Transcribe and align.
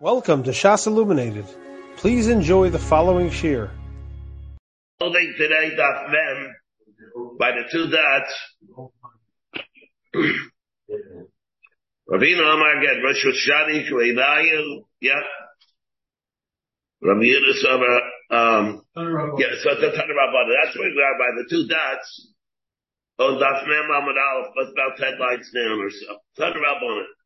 Welcome 0.00 0.44
to 0.44 0.52
Shas 0.52 0.86
Illuminated. 0.86 1.44
Please 1.96 2.28
enjoy 2.28 2.70
the 2.70 2.78
following 2.78 3.32
shir. 3.32 3.68
Holding 5.00 5.34
today 5.36 5.74
Daf 5.76 6.12
Mem 6.12 6.54
by 7.36 7.50
the 7.50 7.64
two 7.68 7.90
dots. 7.90 8.32
Ravina 12.08 12.54
Amar 12.54 12.80
get 12.80 13.02
Rosh 13.02 13.26
Shani 13.26 13.90
Kueinayu. 13.90 14.84
Yeah. 15.00 15.14
Rabbi 17.02 17.26
Amar, 17.68 18.00
um, 18.30 18.82
yeah, 18.94 19.54
so 19.64 19.74
the 19.80 19.88
Tanarabana. 19.88 20.54
That's 20.62 20.78
where 20.78 20.90
we 20.90 21.02
are 21.02 21.18
by 21.18 21.42
the 21.42 21.46
two 21.50 21.66
dots. 21.66 22.28
On 23.18 23.34
Daf 23.34 23.66
Mem 23.66 23.90
Amar 23.90 24.14
Aleph, 24.14 24.52
but 24.54 24.70
about 24.70 24.96
ten 24.96 25.18
lines 25.18 25.50
down 25.52 25.80
or 25.80 25.90
so. 25.90 26.18
Tanarabana. 26.38 27.17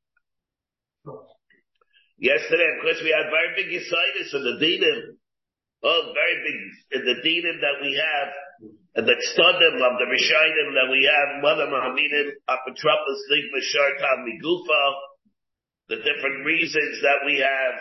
Yesterday, 2.23 2.71
of 2.79 2.87
course, 2.87 3.03
we 3.03 3.11
had 3.11 3.35
very 3.35 3.51
big 3.59 3.67
Yisaitis 3.75 4.31
in 4.31 4.47
the 4.47 4.55
Dinim. 4.63 5.19
Oh, 5.83 6.15
very 6.15 6.39
big, 6.47 6.59
in 6.95 7.03
the 7.03 7.19
Dinim 7.19 7.59
that 7.59 7.83
we 7.83 7.99
have, 7.99 8.31
and 8.95 9.11
the 9.11 9.19
Tzodim 9.19 9.83
of 9.83 9.99
the 9.99 10.07
Rishayim 10.07 10.69
that 10.79 10.87
we 10.87 11.03
have, 11.03 11.43
Mother 11.43 11.67
Mahaminim, 11.67 12.39
Apotropos, 12.47 13.19
Ligma, 13.27 13.59
Shartam, 13.59 14.23
Migufa, 14.23 14.83
the 15.91 15.97
different 15.97 16.47
reasons 16.47 17.03
that 17.03 17.27
we 17.27 17.43
have, 17.43 17.77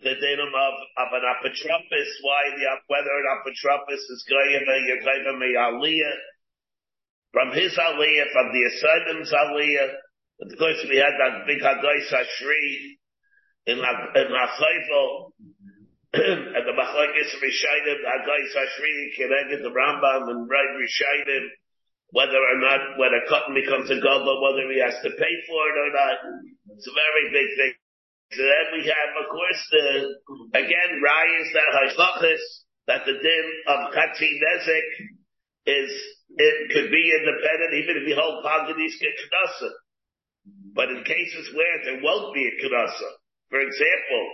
the 0.00 0.16
Dinim 0.16 0.48
of, 0.48 0.74
of 0.96 1.08
an 1.12 1.24
Apotropos, 1.36 2.08
why 2.24 2.56
the, 2.56 2.64
whether 2.88 3.12
an 3.12 3.28
Apotropos 3.36 4.00
is 4.00 4.24
Goyim, 4.32 4.64
Yerkayim, 4.64 5.28
Aliyah, 5.28 6.16
from 7.32 7.52
his 7.52 7.76
Aliyah, 7.76 8.32
from 8.32 8.48
the 8.48 8.64
Yisayim's 8.64 9.30
Aliyah, 9.30 9.92
of 10.40 10.58
course, 10.58 10.86
we 10.88 10.96
had 10.96 11.20
that 11.20 11.44
big 11.46 11.60
Hagoy 11.60 12.00
Sashri, 12.08 12.96
in 13.66 13.78
La, 13.78 13.92
in 14.14 14.28
La 14.32 14.46
Chayfo, 14.58 15.32
and 16.14 16.64
the 16.68 16.76
Machlekes 16.76 17.32
Rishayim, 17.40 17.98
Hagai 18.04 18.42
Sashri, 18.52 18.92
Kireged, 19.16 19.62
the 19.62 19.72
Rambam, 19.72 20.28
and 20.28 20.50
Right 20.50 20.72
Rishayim, 20.76 21.46
whether 22.10 22.36
or 22.36 22.58
not, 22.60 22.98
when 22.98 23.16
a 23.16 23.24
cotton 23.28 23.54
becomes 23.54 23.88
a 23.88 23.96
gobble, 23.96 24.44
whether 24.44 24.68
he 24.68 24.80
has 24.84 25.00
to 25.00 25.08
pay 25.08 25.34
for 25.48 25.62
it 25.72 25.76
or 25.80 25.90
not. 25.96 26.16
It's 26.76 26.86
a 26.86 26.92
very 26.92 27.32
big 27.32 27.48
thing. 27.56 27.74
So 28.36 28.42
then 28.44 28.66
we 28.76 28.84
have, 28.84 29.10
of 29.24 29.26
course, 29.32 29.62
the, 29.72 29.86
again, 30.58 30.90
Rayas 31.00 31.48
that 31.56 31.72
Hashlochis, 31.72 32.44
that 32.88 33.06
the 33.06 33.16
din 33.16 33.46
of 33.68 33.94
Chatzi 33.96 34.28
Nezek 34.36 34.88
is, 35.64 35.92
it 36.36 36.72
could 36.72 36.90
be 36.90 37.04
independent 37.08 37.72
even 37.80 38.02
if 38.02 38.08
you 38.08 38.16
hold 38.20 38.44
Paganis 38.44 39.00
Kedasa. 39.00 39.70
But 40.74 40.90
in 40.90 41.04
cases 41.04 41.54
where 41.54 41.76
there 41.84 42.00
won't 42.02 42.34
be 42.34 42.44
a 42.44 42.54
Kedasa, 42.60 43.21
for 43.52 43.60
example, 43.60 44.24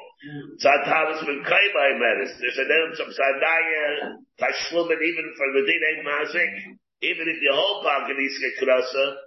Tzad 0.63 0.87
ben 1.27 1.43
Kaimai 1.43 1.91
matters. 1.99 2.39
There's 2.39 2.63
an 2.63 2.71
element 2.71 3.03
of 3.03 3.11
Tzadaya, 3.11 4.15
Tashlumin, 4.39 4.95
even 4.95 5.27
for 5.35 5.49
the 5.59 5.67
Dinei 5.67 6.07
Mazik, 6.07 6.55
even 7.03 7.27
if 7.27 7.43
you 7.43 7.51
hold 7.51 7.83
Paganiska 7.83 8.63
Krasa, 8.63 9.19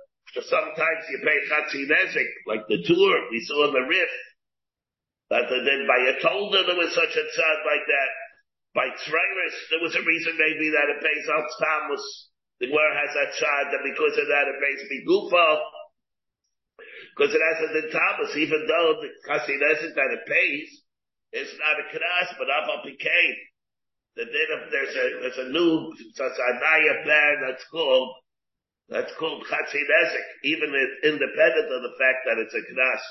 sometimes 0.47 1.03
you 1.12 1.19
pay 1.28 1.44
Chatzi 1.44 1.92
Nezik, 1.92 2.31
like 2.47 2.64
the 2.72 2.80
tour 2.88 3.16
we 3.31 3.44
saw 3.44 3.67
in 3.67 3.73
the 3.75 3.84
Rif, 3.84 4.12
that 5.28 5.52
then 5.52 5.84
by 5.84 6.00
a 6.08 6.16
Tolda 6.23 6.67
there 6.67 6.80
was 6.80 6.95
such 6.95 7.12
a 7.12 7.25
tzad 7.28 7.59
like 7.67 7.86
that. 7.88 8.12
By 8.72 8.88
Tzreiris, 8.95 9.56
there 9.72 9.84
was 9.84 9.95
a 9.95 10.03
reason 10.08 10.39
maybe 10.39 10.72
that 10.72 10.88
it 10.88 11.03
pays 11.03 11.28
out 11.36 11.47
Tamus. 11.59 12.03
The 12.64 12.67
Gemara 12.67 12.95
has 12.95 13.12
that 13.16 13.36
tzad, 13.36 13.75
that 13.75 13.84
because 13.84 14.16
of 14.16 14.28
that 14.28 14.47
it 14.47 14.56
pays 14.56 14.88
Migufa, 14.88 15.47
because 17.16 17.36
it 17.36 17.44
has 17.44 17.59
a 17.59 17.70
dentabus, 17.76 18.36
even 18.38 18.66
though 18.67 19.02
the 19.02 19.09
chassidus 19.28 19.94
that 19.95 20.16
it 20.16 20.23
pays, 20.28 20.70
it's 21.31 21.56
not 21.59 21.80
a 21.80 21.86
kras, 21.92 22.38
but 22.38 22.48
Aval 22.48 22.84
Pikain. 22.84 23.36
The 24.16 24.26
din 24.26 24.50
of, 24.56 24.72
there's 24.72 24.95
a, 24.95 25.06
there's 25.22 25.48
a 25.48 25.52
new, 25.52 25.94
Sasanaya 26.20 27.06
ban 27.06 27.36
that's 27.48 27.64
called, 27.72 28.16
that's 28.90 29.12
called 29.18 29.44
chassidesic, 29.44 30.28
even 30.44 30.72
if 30.75 31.13
independent 31.13 31.72
of 31.72 31.81
the 31.84 31.96
fact 32.00 32.19
that 32.28 32.40
it's 32.40 32.53
a 32.53 32.63
kras. 32.74 33.03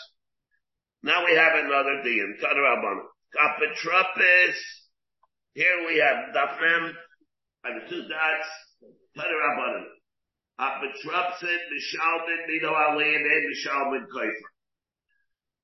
Now 1.02 1.24
we 1.24 1.34
have 1.36 1.64
another 1.64 2.02
din, 2.04 2.36
Tanarabana. 2.42 3.04
Kapitropis, 3.32 4.56
here 5.54 5.86
we 5.86 5.98
have 5.98 6.34
Dafnem, 6.34 6.92
and 7.64 7.82
the 7.82 7.88
two 7.88 8.02
dots, 8.02 8.48
Tanarabana. 9.16 9.84
Apotropsin, 10.60 11.60
Mishalman, 11.72 12.46
Mino 12.46 12.68
Alin, 12.68 13.24
and 13.24 13.44
Mishalman 13.48 14.04
Kaifer. 14.14 14.50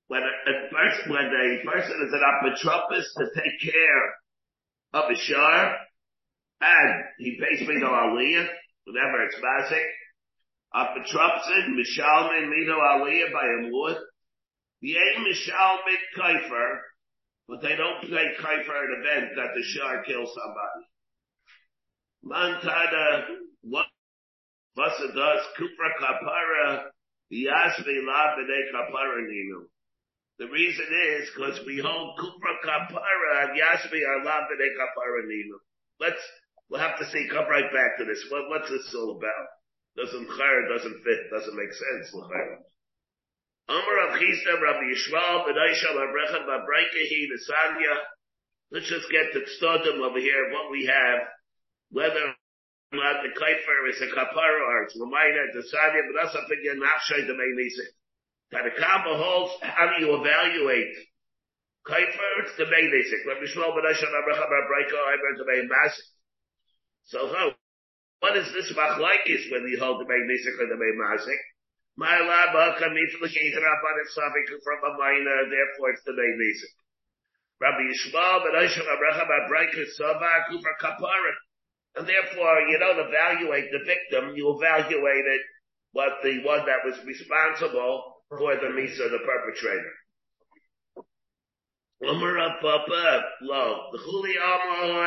When 0.08 0.22
a, 0.22 0.68
person, 0.72 1.12
when 1.12 1.26
a 1.26 1.70
person 1.70 1.96
is 2.06 2.12
an 2.14 2.22
apotropis 2.22 3.04
to 3.18 3.26
take 3.34 3.74
care 3.74 4.14
of 4.94 5.10
a 5.10 5.16
shar, 5.16 5.76
and 6.62 7.04
he 7.18 7.38
pays 7.38 7.68
Mino 7.68 7.88
Aliyah, 7.88 8.48
whenever 8.84 9.24
it's 9.24 9.36
basic, 9.36 9.84
apotropsin, 10.74 11.76
Mishalman, 11.76 12.48
Mino 12.48 12.78
Aliyah 12.78 13.32
by 13.32 13.44
a 13.44 13.70
wood, 13.70 13.98
the 14.80 14.96
aim 14.96 15.26
Mishalman 15.26 16.00
Kaifer, 16.16 16.78
but 17.48 17.60
they 17.60 17.76
don't 17.76 18.00
play 18.08 18.32
Kaifer 18.40 18.84
an 18.84 19.02
event 19.02 19.32
that 19.36 19.50
the 19.54 19.62
shar 19.62 20.02
kills 20.04 20.30
somebody. 20.34 20.86
Mantada, 22.24 23.24
what 23.62 23.86
Vasa 24.76 25.08
does 25.08 25.42
kupra 25.56 25.90
kapara 25.96 26.92
yasme 27.32 27.96
la 28.04 28.36
b'nei 28.36 28.68
kapara 28.68 29.24
ninu. 29.24 29.64
The 30.38 30.48
reason 30.52 30.84
is 31.16 31.30
because 31.32 31.64
we 31.66 31.80
hold 31.80 32.18
kupra 32.20 32.60
kapara 32.60 33.48
and 33.48 33.58
yasme 33.58 33.96
are 33.96 34.22
la 34.22 34.44
b'nei 34.44 34.76
kapara 34.76 35.24
ninu. 35.24 35.56
Let's, 35.98 36.20
we'll 36.68 36.80
have 36.80 36.98
to 36.98 37.06
see, 37.06 37.26
come 37.32 37.48
right 37.48 37.72
back 37.72 37.96
to 37.98 38.04
this. 38.04 38.22
What, 38.28 38.50
what's 38.50 38.68
this 38.68 38.94
all 38.94 39.16
about? 39.16 39.48
Doesn't 39.96 40.28
chayr, 40.28 40.68
doesn't 40.68 41.02
fit, 41.02 41.20
doesn't 41.32 41.56
make 41.56 41.72
sense, 41.72 42.12
l'chayr. 42.12 42.60
Amar 43.68 43.96
Rav 43.96 44.20
Chisda, 44.20 44.60
Rabbi 44.60 44.92
Yishmael, 44.92 45.48
B'nai 45.48 45.74
Shal 45.74 45.96
HaBrecha, 45.96 46.44
B'breikehi, 46.44 47.26
Nesanya. 47.32 47.96
Let's 48.70 48.88
just 48.88 49.10
get 49.10 49.32
to 49.32 49.40
Stodim 49.56 50.04
over 50.04 50.20
here, 50.20 50.52
what 50.52 50.70
we 50.70 50.84
have, 50.84 51.20
whether 51.90 52.34
not 52.92 53.22
the 53.22 53.34
kaifer 53.34 53.78
is 53.90 53.98
a 53.98 54.08
kapara 54.14 54.62
or 54.62 54.86
it's 54.86 54.94
lamaina 54.94 55.50
the 55.50 55.62
sadia, 55.66 56.06
but 56.06 56.14
that's 56.22 56.38
a 56.38 56.42
not 56.46 56.86
nafshay 56.86 57.26
the 57.26 57.34
main 57.34 57.56
nisik. 57.58 57.90
That 58.54 58.66
a 58.66 58.72
kamba 58.78 59.18
holds, 59.18 59.58
how 59.62 59.90
do 59.90 59.98
you 59.98 60.14
evaluate? 60.14 60.94
Kaifer, 61.82 62.30
it's 62.46 62.54
the 62.58 62.70
main 62.70 62.90
nisik. 62.94 63.26
Let 63.26 63.42
me 63.42 63.46
show 63.50 63.74
but 63.74 63.86
I 63.86 63.94
shall 63.94 64.10
not 64.14 64.26
remember 64.26 64.70
break 64.70 64.86
I'm 64.86 65.18
going 65.18 65.38
the 65.38 65.50
main 65.50 65.66
masik. 65.66 66.06
So 67.10 67.26
how? 67.26 67.54
What 68.22 68.36
is 68.38 68.46
this 68.54 68.70
machlaikis 68.70 69.50
when 69.50 69.66
you 69.66 69.78
hold 69.82 69.98
the 69.98 70.06
main 70.06 70.30
nisik 70.30 70.54
or 70.54 70.70
the 70.70 70.78
main 70.78 70.94
masik? 70.94 71.42
My 71.98 72.22
lab 72.22 72.54
kamif 72.78 73.12
l'keiter 73.18 73.66
upon 73.66 73.94
it 73.98 74.08
safik 74.14 74.46
from 74.62 74.78
a 74.86 74.92
minor, 74.94 75.50
therefore 75.50 75.90
it's 75.90 76.06
the 76.06 76.14
main 76.14 76.38
nisik. 76.38 76.74
Rabbi 77.58 77.82
Yishmael, 77.88 78.44
but 78.44 78.54
I 78.54 78.68
shall 78.68 78.84
not 78.84 79.00
remember 79.00 79.48
break 79.48 79.74
Sava 79.96 80.44
kufa 80.50 80.72
kapara. 80.78 81.34
And 81.96 82.06
therefore, 82.06 82.60
you 82.68 82.78
don't 82.78 83.08
evaluate 83.08 83.70
the 83.72 83.80
victim, 83.84 84.36
you 84.36 84.54
evaluate 84.56 85.24
it, 85.24 85.40
what 85.92 86.20
the 86.22 86.44
one 86.44 86.66
that 86.66 86.84
was 86.84 86.98
responsible 87.06 88.22
for 88.28 88.54
the 88.56 88.68
misa, 88.76 89.08
the 89.10 89.18
perpetrator. 89.24 89.92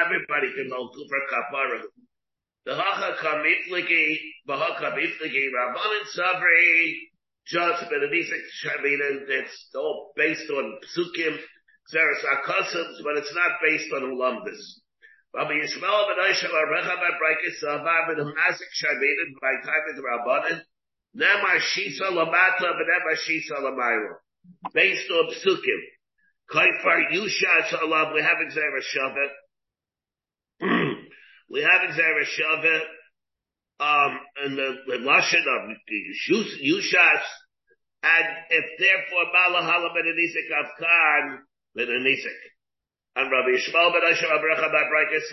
Everybody 0.09 0.49
can 0.55 0.69
know 0.69 0.89
Kufra 0.89 1.21
Kapara. 1.29 1.81
The 2.65 2.75
Hacha 2.75 3.15
Kamifliki, 3.23 4.17
Bahaka 4.47 4.91
Mifliki, 4.97 5.49
Rabbanan 5.53 6.05
Sabri, 6.17 6.93
just 7.45 7.83
Benedictic 7.83 8.43
Shamina, 8.63 9.27
it's 9.27 9.75
all 9.75 10.11
based 10.15 10.49
on 10.49 10.79
Psukim, 10.95 11.37
Xeris 11.93 12.23
Akasams, 12.33 13.01
but 13.03 13.17
it's 13.17 13.33
not 13.33 13.59
based 13.63 13.93
on 13.93 14.01
Ulumdus. 14.03 14.81
Rabbi 15.35 15.53
Yishmael 15.53 16.07
ben 16.07 16.25
Oishel 16.25 16.49
Arecha 16.49 16.95
ben 16.97 17.15
Breikis 17.21 17.59
Sava 17.59 18.07
ben 18.07 18.25
Hamasik 18.25 18.71
Shabinin 18.81 19.31
by 19.39 19.53
the 19.95 20.01
Rabbanan 20.01 20.61
Nemar 21.15 21.59
Shisa 21.59 22.09
Lamata 22.09 22.69
ben 22.77 22.87
Nemar 22.89 23.15
Shisa 23.15 23.59
Lamayra 23.61 24.15
based 24.73 25.09
on 25.11 25.29
Psukim. 25.29 25.81
Kaifar 26.51 27.11
Yusha 27.13 27.69
Salam 27.69 28.13
we 28.13 28.21
have 28.21 28.37
Xera 28.51 28.81
Shavet 28.81 29.33
we 31.51 31.61
have 31.61 31.81
Xera 31.91 32.25
Shavet 32.25 32.81
um 33.81 34.19
and 34.43 34.57
the, 34.57 34.75
the 34.87 34.97
Lashon 34.97 35.45
of 35.45 35.77
Yushas 36.65 37.23
and 38.01 38.25
if 38.49 38.65
therefore 38.79 39.25
Malahala 39.35 39.93
ben 39.93 40.05
Anisik 40.05 40.49
Afkan 40.57 41.37
ben 41.75 41.87
Anisik 41.87 42.58
and 43.19 43.31
Rabbi 43.31 43.51
Yishmael 43.51 43.91
ben 43.91 44.07
Asher 44.07 44.31
Abrecha 44.31 44.71
ben 44.71 44.87
Breikis 44.87 45.27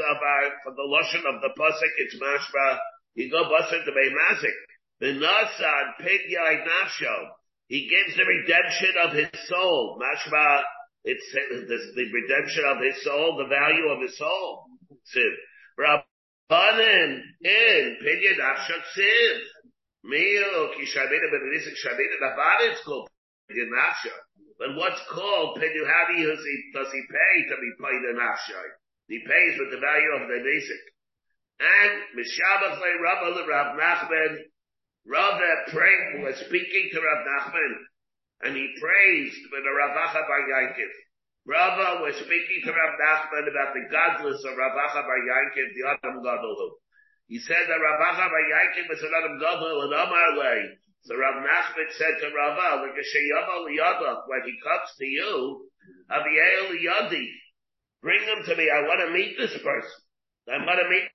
from 0.64 0.74
the 0.74 0.82
Lashon 0.82 1.22
of 1.22 1.40
the 1.40 1.54
Pasuk, 1.56 1.92
it's 1.98 2.18
Mashba, 2.18 2.78
he 3.14 3.30
go 3.30 3.44
Basar 3.44 3.84
to 3.84 3.92
be 3.92 4.10
Mazik. 4.10 4.58
The 4.98 5.06
Nasan, 5.06 5.84
Pig 6.00 6.20
Yai 6.28 6.64
Nafsho, 6.66 7.28
he 7.68 7.88
gives 7.88 8.16
the 8.16 8.24
redemption 8.24 8.94
of 9.02 9.12
his 9.12 9.28
soul. 9.46 10.00
Mashba, 10.02 10.62
It's 11.04 11.32
the 11.32 12.10
redemption 12.12 12.64
of 12.66 12.78
his 12.82 13.04
soul, 13.04 13.36
the 13.38 13.46
value 13.46 13.86
of 13.88 14.02
his 14.02 14.18
soul. 14.18 14.64
Siv. 15.14 15.30
Rabbanin 15.78 17.20
in 17.44 17.96
Pinyan 18.02 18.40
Afshak 18.40 18.82
Siv. 18.98 19.38
Mio 20.02 20.72
ki 20.74 20.86
Shamina 20.86 21.30
ben 21.30 21.52
Nisik 21.54 21.74
Shamina 21.78 22.18
Navad 22.22 22.70
it's 22.70 22.84
called 22.84 23.08
Pinyan 23.50 23.70
But 24.58 24.74
what's 24.74 25.02
called 25.12 25.60
do 25.60 25.66
you, 25.66 25.84
does 26.72 26.92
he, 26.92 27.02
pay 27.12 27.34
to 27.48 27.56
be 27.60 27.70
Pinyan 27.76 28.16
Afshak? 28.16 28.70
He 29.08 29.20
pays 29.20 29.58
with 29.58 29.70
the 29.70 29.78
value 29.78 30.12
of 30.16 30.28
the 30.28 30.40
basic. 30.42 30.82
And 31.60 31.92
Mishabach 32.16 32.80
le 32.80 32.90
Rabba 33.00 33.28
le 33.36 33.46
Rav 33.48 33.76
Nachman, 33.76 34.32
Rav 35.06 35.40
prayed, 35.68 36.24
was 36.24 36.36
speaking 36.46 36.90
to 36.92 37.00
Rav 37.00 37.24
Nachman, 37.24 37.72
and 38.42 38.56
he 38.56 38.76
praised 38.80 39.40
with 39.52 39.62
the 39.62 39.72
Ravacha 39.72 40.26
Bar 40.26 40.42
Yankiv. 40.48 40.92
Rava 41.46 42.02
was 42.02 42.16
speaking 42.16 42.60
to 42.64 42.72
Rav 42.72 42.98
Nachman 42.98 43.48
about 43.48 43.72
the 43.72 43.88
godless 43.92 44.42
of 44.44 44.58
Ravacha 44.58 45.00
Bar 45.04 45.20
Yankiv, 45.20 45.68
the 45.72 45.88
Adam 45.88 46.22
Gadol. 46.22 46.76
He 47.28 47.38
said 47.38 47.68
that 47.68 47.80
Ravacha 47.80 48.26
Bar 48.28 48.44
Yankiv 48.52 48.88
was 48.88 49.02
an 49.02 49.12
Adam 49.16 49.38
Gadol 49.38 49.82
and 49.82 49.92
Amar 49.92 50.36
Lay. 50.36 50.78
So 51.06 51.14
Rav 51.14 51.38
Nachman 51.38 51.86
said 51.94 52.18
to 52.18 52.34
Rava, 52.34 52.82
when 52.82 54.42
he 54.42 54.58
comes 54.58 54.90
to 54.98 55.06
you, 55.06 55.70
Aviel 56.10 56.74
Yadi, 56.82 57.26
bring 58.02 58.22
him 58.24 58.42
to 58.44 58.56
me. 58.56 58.68
I 58.68 58.82
want 58.82 59.06
to 59.06 59.12
meet 59.14 59.38
this 59.38 59.54
person. 59.62 60.02
I 60.50 60.58
want 60.66 60.82
to 60.82 60.88
meet 60.90 61.06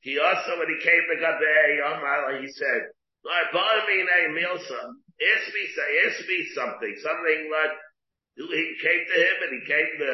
He 0.00 0.18
also, 0.18 0.58
when 0.58 0.68
he 0.68 0.84
came 0.84 1.00
to 1.08 1.16
Gabei, 1.24 2.42
he 2.42 2.52
said, 2.52 2.92
I 3.24 3.44
bought 3.50 3.88
me 3.88 4.00
a 4.02 4.28
Milsa. 4.28 4.80
Ask 5.20 5.54
me, 5.54 5.64
ask 6.06 6.20
me 6.28 6.46
something, 6.54 6.94
something 7.02 7.50
like, 7.50 7.76
he 8.36 8.76
came 8.82 9.04
to 9.08 9.16
him 9.20 9.36
and 9.42 9.52
he 9.56 9.66
came 9.66 9.90
to 9.98 10.06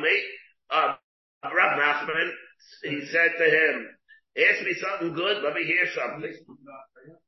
me, 0.00 0.22
uh, 0.70 0.94
Rav 1.44 1.78
Nachman, 1.78 2.30
he 2.84 3.06
said 3.06 3.32
to 3.38 3.44
him, 3.44 3.99
ask 4.36 4.62
me 4.62 4.74
something 4.74 5.14
good, 5.14 5.42
let 5.42 5.54
me 5.54 5.64
hear 5.64 5.86
something. 5.94 6.34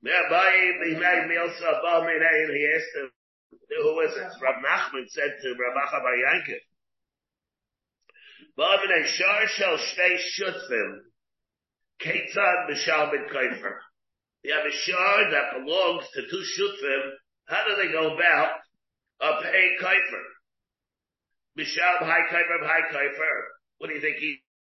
Yeah, 0.02 0.28
by 0.30 0.50
he 0.82 0.94
asked 0.94 2.96
him, 2.96 3.10
who 3.82 3.94
was 3.96 4.16
it? 4.16 4.32
Rav 4.42 4.62
Nachman 4.62 5.08
said 5.08 5.32
to 5.42 5.48
Acha 5.48 6.02
Bar 6.02 6.16
Yankiv, 6.16 6.60
Ba'amine 8.58 9.06
shar 9.06 9.46
shel 9.48 9.78
shtei 9.78 10.18
shutzim, 10.38 11.00
ketzad 12.00 12.68
b'shal 12.70 13.10
ben 13.10 13.26
kaifer. 13.32 13.74
You 14.44 14.54
have 14.54 14.66
a 14.66 14.72
shard 14.72 15.32
that 15.32 15.52
belongs 15.54 16.04
to 16.14 16.22
two 16.22 16.44
shutzim. 16.58 17.02
How 17.46 17.64
do 17.66 17.74
they 17.76 17.88
go 17.92 18.14
about 18.14 18.52
a 19.20 19.42
paying 19.42 19.76
kaifer? 19.80 20.24
B'shal 21.58 21.98
high 22.00 22.26
kaifer 22.30 22.66
high 22.66 22.86
kaifer. 22.92 23.36
What 23.78 23.88
do 23.88 23.94
you 23.94 24.00
think 24.00 24.16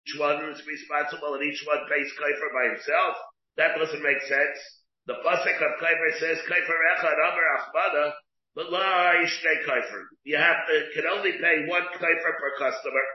each 0.07 0.19
one 0.19 0.43
is 0.51 0.63
responsible 0.67 1.35
and 1.35 1.45
each 1.45 1.63
one 1.67 1.87
pays 1.89 2.11
kaifer 2.19 2.51
by 2.51 2.75
himself? 2.75 3.15
That 3.57 3.79
doesn't 3.79 4.03
make 4.03 4.21
sense. 4.23 4.59
The 5.07 5.15
pasuk 5.23 5.59
of 5.59 5.81
kaifer 5.83 6.19
says 6.19 6.39
kaifer 6.49 6.79
echad 6.97 7.19
amar 7.19 7.47
achbada, 7.59 8.13
but 8.55 8.71
la 8.71 9.15
ishtei 9.23 9.65
kaifer. 9.67 10.03
You 10.25 10.37
have 10.39 10.67
to, 10.67 10.75
can 10.95 11.07
only 11.07 11.33
pay 11.33 11.67
one 11.67 11.87
kaifer 11.95 12.33
per 12.39 12.53
customer 12.59 13.07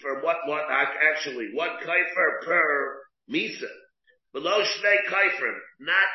for 0.00 0.22
what, 0.22 0.36
what, 0.46 0.64
actually, 0.70 1.50
one 1.52 1.76
kaifer 1.84 2.44
per 2.44 3.00
misa. 3.30 3.68
Below 4.32 4.62
shnei 4.62 4.96
kaifer, 5.08 5.54
not 5.80 6.08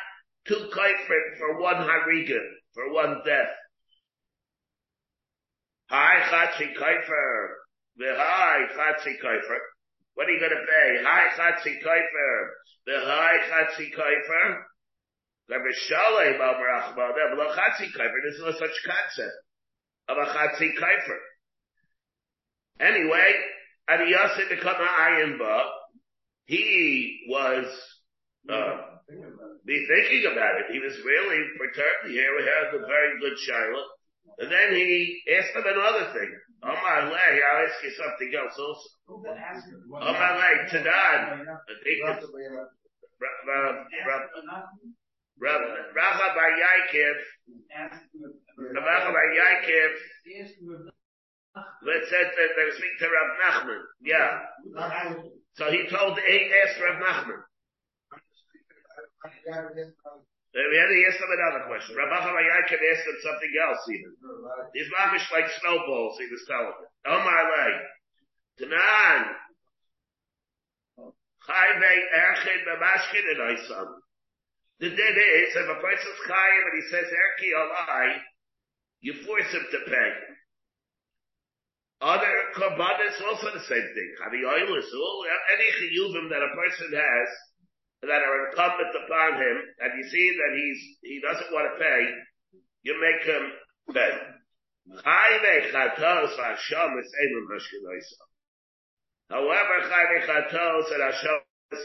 two 0.46 0.68
kaifer 0.72 1.38
for 1.38 1.60
one 1.60 1.76
hariga, 1.76 2.40
for 2.72 2.92
one 2.92 3.20
death. 3.24 3.52
Hi 5.90 6.22
chatzi 6.30 6.74
kaifer, 6.74 7.48
the 7.96 8.14
high 8.16 8.66
chatzi 8.76 9.14
kaifer. 9.22 9.58
What 10.14 10.28
are 10.28 10.32
you 10.32 10.40
gonna 10.40 10.64
pay? 10.66 11.02
Hi 11.02 11.28
chatzi 11.36 11.82
kaifer, 11.82 12.50
the 12.86 13.00
high 13.04 13.38
chatzi 13.50 13.90
kaifer. 13.96 14.64
There's 15.48 15.90
no 18.40 18.52
such 18.52 18.76
concept 18.86 19.36
of 20.08 20.16
a 20.18 20.26
chatzi 20.26 20.70
kaifer. 20.80 21.18
Anyway, 22.80 23.34
Adiyasim 23.88 24.48
become 24.48 24.76
an 24.80 25.38
ba. 25.38 25.62
He 26.46 27.26
was 27.28 27.66
uh, 28.50 28.76
be 29.64 29.86
thinking 29.88 30.32
about 30.32 30.60
it. 30.60 30.72
He 30.72 30.80
was 30.80 30.96
really 31.04 31.40
perturbed. 31.58 32.08
Here 32.08 32.32
we 32.36 32.44
have 32.44 32.74
a 32.74 32.86
very 32.86 33.20
good 33.20 33.36
Shiloh. 33.38 33.84
And 34.38 34.50
then 34.50 34.74
he 34.74 35.22
asked 35.36 35.54
him 35.54 35.64
another 35.64 36.12
thing. 36.12 36.30
My 36.64 37.04
lay, 37.04 37.40
I'll 37.44 37.66
ask 37.66 37.76
you 37.84 37.92
something 37.92 38.32
else 38.40 38.56
also. 38.58 38.88
Oh 39.08 39.20
my 39.20 40.30
lay, 40.40 40.64
Tadan. 40.72 41.44
I 41.44 41.74
think 41.84 42.00
it's 42.00 42.24
Racha 45.42 46.34
Bar 46.34 46.50
Yaakov. 46.56 47.18
Racha 48.72 49.08
by 49.12 49.26
Yaakov 49.36 49.92
Let's 51.82 52.10
say 52.10 52.22
that 52.22 52.50
they 52.56 52.64
were 52.64 52.72
speaking 52.72 52.98
to 53.00 53.08
Rav 53.12 53.30
Nachman. 53.44 53.82
Yeah. 54.00 54.30
So 55.54 55.70
he 55.70 55.86
told, 55.88 56.18
he 56.18 56.50
asked 56.66 56.80
Rav 56.80 56.96
Nachman. 57.02 57.42
We 60.54 60.78
had 60.78 60.86
to 60.86 60.98
ask 61.10 61.18
him 61.18 61.34
another 61.34 61.66
question. 61.66 61.98
Rav 61.98 62.14
Nachman 62.14 62.46
can 62.70 62.78
ask 62.78 63.02
him 63.02 63.18
something 63.26 63.52
else 63.58 63.82
even. 63.90 64.14
These 64.70 64.86
mamish 64.94 65.26
like 65.34 65.50
snowballs, 65.58 66.14
he 66.22 66.30
was 66.30 66.46
telling 66.46 66.78
him. 66.78 66.86
Oh 67.10 67.20
my 67.26 67.42
leg. 67.42 67.74
Tanan. 68.62 69.34
Chayve 71.42 71.92
erchin 72.14 72.60
b'mashkin 72.70 73.26
in 73.34 73.38
Isam. 73.58 73.98
The 74.78 74.90
din 74.90 75.16
is, 75.18 75.54
if 75.58 75.68
a 75.68 75.78
person's 75.82 76.20
chayim 76.26 76.62
and 76.70 76.76
he 76.78 76.86
says 76.88 77.10
erki 77.10 77.50
alai, 77.50 78.22
you 79.00 79.12
force 79.26 79.50
him 79.50 79.66
to 79.70 79.78
pay. 79.90 80.10
Other 82.00 82.34
korbanos 82.54 83.20
also 83.26 83.50
the 83.54 83.66
same 83.66 83.88
thing. 83.90 84.10
Any 84.22 84.38
chiyuvim 84.38 86.30
that 86.30 86.42
a 86.46 86.54
person 86.54 86.92
has 86.94 87.28
that 88.02 88.22
are 88.22 88.48
incumbent 88.50 88.94
upon 89.04 89.40
him, 89.40 89.56
and 89.80 89.90
you 89.98 90.04
see 90.10 90.36
that 90.36 90.52
he's 90.56 90.80
he 91.02 91.20
doesn't 91.20 91.52
want 91.52 91.70
to 91.72 91.78
pay, 91.78 92.00
you 92.82 93.00
make 93.00 93.22
him 93.26 93.52
pay. 93.92 94.12
However, 95.04 95.50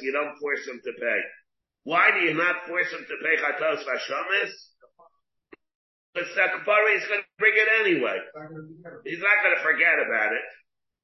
you 0.01 0.11
don't 0.11 0.37
force 0.39 0.67
him 0.67 0.81
to 0.83 0.91
pay. 0.99 1.19
Why 1.83 2.11
do 2.11 2.19
you 2.19 2.33
not 2.33 2.67
force 2.67 2.91
him 2.91 3.05
to 3.07 3.15
pay 3.23 3.37
chatos 3.41 3.83
v'ashamis? 3.87 4.51
Because 6.13 6.35
the 6.35 6.41
kapara 6.41 6.95
is 6.97 7.07
going 7.07 7.21
to 7.21 7.27
bring 7.37 7.53
it 7.55 7.69
anyway. 7.81 8.17
He's 9.05 9.19
not 9.21 9.43
going 9.43 9.55
to 9.55 9.63
forget 9.63 9.99
about 9.99 10.33
it. 10.33 10.41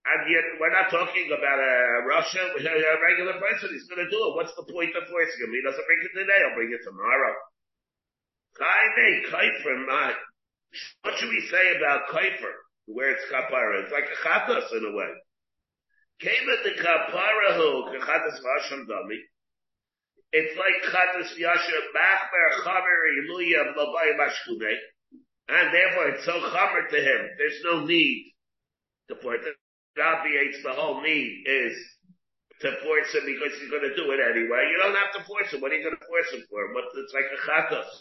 And 0.05 0.29
yet, 0.29 0.45
we're 0.61 0.69
not 0.69 0.93
talking 0.93 1.33
about 1.33 1.57
uh, 1.57 1.97
a 1.97 2.05
Russian, 2.05 2.45
a 2.61 2.97
regular 3.01 3.41
person. 3.41 3.73
He's 3.73 3.89
going 3.89 4.05
to 4.05 4.11
do 4.13 4.21
it. 4.29 4.35
What's 4.37 4.53
the 4.53 4.69
point 4.69 4.93
of 4.93 5.09
forcing 5.09 5.41
him? 5.41 5.49
He 5.49 5.65
doesn't 5.65 5.81
bring 5.81 6.01
it 6.05 6.13
today. 6.13 6.39
He'll 6.45 6.53
bring 6.53 6.69
it 6.69 6.85
tomorrow. 6.85 7.33
What 11.01 11.13
should 11.17 11.29
we 11.29 11.41
say 11.49 11.75
about 11.77 12.07
kaifer? 12.13 12.53
Where 12.85 13.11
it's 13.11 13.25
kapara? 13.33 13.83
It's 13.83 13.91
like 13.91 14.05
a 14.05 14.17
chatas 14.21 14.69
in 14.77 14.85
a 14.85 14.93
way. 14.95 15.11
Came 16.21 16.45
at 16.53 16.63
the 16.63 16.77
kapara 16.77 17.57
who 17.57 17.89
kachatas 17.97 18.39
vasham 18.45 18.85
dami. 18.85 19.19
It's 20.31 20.55
like 20.57 20.93
chatas 20.93 21.33
yasha 21.37 21.79
machmer 21.97 22.61
chamer 22.63 22.99
iluya 23.17 23.73
b'lavay 23.73 24.15
mashkunei 24.21 24.77
and 25.47 25.73
therefore 25.73 26.07
it's 26.09 26.25
so 26.25 26.33
chamer 26.33 26.89
to 26.89 26.97
him. 26.97 27.29
There's 27.37 27.61
no 27.63 27.85
need 27.85 28.33
to 29.09 29.15
force 29.15 29.41
it. 29.45 29.55
Obviates 29.95 30.61
the 30.63 30.73
whole 30.73 31.01
need 31.01 31.43
is 31.45 31.75
to 32.61 32.71
force 32.83 33.11
him 33.13 33.25
because 33.25 33.57
he's 33.59 33.69
going 33.69 33.83
to 33.83 33.95
do 33.95 34.11
it 34.11 34.19
anyway. 34.19 34.71
You 34.71 34.79
don't 34.81 34.95
have 34.95 35.11
to 35.15 35.23
force 35.27 35.51
him. 35.51 35.61
What 35.61 35.71
are 35.71 35.75
you 35.75 35.83
going 35.83 35.97
to 35.97 36.07
force 36.07 36.31
him 36.31 36.43
for? 36.49 36.67
It's 36.99 37.13
like 37.13 37.31
a 37.31 37.39
chatos. 37.43 37.91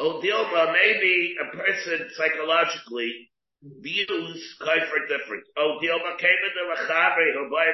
Odilma, 0.00 0.72
maybe 0.72 1.36
a 1.40 1.56
person 1.56 2.08
psychologically 2.16 3.30
views 3.62 4.56
kaifer 4.60 5.08
different. 5.08 5.44
Odilma 5.56 6.18
came 6.18 6.40
into 6.48 6.62
who 7.34 7.50
by 7.50 7.66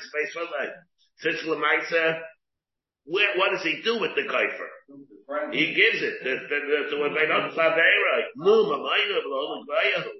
space 0.00 0.34
Since 1.18 1.42
Lamaisa, 1.46 2.20
what 3.04 3.50
does 3.52 3.62
he 3.62 3.80
do 3.82 4.00
with 4.00 4.14
the 4.16 4.22
kaifer? 4.22 5.52
He 5.52 5.74
gives 5.74 6.02
it 6.02 6.22
to, 6.24 6.90
to 6.90 7.04
a 7.04 7.10
Beinot 7.10 7.52
Chaveira. 7.54 8.22
No, 8.36 8.64
Mamayna, 8.64 9.20
V'lo 9.24 9.60
L'Gvayahu. 9.60 10.10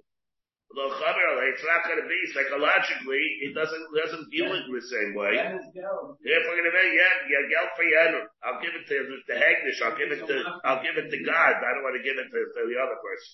It's 0.70 1.64
not 1.64 1.80
going 1.88 2.02
to 2.02 2.08
be 2.08 2.20
psychologically. 2.36 3.24
It 3.48 3.54
doesn't 3.56 3.84
doesn't 3.96 4.28
view 4.28 4.52
it 4.52 4.68
in 4.68 4.72
the 4.76 4.84
same 4.84 5.16
way. 5.16 5.32
If 5.32 6.40
we're 6.44 6.58
going 6.60 6.68
to 6.68 6.76
be 6.76 6.86
yeah 6.92 7.14
yeah 7.24 7.42
gel 7.48 7.68
for 7.72 7.88
Yenu, 7.88 8.20
I'll 8.44 8.60
give 8.60 8.76
it 8.76 8.84
to 8.84 8.96
the 9.26 9.34
Hagnish. 9.34 9.80
I'll 9.80 9.96
give 9.96 10.12
it 10.12 10.26
to 10.28 10.36
I'll 10.68 10.82
give 10.84 11.00
it 11.00 11.08
to 11.08 11.18
God. 11.24 11.54
I 11.56 11.72
don't 11.72 11.84
want 11.88 11.96
to 11.96 12.04
give 12.04 12.20
it 12.20 12.28
to, 12.28 12.40
to 12.52 12.60
the 12.68 12.76
other 12.76 13.00
person. 13.00 13.32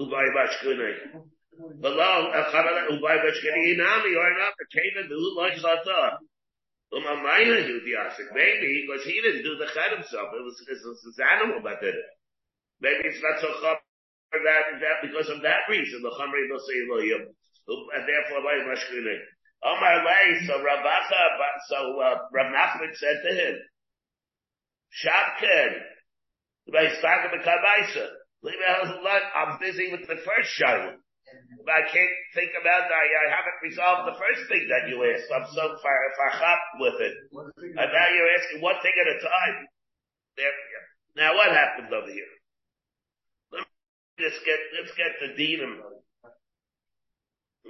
Ubay 0.00 0.26
Bashkune. 0.32 1.28
Below 1.80 2.32
Ubay 2.32 3.16
Bashkune 3.20 3.60
Inami 3.76 4.12
or 4.16 4.30
not 4.40 4.56
the 4.56 4.66
Canaan 4.72 5.08
who 5.12 5.36
like 5.36 5.60
Lata. 5.60 6.18
Uma 6.92 7.22
Maina 7.22 7.66
do 7.66 7.80
the 7.84 7.94
Asik. 8.00 8.32
Um, 8.32 8.34
maybe 8.34 8.86
because 8.88 9.04
he 9.04 9.20
didn't 9.20 9.44
do 9.44 9.56
the 9.56 9.68
Chad 9.74 9.92
himself. 9.92 10.32
It 10.32 10.42
was 10.42 10.56
it 10.66 10.80
was 10.82 11.04
his 11.04 11.20
animal 11.20 11.62
that 11.68 11.80
did 11.80 11.94
it. 11.94 12.10
Maybe 12.80 13.06
it's 13.06 13.22
not 13.22 13.38
so 13.40 13.52
chop 13.60 13.78
for 14.30 14.40
that, 14.46 14.78
that 14.78 15.02
because 15.02 15.28
of 15.28 15.42
that 15.42 15.66
reason, 15.68 16.02
the 16.02 16.14
Chamri 16.14 16.46
will 16.46 16.62
say 16.62 16.78
Elohim, 16.86 17.22
and 17.28 18.02
therefore 18.06 18.42
by 18.46 18.62
Mashkine. 18.62 19.18
Omar 19.62 19.96
Lay, 20.06 20.46
so 20.46 20.56
Ravacha, 20.56 21.22
so 21.68 22.00
uh, 22.00 22.16
Rav 22.32 22.48
Nachman 22.48 22.96
said 22.96 23.20
to 23.28 23.34
him, 23.36 23.54
Shabkin, 25.04 25.84
I'm 29.36 29.58
busy 29.60 29.92
with 29.92 30.08
the 30.08 30.16
first 30.16 30.50
shiloh. 30.56 30.96
I 31.68 31.82
can't 31.86 32.16
think 32.34 32.50
about 32.58 32.88
that. 32.88 33.04
I 33.04 33.28
haven't 33.30 33.60
resolved 33.62 34.08
the 34.08 34.18
first 34.18 34.48
thing 34.48 34.66
that 34.70 34.88
you 34.88 34.98
asked. 35.04 35.30
I'm 35.30 35.46
so 35.52 35.76
far, 35.78 35.98
far 36.16 36.58
with 36.80 36.98
it. 37.00 37.14
And 37.30 37.90
now 37.92 38.08
you're 38.10 38.34
asking 38.34 38.62
one 38.62 38.80
thing 38.82 38.96
at 38.96 39.14
a 39.14 39.18
time. 39.20 39.68
There, 40.36 40.54
now 41.16 41.34
what 41.36 41.52
happened 41.52 41.92
over 41.92 42.10
here? 42.10 42.39
Let's 44.20 44.40
get 44.44 44.60
let's 44.76 44.94
get 44.96 45.12
the 45.20 45.32
dinim 45.34 45.80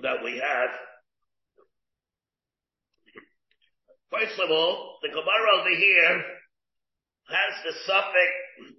that 0.03 0.23
we 0.25 0.39
have. 0.39 0.71
First 4.11 4.41
of 4.43 4.51
all, 4.51 4.99
the 5.03 5.09
Gemara 5.09 5.51
over 5.61 5.71
here 5.71 6.15
has 7.31 7.53
the 7.63 7.75
suffix. 7.87 8.31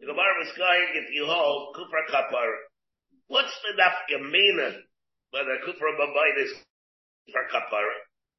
The 0.02 0.08
Gemara 0.12 0.44
is 0.44 0.52
going, 0.58 0.88
if 1.00 1.08
you 1.16 1.26
hold 1.26 1.76
kupra 1.76 2.04
kapar. 2.12 2.52
What's 3.28 3.56
the 3.64 3.80
nafkamina? 3.80 4.76
Whether 5.32 5.64
kupra 5.64 5.96
babayit 5.96 6.44
is 6.44 6.52
kupra 7.24 7.48
kapar. 7.48 7.88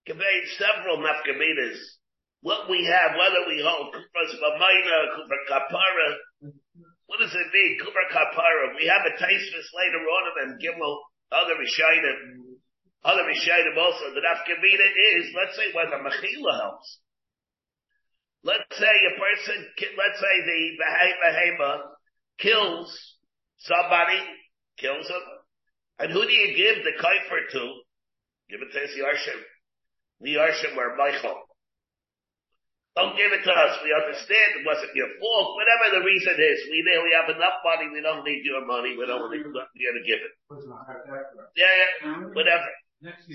Conveyed 0.07 0.45
several 0.59 0.99
nafkaminas. 0.99 1.81
What 2.43 2.69
we 2.69 2.85
have, 2.85 3.17
whether 3.17 3.49
we 3.49 3.65
hold 3.65 3.95
kupra 3.95 4.23
babayna, 4.37 5.17
kupra 5.17 5.39
kapara, 5.49 6.53
what 7.13 7.21
does 7.21 7.37
it 7.37 7.53
mean? 7.53 7.77
Kubar 7.77 8.09
Kapara. 8.09 8.73
We 8.73 8.89
have 8.89 9.05
a 9.05 9.13
Taisvis 9.21 9.69
later 9.77 10.01
on 10.01 10.25
and 10.49 10.57
Gimel, 10.57 10.97
other 11.29 11.61
Rishayim, 11.61 12.57
other 13.05 13.29
Rishayim 13.29 13.77
also. 13.77 14.17
The 14.17 14.25
Nafkamina 14.25 14.89
is, 15.21 15.29
let's 15.37 15.55
say 15.55 15.69
when 15.77 15.93
the 15.93 16.01
Mechila 16.01 16.57
helps. 16.57 16.99
Let's 18.43 18.65
say 18.79 18.97
a 19.13 19.21
person, 19.21 19.61
let's 19.99 20.21
say 20.21 20.35
the 20.41 20.61
Behema 21.21 21.81
kills 22.39 23.17
somebody, 23.59 24.19
kills 24.79 25.07
him, 25.07 25.23
and 25.99 26.11
who 26.11 26.23
do 26.23 26.33
you 26.33 26.57
give 26.57 26.83
the 26.83 26.97
kaifer 26.97 27.53
to? 27.53 27.75
Give 28.49 28.63
it 28.63 28.73
to 28.73 28.81
his 28.81 28.97
Yarshim. 28.97 29.41
The 30.23 30.37
Yarshim 30.37 30.77
were 30.79 30.97
Michael. 30.97 31.43
Don't 32.93 33.17
give 33.17 33.33
it 33.33 33.41
to 33.41 33.53
us. 33.57 33.73
We 33.81 33.89
understand 33.97 34.61
it 34.61 34.69
wasn't 34.69 34.93
your 34.93 35.09
fault. 35.17 35.57
Whatever 35.57 35.97
the 35.97 36.03
reason 36.05 36.37
is, 36.37 36.59
we 36.69 36.85
know 36.85 37.01
we 37.01 37.17
have 37.17 37.33
enough 37.33 37.65
money. 37.65 37.89
We 37.89 38.05
don't 38.05 38.21
need 38.21 38.45
your 38.45 38.69
money. 38.69 38.93
We 39.01 39.09
don't 39.09 39.33
need 39.33 39.49
you 39.49 39.91
to 39.97 40.03
give 40.05 40.21
it. 40.21 40.33
Yeah, 41.57 41.73
yeah, 41.73 41.89
whatever. 42.37 42.69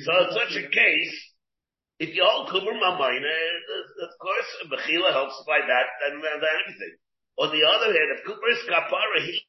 So 0.05 0.11
in 0.13 0.29
such 0.37 0.53
a 0.61 0.65
case, 0.69 1.15
if 1.97 2.13
you 2.13 2.21
hold 2.21 2.53
Kubur 2.53 2.77
Mamayna, 2.77 3.33
of 4.05 4.13
course, 4.21 4.49
Bechila 4.69 5.09
helps 5.11 5.41
by 5.49 5.57
that 5.65 5.87
than, 6.05 6.21
than 6.21 6.37
anything. 6.61 6.93
On 7.41 7.49
the 7.49 7.65
other 7.65 7.89
hand, 7.89 8.09
if 8.13 8.21
Kubur 8.29 8.49
is 8.53 8.61
Kapara, 8.69 9.25
he 9.25 9.41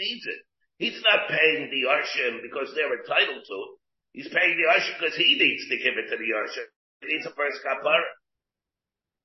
needs 0.00 0.24
it. 0.24 0.40
He's 0.80 1.00
not 1.04 1.28
paying 1.28 1.68
the 1.68 1.84
Arshim 1.92 2.40
because 2.40 2.72
they're 2.72 2.96
entitled 2.96 3.44
to 3.44 3.56
it. 3.68 3.72
He's 4.16 4.32
paying 4.32 4.56
the 4.56 4.72
Arshim 4.72 4.96
because 4.96 5.16
he 5.20 5.36
needs 5.36 5.68
to 5.68 5.76
give 5.76 6.00
it 6.00 6.08
to 6.08 6.16
the 6.16 6.30
Arshim. 6.32 6.68
He 7.04 7.12
needs 7.12 7.28
a 7.28 7.32
first 7.36 7.60
Kapara. 7.60 8.08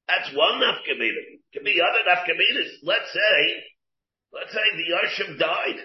That's 0.08 0.30
one 0.36 0.62
nafkamina. 0.62 1.42
Could 1.54 1.66
be 1.66 1.82
other 1.82 2.06
nafkaminas. 2.06 2.72
Let's 2.84 3.12
say, 3.12 3.38
let's 4.34 4.54
say 4.54 4.66
the 4.78 4.90
Yarshim 4.94 5.40
died. 5.40 5.82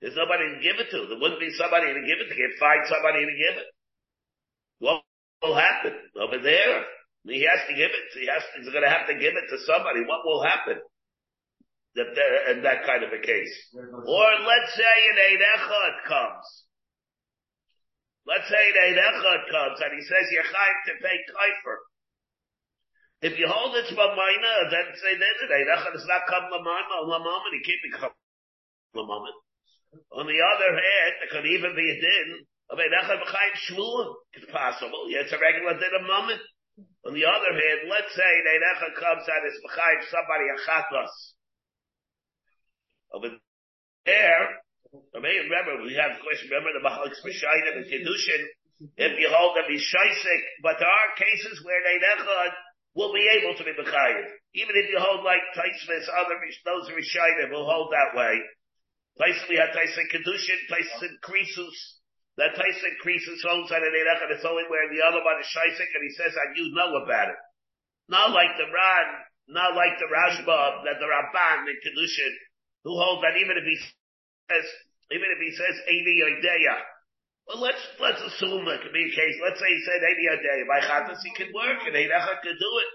There's 0.00 0.16
nobody 0.16 0.54
to 0.54 0.62
give 0.62 0.78
it 0.80 0.88
to. 0.92 1.06
There 1.08 1.20
wouldn't 1.20 1.40
be 1.40 1.52
somebody 1.58 1.92
to 1.92 2.02
give 2.06 2.22
it 2.22 2.28
to. 2.30 2.34
Can't 2.34 2.60
find 2.62 2.80
somebody 2.88 3.26
to 3.26 3.34
give 3.36 3.56
it. 3.58 3.68
What 4.78 5.02
will 5.42 5.56
happen 5.56 5.92
over 6.16 6.38
there? 6.40 6.86
He 7.28 7.44
has 7.44 7.60
to 7.68 7.74
give 7.76 7.92
it. 7.92 8.06
He 8.16 8.24
has 8.32 8.40
to, 8.40 8.64
he's 8.64 8.72
going 8.72 8.86
to 8.86 8.88
have 8.88 9.04
to 9.12 9.18
give 9.18 9.36
it 9.36 9.46
to 9.52 9.58
somebody. 9.68 10.00
What 10.08 10.24
will 10.24 10.40
happen? 10.40 10.80
That, 11.98 12.06
in 12.54 12.62
that 12.62 12.86
kind 12.86 13.02
of 13.02 13.10
a 13.10 13.18
case. 13.18 13.50
Or 13.74 14.26
let's 14.46 14.72
say 14.78 14.94
an 15.10 15.18
Eid 15.20 15.42
comes. 16.06 16.46
Let's 18.24 18.46
say 18.46 18.62
an 18.62 18.94
Eid 18.94 19.50
comes 19.50 19.78
and 19.82 19.92
he 19.98 20.02
says, 20.06 20.30
you're 20.30 20.46
to 20.46 20.94
pay 21.02 21.18
Kaifer. 21.28 21.76
If 23.20 23.36
you 23.36 23.44
hold 23.48 23.76
it 23.76 23.92
Mamina, 23.92 24.54
then 24.72 24.86
say 24.96 25.12
then 25.12 25.36
it 25.44 25.68
does 25.68 26.08
not 26.08 26.24
come 26.24 26.48
Lamama, 26.48 27.04
Lamama, 27.04 27.52
it 27.52 27.64
can't 27.68 27.84
become 27.84 28.16
Lamama. 28.96 29.28
On 30.16 30.24
the 30.24 30.40
other 30.40 30.70
hand, 30.72 31.12
it 31.20 31.28
could 31.28 31.44
even 31.44 31.76
be 31.76 31.84
a 31.84 31.96
din 32.00 32.46
of 32.72 32.78
Eidachad 32.80 33.20
B'chayim 33.20 33.54
Shmua. 33.68 34.14
It's 34.32 34.48
possible. 34.48 35.10
Yeah, 35.12 35.28
it's 35.28 35.36
a 35.36 35.38
regular 35.38 35.76
din 35.76 35.92
of 36.00 36.06
Mammon. 36.08 36.40
On 37.04 37.12
the 37.12 37.28
other 37.28 37.52
hand, 37.52 37.92
let's 37.92 38.08
say 38.16 38.24
Eidachad 38.24 38.96
comes 38.96 39.28
out 39.28 39.44
as 39.44 39.56
B'chayim 39.68 40.00
somebody 40.08 40.46
Achatos. 40.56 41.14
Over 43.12 43.36
there, 44.06 44.42
remember, 45.12 45.84
we 45.84 45.92
have, 46.00 46.16
of 46.16 46.24
course, 46.24 46.40
remember 46.48 46.72
the 46.72 46.80
Mahalik 46.80 47.12
Spishayim 47.20 47.84
and 47.84 47.84
Kedushin. 47.84 48.48
If 48.96 49.12
you 49.20 49.28
hold 49.28 49.60
them, 49.60 49.68
he's 49.68 49.84
Shaisik, 49.84 50.42
but 50.62 50.80
there 50.80 50.88
are 50.88 51.20
cases 51.20 51.60
where 51.66 51.84
Eidachad 51.84 52.54
will 52.94 53.12
be 53.14 53.26
able 53.38 53.54
to 53.54 53.64
be 53.64 53.74
Mechayiv. 53.74 54.26
Even 54.54 54.74
if 54.74 54.90
you 54.90 54.98
hold 54.98 55.22
like 55.22 55.42
Taisvis, 55.54 56.10
other, 56.10 56.36
those 56.66 56.90
Rishayim 56.90 57.50
will 57.54 57.66
hold 57.66 57.94
that 57.94 58.18
way. 58.18 58.34
Places 59.16 59.46
we 59.48 59.56
have 59.62 59.70
Taisen 59.70 60.10
Kedushin, 60.10 60.60
Taisen 60.66 61.14
Krisus. 61.22 61.76
That 62.38 62.56
Taisen 62.56 62.94
Krisus 63.04 63.42
holds 63.46 63.68
that 63.70 63.84
in 63.84 63.92
Erech, 63.94 64.22
and 64.22 64.32
it's 64.32 64.48
only 64.48 64.64
where 64.66 64.88
the 64.90 65.02
other 65.04 65.22
one 65.22 65.38
is 65.38 65.50
Shaisik, 65.50 65.90
and 65.92 66.02
he 66.02 66.14
says, 66.16 66.32
and 66.34 66.56
you 66.56 66.72
know 66.74 66.96
about 67.04 67.30
it. 67.30 67.40
Not 68.08 68.32
like 68.32 68.56
the 68.56 68.66
Ran, 68.66 69.08
not 69.50 69.76
like 69.76 69.98
the 69.98 70.10
Rashba, 70.10 70.82
that 70.86 70.98
the 70.98 71.10
Rabban 71.10 71.68
in 71.68 71.78
Kedushin, 71.78 72.34
who 72.82 72.96
hold 72.96 73.22
that 73.22 73.36
even 73.38 73.54
if 73.54 73.66
he 73.66 73.76
says, 74.48 74.66
even 75.10 75.28
if 75.30 75.38
he 75.42 75.52
says 75.54 75.74
Evi 75.90 76.14
Yodeya, 76.22 76.76
well, 77.50 77.66
let's, 77.66 77.82
let's 77.98 78.22
assume 78.22 78.62
it 78.62 78.78
could 78.78 78.94
be 78.94 79.10
a 79.10 79.16
case. 79.16 79.36
Let's 79.42 79.58
say 79.58 79.66
he 79.66 79.82
said 79.82 80.06
Evi 80.06 80.38
day 80.38 80.60
by 80.70 80.78
Chatas 80.86 81.18
he 81.26 81.34
can 81.34 81.50
work, 81.50 81.82
and 81.82 81.98
Eirecha 81.98 82.38
could 82.46 82.54
do 82.54 82.72
it. 82.78 82.90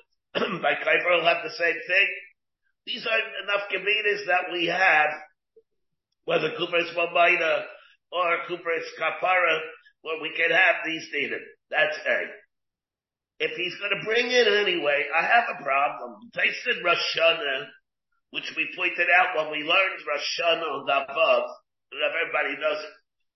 by 0.64 0.80
Kaifer 0.80 1.12
he'll 1.12 1.28
have 1.28 1.44
the 1.44 1.52
same 1.60 1.76
thing. 1.76 2.08
These 2.88 3.04
are 3.04 3.20
enough 3.44 3.68
Kevinas 3.68 4.24
that 4.28 4.54
we 4.54 4.68
have 4.68 5.12
whether 6.24 6.56
Cooper 6.58 6.78
is 6.78 6.90
Mamayna 6.96 7.64
or 8.12 8.48
Cooper 8.48 8.72
is 8.80 8.88
Kapara, 8.98 9.60
where 10.02 10.22
we 10.22 10.32
can 10.36 10.50
have 10.50 10.86
these 10.86 11.08
data. 11.12 11.38
That's 11.70 11.98
A. 12.08 12.20
If 13.40 13.52
he's 13.58 13.76
going 13.76 13.92
to 13.92 14.06
bring 14.06 14.32
it 14.32 14.48
anyway, 14.48 15.06
I 15.12 15.24
have 15.26 15.44
a 15.52 15.64
problem. 15.64 16.16
Tasted 16.34 16.84
Rosh 16.84 17.18
which 18.32 18.52
we 18.56 18.72
pointed 18.76 19.08
out 19.12 19.36
when 19.36 19.52
we 19.52 19.68
learned 19.68 20.02
Rosh 20.08 20.40
on 20.48 20.86
the 20.86 21.04
above, 21.04 21.44
everybody 21.92 22.56
knows 22.60 22.84
it. 22.84 22.94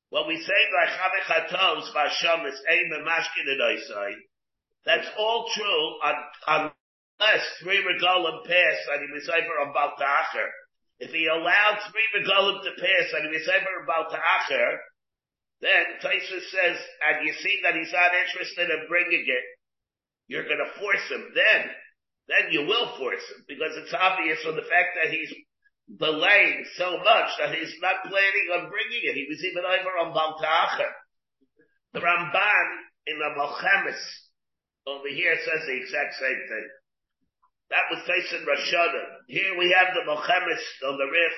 When 0.10 0.28
we 0.28 0.42
say 0.42 0.62
Chatos 1.28 1.94
Vasham 1.94 2.48
is 2.48 2.62
Ein 2.68 2.92
Mashkin 3.06 4.16
that's 4.86 5.08
all 5.18 5.46
true 5.54 6.00
unless 6.48 7.46
three 7.62 7.84
regalim 7.84 8.46
pass 8.46 8.80
and 8.92 9.06
he 9.06 9.12
was 9.14 9.30
over 9.30 9.56
on 9.62 9.74
Baltacher. 9.76 10.50
If 11.00 11.12
he 11.12 11.28
allowed 11.28 11.80
three 11.92 12.08
regalim 12.16 12.64
to 12.64 12.72
pass 12.82 13.14
and 13.14 13.28
he 13.28 13.38
was 13.38 13.50
ever 13.54 13.84
about 13.84 14.12
to 14.12 14.18
acher, 14.18 14.78
then 15.62 15.84
Taisa 16.02 16.40
says, 16.40 16.78
and 17.10 17.28
you 17.28 17.34
see 17.34 17.60
that 17.64 17.76
he's 17.76 17.92
not 17.92 18.16
interested 18.16 18.70
in 18.72 18.88
bringing 18.88 19.26
it, 19.28 19.46
you're 20.28 20.48
going 20.48 20.64
to 20.64 20.80
force 20.80 21.06
him. 21.12 21.32
Then, 21.36 21.70
then 22.28 22.52
you 22.52 22.62
will 22.62 22.98
force 22.98 23.26
him 23.36 23.44
because 23.48 23.76
it's 23.76 23.94
obvious 23.94 24.42
from 24.42 24.56
the 24.56 24.64
fact 24.64 24.96
that 24.96 25.12
he's 25.12 25.34
delaying 25.98 26.66
so 26.78 26.98
much 27.02 27.30
that 27.42 27.56
he's 27.56 27.74
not 27.82 28.06
planning 28.06 28.48
on 28.54 28.70
bringing 28.70 29.04
it. 29.10 29.18
He 29.18 29.26
was 29.26 29.42
even 29.42 29.66
over 29.66 29.94
on 29.98 30.14
Baltacher. 30.14 30.94
The 31.94 32.02
Ramban 32.06 32.68
in 33.10 33.18
the 33.18 33.34
Mochemis 33.34 34.04
over 34.86 35.10
here 35.10 35.34
says 35.34 35.66
the 35.66 35.78
exact 35.82 36.14
same 36.22 36.42
thing. 36.46 36.68
That 37.74 37.90
was 37.90 38.06
Tyson 38.06 38.46
Rashada. 38.46 39.26
Here 39.28 39.58
we 39.58 39.74
have 39.74 39.94
the 39.94 40.06
Mohammed 40.06 40.62
on 40.86 40.98
the 40.98 41.10
Rif. 41.10 41.38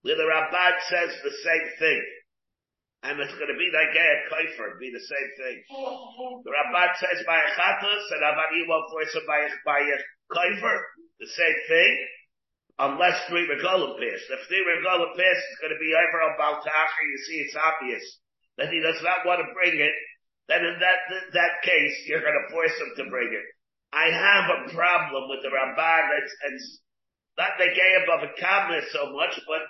where 0.00 0.16
the 0.16 0.28
Ramban 0.28 0.74
says 0.88 1.12
the 1.20 1.36
same 1.44 1.68
thing. 1.78 2.02
And 3.04 3.20
it's 3.20 3.36
going 3.36 3.52
to 3.52 3.60
be 3.60 3.68
like 3.68 3.92
a 3.92 4.08
kaifer, 4.32 4.80
be 4.80 4.88
the 4.88 5.04
same 5.04 5.30
thing. 5.36 5.56
The 5.68 6.52
Ramban 6.52 6.96
says 6.96 7.20
by 7.28 7.36
a 7.36 7.52
and 7.52 8.24
Avani 8.24 8.64
won't 8.64 8.88
force 8.88 9.12
him 9.12 9.28
a, 9.28 9.48
by 9.64 9.80
a 9.80 9.98
kaifer, 10.32 10.76
the 11.20 11.28
same 11.28 11.58
thing, 11.68 11.92
unless 12.78 13.28
three 13.28 13.46
regalim 13.46 13.98
pierced. 13.98 14.30
If 14.30 14.46
three 14.48 14.64
regalim 14.64 15.14
pierced, 15.14 15.46
it's 15.50 15.60
going 15.62 15.74
to 15.74 15.82
be 15.82 15.94
over 15.94 16.18
on 16.22 16.38
Baltacha, 16.38 17.00
you 17.06 17.18
see 17.26 17.38
it's 17.42 17.58
obvious 17.58 18.04
that 18.58 18.70
he 18.70 18.80
does 18.80 19.00
not 19.02 19.26
want 19.26 19.42
to 19.42 19.54
bring 19.54 19.78
it, 19.78 19.94
then 20.46 20.62
in 20.62 20.76
that, 20.78 21.00
that 21.32 21.62
case, 21.64 21.96
you're 22.06 22.22
going 22.22 22.36
to 22.36 22.52
force 22.52 22.76
him 22.78 22.92
to 22.96 23.10
bring 23.10 23.32
it. 23.32 23.46
I 23.94 24.10
have 24.10 24.46
a 24.50 24.60
problem 24.74 25.30
with 25.30 25.42
the 25.42 25.50
Ramban, 25.50 26.04
it's, 26.22 26.34
it's 26.50 26.80
not 27.38 27.58
the 27.58 27.70
gay 27.74 27.92
above 28.02 28.26
a 28.26 28.32
comment 28.38 28.84
so 28.90 29.10
much, 29.14 29.38
but, 29.46 29.62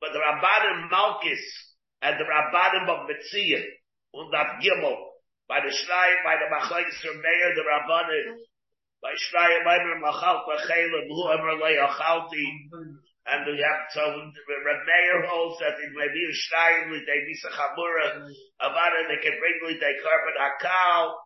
but 0.00 0.10
the 0.12 0.22
Ramban 0.22 0.62
and 0.70 0.90
Malkis, 0.90 1.42
and 2.02 2.20
the 2.20 2.28
Rabbanim 2.28 2.86
of 2.90 3.08
Mitziyah, 3.08 3.64
und 4.14 4.30
that 4.32 4.60
Gimel, 4.62 4.98
by 5.48 5.60
the 5.60 5.72
Shrei, 5.72 6.08
by 6.22 6.36
the 6.38 6.50
Machai 6.52 6.84
Meir, 6.84 7.54
the 7.54 7.64
Rabbanim, 7.64 8.38
by 9.04 9.12
Shrei, 9.20 9.60
by 9.68 9.76
the 9.84 10.00
Machal 10.00 10.48
Pachelim, 10.48 11.12
who 11.12 11.28
ever 11.28 11.60
lay 11.60 11.76
Achalti, 11.76 12.48
and 13.28 13.44
we 13.44 13.60
have, 13.60 13.84
so 13.92 14.00
Reb 14.00 14.80
Meir 14.88 15.28
holds 15.28 15.60
that 15.60 15.76
it 15.76 15.92
may 15.92 16.08
be 16.08 16.24
a 16.24 16.32
with 16.88 17.04
a 17.04 17.16
Misa 17.28 17.52
Chamura, 17.52 18.24
Avada, 18.64 18.98
they 19.04 19.20
can 19.20 19.36
bring 19.36 19.60
with 19.68 19.76
a 19.76 19.92
carbon 20.00 20.36
Hakal, 20.40 21.20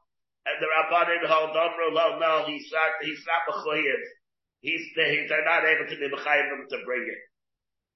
and 0.50 0.58
the 0.58 0.66
Rabbanim 0.66 1.22
hold 1.30 1.54
Omru, 1.54 1.94
no, 1.94 2.18
no, 2.18 2.32
he's 2.50 2.66
not, 2.74 2.98
he's 2.98 3.22
not 3.22 3.46
Mechoyev. 3.46 4.02
He's, 4.58 4.82
they're 4.98 5.46
not 5.46 5.62
able 5.62 5.86
to 5.86 5.96
be 6.02 6.10
Mechayev 6.10 6.50
to 6.50 6.78
bring 6.82 7.06
it. 7.06 7.22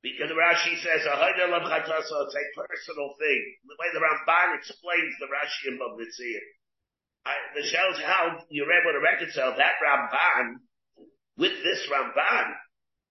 Because 0.03 0.31
Rashi 0.31 0.79
says, 0.79 1.07
a 1.07 1.15
it's 1.15 1.39
a 1.39 2.45
personal 2.55 3.11
thing. 3.19 3.43
The 3.67 3.79
way 3.79 3.91
the 3.95 4.03
Ramban 4.03 4.59
explains 4.59 5.15
the 5.19 5.27
Rashi 5.27 5.75
in 5.75 5.79
Babnitzir. 7.27 7.55
The 7.55 7.69
shows 7.69 7.97
how 8.05 8.45
you're 8.51 8.73
able 8.73 8.93
to 8.93 9.03
reconcile 9.03 9.57
that 9.57 9.75
Ramban 9.83 10.57
with 11.39 11.53
this 11.63 11.87
Ramban. 11.91 12.53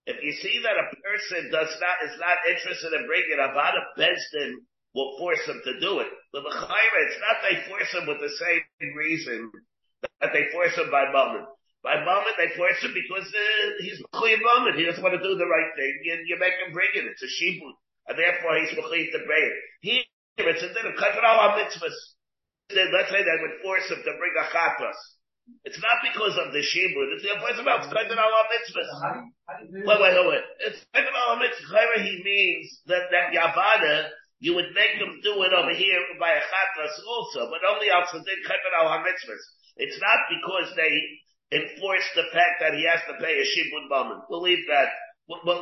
If 0.06 0.22
you 0.22 0.32
see 0.32 0.60
that 0.62 0.74
a 0.74 0.90
person 0.98 1.50
does 1.50 1.70
not, 1.78 1.96
is 2.10 2.18
not 2.18 2.38
interested 2.50 2.92
in 2.92 3.06
bringing 3.06 3.38
Avada 3.38 3.86
Bezdin 3.96 4.66
will 4.94 5.16
force 5.18 5.40
him 5.46 5.62
to 5.64 5.80
do 5.80 6.00
it. 6.00 6.10
But 6.32 6.42
the 6.42 6.50
Chayra, 6.50 6.98
it's 7.06 7.20
not 7.22 7.38
they 7.42 7.70
force 7.70 7.90
him 7.94 8.06
with 8.06 8.18
the 8.20 8.34
same 8.34 8.94
reason 8.96 9.50
that 10.20 10.32
they 10.34 10.50
force 10.52 10.74
him 10.74 10.90
by 10.90 11.10
moment. 11.12 11.46
By 11.82 11.98
moment, 12.04 12.38
they 12.38 12.54
force 12.54 12.78
him 12.82 12.94
because 12.94 13.26
uh, 13.26 13.82
he's 13.82 13.98
Mechuyev 14.14 14.42
moment. 14.42 14.78
He 14.78 14.86
doesn't 14.86 15.02
want 15.02 15.18
to 15.18 15.22
do 15.22 15.34
the 15.34 15.46
right 15.46 15.70
thing. 15.74 15.92
You, 16.04 16.14
you 16.26 16.36
make 16.38 16.54
him 16.54 16.74
bring 16.74 16.94
it. 16.94 17.06
It's 17.06 17.22
a 17.22 17.30
shibud. 17.30 17.74
And 18.06 18.18
therefore, 18.18 18.58
he's 18.58 18.74
Mechuyev 18.74 19.10
to 19.14 19.22
bring 19.26 19.44
it. 19.50 19.56
Here, 19.80 20.02
it's 20.38 20.62
a 20.62 20.70
din 20.70 20.86
of 20.86 20.98
Kafir 20.98 21.22
mitzvahs. 21.22 21.98
Let's 22.70 23.10
say 23.10 23.20
they 23.24 23.40
would 23.42 23.58
force 23.62 23.86
him 23.90 24.00
to 24.04 24.12
bring 24.16 24.34
a 24.38 24.46
chatas. 24.54 24.98
It's 25.64 25.80
not 25.82 25.98
because 26.06 26.38
of 26.38 26.54
the 26.54 26.62
shibud. 26.62 27.06
It's 27.18 27.26
the 27.26 27.34
force 27.42 27.58
about 27.58 27.90
Kafir 27.90 28.14
mitzvahs. 28.14 28.90
Wait, 29.74 29.98
wait, 30.00 30.14
wait. 30.14 30.44
It's 30.70 30.80
Kafir 30.94 31.10
mitzvahs. 31.10 32.02
He 32.06 32.22
means 32.22 32.80
that, 32.86 33.10
that 33.10 33.34
Yavada, 33.34 34.08
you 34.38 34.54
would 34.54 34.70
make 34.74 34.96
him 35.02 35.20
do 35.22 35.42
it 35.42 35.52
over 35.52 35.74
here 35.74 36.02
by 36.18 36.30
a 36.30 36.42
chatas 36.42 36.94
also, 37.06 37.50
but 37.50 37.60
only 37.66 37.90
outside 37.90 38.22
Kafir 38.22 38.72
mitzvahs. 39.02 39.44
It's 39.76 39.98
not 40.00 40.18
because 40.30 40.72
they 40.76 40.94
enforce 41.52 42.08
the 42.14 42.26
fact 42.32 42.60
that 42.60 42.74
he 42.74 42.86
has 42.88 43.00
to 43.08 43.14
pay 43.20 43.36
a 43.36 43.46
shibun 43.46 43.88
baman. 43.88 44.22
Believe 44.30 44.64
that. 44.70 44.88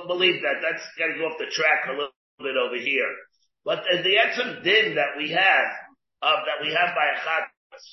believe 0.07 0.43
that. 0.43 0.63
That's 0.63 0.87
got 0.99 1.09
to 1.09 1.19
go 1.19 1.27
off 1.27 1.39
the 1.39 1.51
track 1.51 1.89
a 1.89 1.93
little 1.93 2.15
bit 2.39 2.57
over 2.57 2.77
here. 2.77 3.11
But 3.65 3.81
uh, 3.81 4.01
the, 4.01 4.03
the 4.03 4.15
etzim 4.17 4.63
din 4.65 4.95
that 4.95 5.19
we 5.19 5.31
have, 5.31 5.67
uh, 6.23 6.37
that 6.47 6.61
we 6.63 6.73
have 6.73 6.95
by 6.95 7.07
a 7.09 7.19
chatas, 7.25 7.85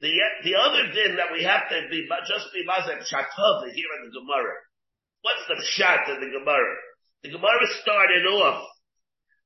the, 0.00 0.14
the 0.44 0.54
other 0.54 0.92
din 0.94 1.16
that 1.16 1.32
we 1.32 1.42
have 1.42 1.68
to 1.68 1.88
be, 1.90 2.06
just 2.28 2.52
be 2.54 2.62
mazak 2.62 3.02
shatov 3.02 3.66
here 3.72 3.92
in 3.98 4.06
the 4.06 4.14
Gemara. 4.14 4.54
What's 5.22 5.44
the 5.48 5.58
shat 5.74 6.08
in 6.08 6.20
the 6.20 6.38
Gemara? 6.38 6.76
The 7.24 7.30
Gemara 7.30 7.66
started 7.82 8.24
off, 8.26 8.62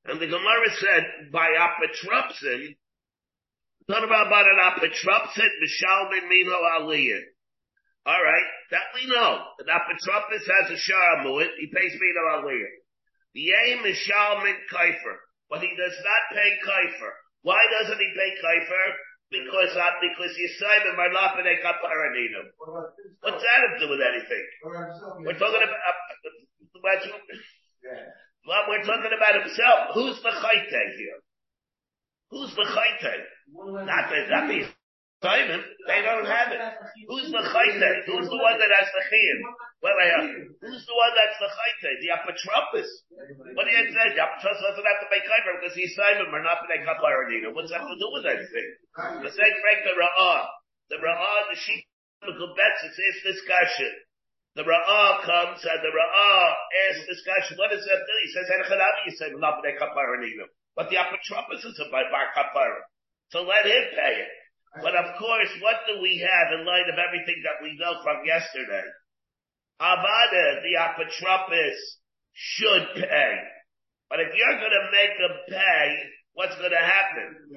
and 0.05 0.19
the 0.21 0.27
Gemara 0.27 0.69
said, 0.77 1.31
by 1.31 1.49
apotropsin, 1.57 2.75
Talk 3.89 3.99
about 4.05 4.45
an 4.47 4.59
apotropsin, 4.63 5.49
mishalmin 5.59 6.29
mino 6.29 6.55
aliyah. 6.79 7.19
All 8.05 8.23
right, 8.23 8.47
that 8.71 8.91
we 8.95 9.07
know. 9.07 9.43
The 9.57 9.65
Apotropis 9.65 10.43
has 10.43 10.71
a 10.71 10.79
sharamuit. 10.79 11.49
He 11.59 11.67
pays 11.67 11.91
me 11.91 12.13
no 12.15 12.39
aliyah. 12.39 12.75
The 13.33 13.51
aim 13.51 13.85
is 13.85 13.97
shalman 14.07 14.55
kaifer, 14.71 15.15
but 15.49 15.59
he 15.59 15.67
does 15.75 15.97
not 15.99 16.37
pay 16.37 16.51
kaifer. 16.65 17.11
Why 17.43 17.59
doesn't 17.71 17.99
he 17.99 18.09
pay 18.15 18.31
kaifer? 18.39 18.87
Because 19.31 19.71
not 19.75 19.97
because 19.99 20.31
Yisrael 20.37 20.93
are 20.95 21.11
not 21.11 21.35
b'nei 21.35 21.59
kaparaninu. 21.59 22.41
What's 23.21 23.43
that 23.43 23.59
have 23.59 23.79
to 23.79 23.85
do 23.85 23.87
with 23.91 23.99
anything? 24.03 24.45
We're 25.25 25.39
talking 25.39 25.63
about. 25.63 25.73
Uh, 25.73 25.95
well, 28.47 28.63
we're 28.69 28.83
talking 28.83 29.13
about 29.15 29.35
himself. 29.41 29.79
Who's 29.95 30.21
the 30.21 30.31
chayte 30.31 30.85
here? 30.97 31.19
Who's 32.31 32.53
the 32.55 32.65
chayte? 32.67 33.15
Not 33.87 34.09
the 34.09 34.19
not 34.29 34.47
the 34.47 34.67
Simon, 35.23 35.63
they 35.87 36.01
don't 36.03 36.27
have 36.27 36.51
it. 36.51 36.59
Who's 37.07 37.31
the 37.31 37.43
chayte? 37.47 37.91
Who's 38.05 38.27
the 38.27 38.39
one 38.43 38.59
that 38.59 38.71
has 38.75 38.87
the 38.91 39.03
chiyim? 39.07 39.39
Well, 39.83 39.99
who's 40.63 40.83
the 40.87 40.95
one 40.95 41.11
that's 41.11 41.39
the 41.43 41.51
chayte? 41.51 41.91
The 41.99 42.11
apotropis. 42.15 42.87
What 43.51 43.67
do 43.67 43.71
you 43.75 43.91
say? 43.91 44.15
The 44.15 44.23
apotropis 44.23 44.63
doesn't 44.63 44.87
have 44.87 45.01
to 45.03 45.09
pay 45.11 45.19
kaifer 45.27 45.59
because 45.59 45.75
he's 45.75 45.91
Simon. 45.91 46.31
We're 46.31 46.39
not 46.39 46.63
paying 46.71 46.87
kaparadina. 46.87 47.51
What's 47.51 47.67
that 47.75 47.83
to 47.83 47.95
do 47.99 48.07
with 48.15 48.23
anything? 48.23 48.69
The 49.27 49.27
same 49.27 49.55
break 49.59 49.83
the 49.83 49.91
ra'ah. 49.99 50.47
The 50.87 51.03
ra'ah, 51.03 51.51
the 51.51 51.59
sheep, 51.59 51.83
the 52.23 52.31
it's 52.31 52.95
this 52.95 53.35
discussion. 53.35 53.91
The 54.55 54.63
ra'ah 54.63 55.19
comes 55.27 55.59
and 55.67 55.79
the 55.83 55.91
ra'ah 55.91 56.47
asks 56.87 57.03
discussion. 57.03 57.59
What 57.59 57.75
does 57.75 57.83
that 57.83 58.01
do? 58.07 58.15
He 58.23 58.29
says, 58.31 58.47
you 58.47 59.11
say, 59.19 59.35
not 59.35 59.59
paying 59.67 59.75
kaparadina. 59.83 60.47
But 60.79 60.95
the 60.95 60.95
apotropis 60.95 61.59
is 61.59 61.75
a 61.83 61.91
bar 61.91 62.31
kapara. 62.31 62.87
So 63.35 63.43
let 63.43 63.67
him 63.67 63.83
pay 63.99 64.15
it. 64.15 64.31
But 64.79 64.95
of 64.95 65.19
course, 65.19 65.51
what 65.59 65.83
do 65.91 65.99
we 65.99 66.23
have 66.23 66.55
in 66.55 66.63
light 66.63 66.87
of 66.87 66.95
everything 66.95 67.43
that 67.43 67.59
we 67.59 67.75
know 67.75 67.99
from 67.99 68.23
yesterday? 68.23 68.87
Avada, 69.83 70.63
the 70.63 70.79
apotropis, 70.79 71.75
should 72.31 72.87
pay. 72.95 73.33
But 74.09 74.21
if 74.21 74.31
you're 74.31 74.59
gonna 74.63 74.87
make 74.91 75.15
him 75.19 75.35
pay, 75.49 75.87
what's 76.33 76.55
gonna 76.55 76.79
happen? 76.79 77.51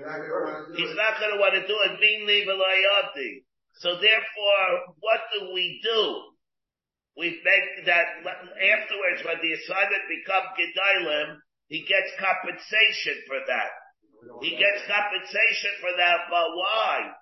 He's 0.74 0.94
not 0.96 1.20
gonna 1.20 1.38
want 1.38 1.54
to 1.54 1.66
do 1.66 1.76
it, 1.86 2.00
meanly 2.00 2.44
velayati. 2.44 3.46
So 3.78 4.00
therefore, 4.00 4.96
what 4.98 5.20
do 5.38 5.52
we 5.54 5.80
do? 5.82 6.32
We 7.16 7.30
make 7.44 7.86
that 7.86 8.06
afterwards, 8.26 9.24
when 9.24 9.38
the 9.40 9.52
assignment 9.52 10.04
becomes 10.10 10.48
Gedalim, 10.58 11.38
he 11.68 11.84
gets 11.86 12.10
compensation 12.18 13.16
for 13.26 13.38
that. 13.46 13.70
He 14.42 14.50
gets 14.50 14.82
compensation 14.86 15.72
for 15.80 15.92
that, 15.96 16.18
but 16.28 16.56
why? 16.56 17.12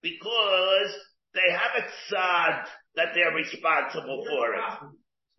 Because 0.00 0.92
they 1.34 1.50
have 1.50 1.72
a 1.76 1.84
tzad 1.84 2.68
that 2.96 3.14
they're 3.14 3.34
responsible 3.34 4.24
for 4.26 4.54
it. 4.54 4.64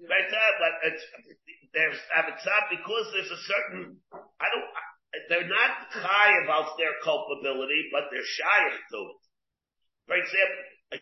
Right 0.03 0.27
but 0.59 0.73
it's, 0.91 1.03
there's 1.71 1.99
have 2.11 2.27
a 2.27 2.35
tzad 2.35 2.63
because 2.71 3.05
there's 3.15 3.31
a 3.31 3.41
certain, 3.47 3.95
I 4.11 4.47
don't, 4.51 4.67
they're 5.31 5.47
not 5.47 5.87
high 5.91 6.43
about 6.43 6.75
their 6.75 6.91
culpability, 6.99 7.87
but 7.91 8.11
they're 8.11 8.27
shy 8.27 8.59
to 8.75 8.99
it. 8.99 9.23
For 10.07 10.15
example, 10.19 10.63
a 10.91 10.97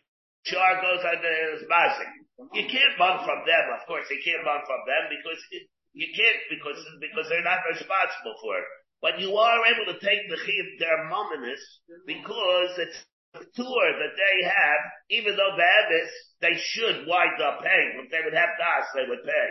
char 0.45 0.81
goes 0.81 1.01
on 1.01 1.17
his 1.17 1.65
mazing. 1.65 2.13
You 2.53 2.65
can't 2.69 2.97
run 3.01 3.25
from 3.25 3.45
them, 3.45 3.65
of 3.73 3.85
course, 3.89 4.05
you 4.09 4.21
can't 4.21 4.45
run 4.45 4.61
from 4.65 4.81
them 4.85 5.03
because 5.09 5.41
it, 5.53 5.65
you 5.93 6.09
can't 6.13 6.41
because, 6.49 6.81
because 7.01 7.29
they're 7.29 7.45
not 7.45 7.65
responsible 7.69 8.37
for 8.41 8.57
it. 8.57 8.67
But 9.01 9.19
you 9.19 9.35
are 9.35 9.59
able 9.67 9.93
to 9.93 9.99
take 9.99 10.29
the 10.29 10.37
chiv 10.37 10.65
their 10.79 11.09
mominus 11.11 11.61
because 12.07 12.71
it's 12.77 12.97
tour 13.33 13.85
that 13.97 14.15
they 14.15 14.37
have, 14.45 14.81
even 15.09 15.35
though 15.35 15.57
Bavis, 15.57 16.11
they 16.41 16.53
should 16.53 17.07
wind 17.07 17.41
up 17.41 17.63
paying. 17.63 18.05
If 18.05 18.11
they 18.11 18.21
would 18.23 18.37
have 18.37 18.53
das, 18.57 18.85
they 18.93 19.09
would 19.09 19.23
pay. 19.25 19.49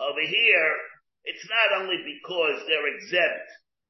Over 0.00 0.24
here, 0.24 0.70
it's 1.24 1.46
not 1.48 1.82
only 1.82 2.00
because 2.02 2.64
they're 2.66 2.94
exempt 2.96 3.48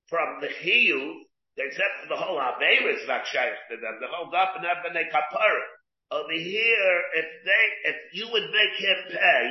from 0.09 0.41
the 0.41 0.49
chiyuv, 0.49 1.23
they're 1.57 1.69
exempt 1.69 1.97
from 2.01 2.09
the 2.11 2.21
whole 2.21 2.41
Averis, 2.41 3.07
not 3.07 3.27
shaykh 3.27 3.57
to 3.71 3.77
them, 3.77 4.01
the 4.01 4.09
whole 4.09 4.31
dap 4.31 4.57
and 4.57 4.97
they 4.97 5.05
kapara. 5.05 5.65
Over 6.11 6.33
here, 6.33 6.95
if 7.17 7.29
they, 7.45 7.65
if 7.91 7.97
you 8.13 8.29
would 8.33 8.51
make 8.51 8.77
him 8.77 9.17
pay, 9.17 9.45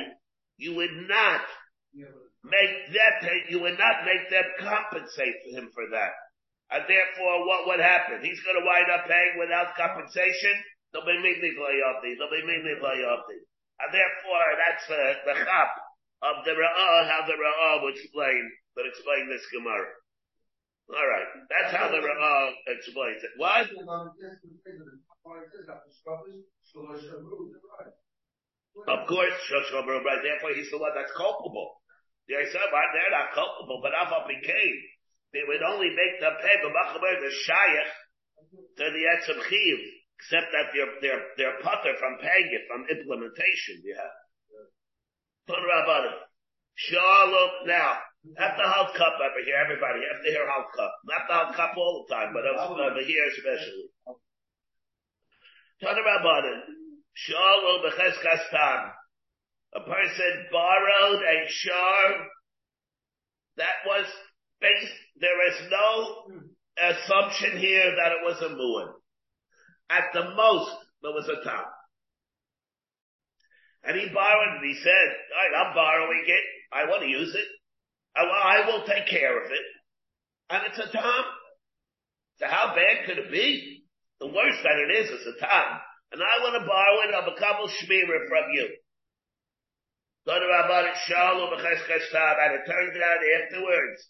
you 0.58 0.74
would 0.76 1.08
not 1.08 1.42
make 2.44 2.92
that 2.94 3.22
pay, 3.22 3.50
you 3.50 3.60
would 3.60 3.78
not 3.78 4.04
make 4.04 4.30
them 4.30 4.44
compensate 4.60 5.34
for 5.42 5.58
him 5.58 5.70
for 5.74 5.84
that. 5.90 6.12
And 6.72 6.88
therefore, 6.88 7.44
what 7.44 7.68
would 7.68 7.84
happen? 7.84 8.24
He's 8.24 8.40
going 8.40 8.56
to 8.56 8.64
wind 8.64 8.88
up 8.88 9.04
paying 9.04 9.36
without 9.36 9.76
compensation. 9.76 10.56
They'll 10.92 11.04
be 11.04 11.20
mainly 11.20 11.52
And 13.80 13.90
therefore, 13.92 14.46
that's 14.56 14.86
uh, 14.88 14.96
the 15.28 15.34
chap 15.44 15.70
of 16.24 16.44
the 16.48 16.56
Ra'ah, 16.56 17.08
how 17.08 17.28
the 17.28 17.36
Ra'ah 17.36 17.82
would 17.84 17.96
explain, 17.96 18.40
would 18.76 18.88
explain 18.88 19.28
this 19.28 19.44
Gemara. 19.52 19.88
All 20.92 21.08
right, 21.08 21.28
that's 21.48 21.72
how 21.76 21.88
the 21.92 22.00
Ra'ah 22.00 22.52
explains 22.68 23.20
it. 23.24 23.32
What? 23.36 23.68
Of 28.88 29.00
course, 29.08 29.36
Shoshobro, 29.48 30.00
right? 30.04 30.22
Therefore, 30.24 30.56
he's 30.56 30.70
the 30.72 30.78
one 30.78 30.92
that's 30.96 31.12
culpable. 31.12 31.80
The 32.28 32.34
Yisrael, 32.40 32.70
they're 32.70 33.12
not 33.12 33.34
culpable, 33.36 33.80
but 33.82 33.92
Avon 33.92 34.24
became. 34.28 34.76
They 35.32 35.44
would 35.48 35.62
only 35.64 35.88
make 35.88 36.20
the 36.20 36.28
the 36.28 36.68
Machaber, 36.68 37.20
the 37.20 37.32
Shayach, 37.48 37.92
to 38.76 38.84
the 38.84 39.04
Etzem 39.16 39.40
Chiv, 39.48 39.78
except 40.20 40.52
that 40.52 40.72
they're, 40.76 40.92
they're, 41.00 41.24
they're 41.36 41.58
putter 41.62 41.96
from 41.98 42.20
it, 42.20 42.62
from 42.68 42.84
implementation, 42.88 43.80
yeah. 43.84 44.12
Put 45.46 45.56
Rabbanim. 45.56 46.16
Shalom. 46.74 47.66
Now, 47.66 47.98
have 48.38 48.56
the 48.56 48.62
Hal 48.62 48.92
Cup 48.94 49.14
over 49.18 49.42
here, 49.44 49.56
everybody. 49.56 50.00
Have 50.06 50.22
to 50.22 50.30
hear 50.30 50.46
Hal 50.46 50.66
Cup. 50.76 50.92
Not 51.04 51.26
the 51.26 51.34
Hal 51.34 51.52
Cup 51.52 51.76
all 51.76 52.06
the 52.06 52.14
time, 52.14 52.32
but 52.32 52.46
over 52.46 53.00
here 53.02 53.26
especially. 53.28 53.90
Tana 55.80 56.00
Rabbanim. 56.00 56.60
Shalom 57.14 57.82
b'cheskas 57.84 58.50
tam. 58.50 58.92
A 59.74 59.80
person 59.80 60.46
borrowed 60.52 61.22
a 61.22 61.48
shar 61.48 62.26
that 63.56 63.84
was 63.86 64.06
there 65.20 65.40
is 65.50 65.70
no 65.70 65.86
assumption 66.78 67.58
here 67.58 67.94
that 67.96 68.12
it 68.12 68.22
was 68.24 68.40
a 68.40 68.54
mu'an. 68.54 68.92
At 69.90 70.12
the 70.14 70.34
most, 70.34 70.72
there 71.02 71.12
was 71.12 71.28
a 71.28 71.44
tam. 71.44 71.64
And 73.84 73.98
he 73.98 74.08
borrowed 74.14 74.62
it. 74.62 74.66
He 74.66 74.80
said, 74.82 75.08
I'm 75.58 75.74
borrowing 75.74 76.24
it. 76.26 76.44
I 76.72 76.88
want 76.88 77.02
to 77.02 77.08
use 77.08 77.34
it. 77.34 77.48
I, 78.16 78.22
I 78.22 78.66
will 78.66 78.86
take 78.86 79.08
care 79.08 79.44
of 79.44 79.50
it. 79.50 79.66
And 80.50 80.62
it's 80.68 80.78
a 80.78 80.90
tam. 80.90 81.24
So 82.38 82.46
how 82.46 82.74
bad 82.74 83.06
could 83.06 83.18
it 83.18 83.30
be? 83.32 83.84
The 84.20 84.26
worst 84.28 84.62
that 84.62 84.78
it 84.78 84.90
is 85.02 85.10
is 85.10 85.26
a 85.26 85.40
tam. 85.40 85.80
And 86.12 86.22
I 86.22 86.44
want 86.44 86.62
to 86.62 86.68
borrow 86.68 86.96
it 87.08 87.14
of 87.14 87.34
a 87.34 87.38
couple 87.40 87.68
shmira 87.68 88.28
from 88.28 88.46
you. 88.54 88.68
Go 90.26 90.38
to 90.38 90.46
Rabban 90.46 90.94
Shalom 91.08 91.52
and 91.52 92.54
it 92.54 92.66
turned 92.66 92.96
out 93.02 93.20
afterwards 93.42 94.08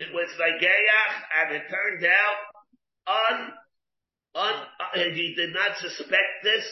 it 0.00 0.08
was 0.16 0.32
Nageach, 0.40 1.14
and 1.36 1.56
it 1.56 1.64
turned 1.68 2.04
out 2.08 2.40
on, 3.04 3.34
on, 4.34 4.54
uh, 4.80 5.12
he 5.12 5.34
did 5.36 5.52
not 5.52 5.76
suspect 5.76 6.40
this. 6.42 6.64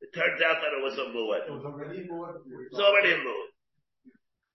It 0.00 0.16
turns 0.16 0.40
out 0.40 0.64
that 0.64 0.72
it 0.72 0.80
was 0.80 0.96
a 0.96 1.12
muad. 1.12 1.44
It 1.44 1.52
was 1.52 1.64
already 1.68 2.00
a 2.00 2.08
muad. 2.08 2.40
It's 2.40 2.80
already 2.80 3.12
a 3.12 3.20
muad. 3.20 3.48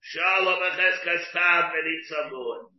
Shalom 0.02 0.58
acheskas 0.58 1.22
tam 1.30 1.70
benitza 1.70 2.34
muad. 2.34 2.74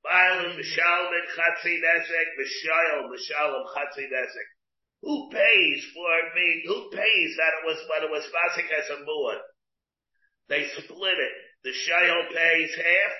Bailam 0.00 0.56
et 0.56 1.28
chatzi 1.36 1.74
nesek 1.84 2.28
b'shayel 2.40 3.04
b'shalom 3.12 3.64
chatzi 3.76 4.08
nesek. 4.08 4.48
Who 5.02 5.28
pays 5.30 5.84
for 5.92 6.16
me? 6.34 6.64
Who 6.66 6.90
pays 6.90 7.36
that 7.36 7.52
it 7.60 7.66
was 7.66 7.78
when 7.84 8.02
it 8.08 8.10
was 8.10 8.24
fasik 8.32 8.72
as 8.72 8.88
a 8.96 9.04
muad? 9.04 9.40
They 10.48 10.68
split 10.72 11.18
it. 11.20 11.32
The 11.64 11.70
shayel 11.70 12.28
pays 12.32 12.74
half, 12.76 13.12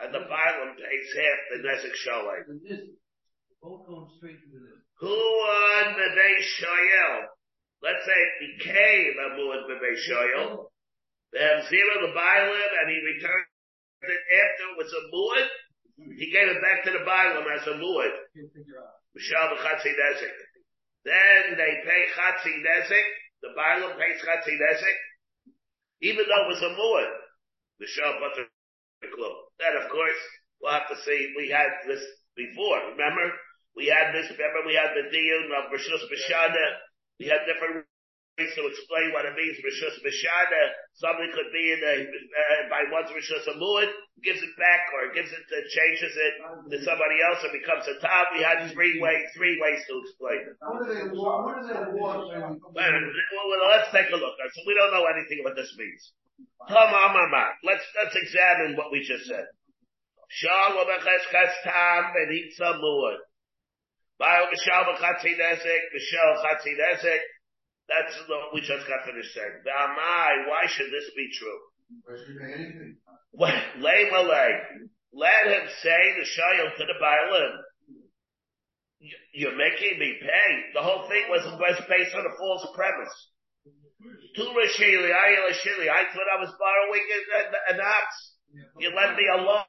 and 0.00 0.14
the 0.14 0.18
Bailam 0.26 0.70
pays 0.74 1.08
half 1.14 1.38
the 1.50 1.58
nesek 1.62 1.94
shalom. 1.94 2.42
Both 3.62 3.86
going 3.86 4.10
straight 4.18 4.40
to 4.42 4.48
the 4.50 4.60
Who 5.00 5.08
on 5.08 5.94
the 5.94 6.08
day 6.14 6.34
shayel? 6.58 7.30
Let's 7.82 8.04
say 8.04 8.16
it 8.16 8.34
became 8.58 9.14
a 9.16 9.28
muad 9.38 9.68
b'bei 9.70 9.94
shayel. 10.08 10.66
The 11.32 11.62
zero 11.68 11.94
the 12.06 12.12
Bailam, 12.12 12.70
and 12.80 12.86
he 12.90 12.98
returned 13.06 13.46
it 14.02 14.22
after 14.34 14.64
it 14.70 14.76
was 14.78 14.92
a 14.92 15.02
muad. 15.14 15.48
He 16.18 16.26
gave 16.30 16.48
it 16.48 16.60
back 16.60 16.84
to 16.84 16.90
the 16.90 17.04
Bailam 17.06 17.46
as 17.54 17.66
a 17.66 17.78
muad. 17.78 18.14
Mishal 19.14 19.54
b'chatzi. 19.54 19.94
Then 21.04 21.56
they 21.56 21.72
pay 21.84 22.02
chatzi 22.16 22.52
nesek. 22.66 23.06
The 23.42 23.48
Bailam 23.56 23.96
pays 23.98 24.20
chatzi 24.22 24.58
nesek. 24.58 24.96
Even 26.02 26.24
though 26.26 26.44
it 26.44 26.48
was 26.48 26.62
a 26.62 26.74
muad. 26.74 27.10
Mishal 27.80 28.20
butter 28.20 28.48
club. 29.14 29.43
Then 29.58 29.74
of 29.78 29.90
course, 29.90 30.22
we'll 30.60 30.72
have 30.74 30.88
to 30.88 30.98
see, 31.04 31.32
we 31.36 31.50
had 31.50 31.70
this 31.86 32.02
before, 32.36 32.78
remember? 32.94 33.30
We 33.76 33.86
had 33.90 34.14
this, 34.14 34.30
remember 34.30 34.66
we 34.66 34.74
had 34.78 34.94
the 34.94 35.10
deal 35.10 35.40
of 35.50 35.70
Rishus 35.74 36.02
Bashana. 36.06 36.66
We 37.18 37.26
had 37.26 37.42
different 37.46 37.86
ways 38.38 38.50
to 38.54 38.66
explain 38.66 39.14
what 39.14 39.26
it 39.26 39.34
means, 39.38 39.58
Rishus 39.62 39.98
Bashana. 40.02 40.62
Somebody 40.98 41.30
could 41.34 41.50
be 41.54 41.74
in 41.74 41.80
a, 41.82 41.96
uh, 42.06 42.62
by 42.70 42.86
one's 42.90 43.10
Rishus 43.10 43.46
Amud, 43.50 43.90
gives 44.22 44.42
it 44.42 44.54
back, 44.58 44.90
or 44.94 45.14
gives 45.14 45.30
it, 45.30 45.42
uh, 45.50 45.62
changes 45.70 46.14
it 46.14 46.34
to 46.70 46.76
somebody 46.86 47.18
else 47.22 47.42
or 47.42 47.50
becomes 47.50 47.86
a 47.90 47.98
top. 47.98 48.30
We 48.34 48.42
had 48.42 48.70
three 48.74 48.98
ways, 49.02 49.26
three 49.34 49.58
ways 49.62 49.82
to 49.90 49.92
explain 50.02 50.40
it. 50.50 50.54
What 50.58 50.82
are 50.82 50.90
they 50.90 51.06
war? 51.10 51.46
What 51.46 51.58
are 51.62 51.66
they 51.66 51.82
war? 51.94 52.14
Well, 52.30 52.66
well, 52.74 53.70
let's 53.70 53.90
take 53.90 54.10
a 54.10 54.18
look. 54.18 54.34
So 54.38 54.60
we 54.66 54.74
don't 54.74 54.90
know 54.94 55.06
anything 55.10 55.42
what 55.42 55.54
this 55.54 55.74
means. 55.78 56.14
Let's, 56.68 57.84
let's 57.96 58.16
examine 58.16 58.76
what 58.76 58.90
we 58.90 59.00
just 59.00 59.26
said. 59.26 59.44
Shalom 60.30 60.88
echeskas 60.88 61.52
tam 61.62 62.12
benitza 62.16 62.80
muad. 62.80 63.18
Bayo 64.18 64.46
b'shal 64.50 64.84
b'chatzi 64.88 65.38
nezek, 65.38 65.82
b'shal 65.94 66.42
chatzi 66.42 66.74
nezek. 66.74 67.20
That's 67.88 68.16
what 68.28 68.54
we 68.54 68.60
just 68.60 68.88
got 68.88 69.04
finished 69.04 69.34
saying. 69.34 69.62
V'amai, 69.66 70.48
why 70.48 70.66
should 70.66 70.90
this 70.90 71.10
be 71.14 71.28
true? 71.38 71.60
Lay 73.78 74.10
malay. 74.10 74.52
Let 75.12 75.46
him 75.46 75.68
say 75.82 76.14
the 76.18 76.26
shayel 76.26 76.76
to 76.76 76.84
the 76.86 76.94
Bailim. 77.00 77.52
You're 79.34 79.56
making 79.56 79.98
me 79.98 80.18
pay. 80.20 80.72
The 80.72 80.82
whole 80.82 81.06
thing 81.08 81.24
was, 81.28 81.44
was 81.60 81.80
based 81.88 82.14
on 82.14 82.24
a 82.26 82.36
false 82.38 82.66
premise. 82.74 83.30
Tu 84.36 84.42
Rashili, 84.42 85.10
I 85.12 85.28
Rashili. 85.48 85.88
I 85.88 86.04
thought 86.12 86.28
I 86.36 86.40
was 86.40 86.52
borrowing 86.58 87.06
an, 87.08 87.76
an 87.76 87.80
ox. 87.80 88.34
You 88.78 88.92
let 88.94 89.16
me 89.16 89.24
alone. 89.32 89.64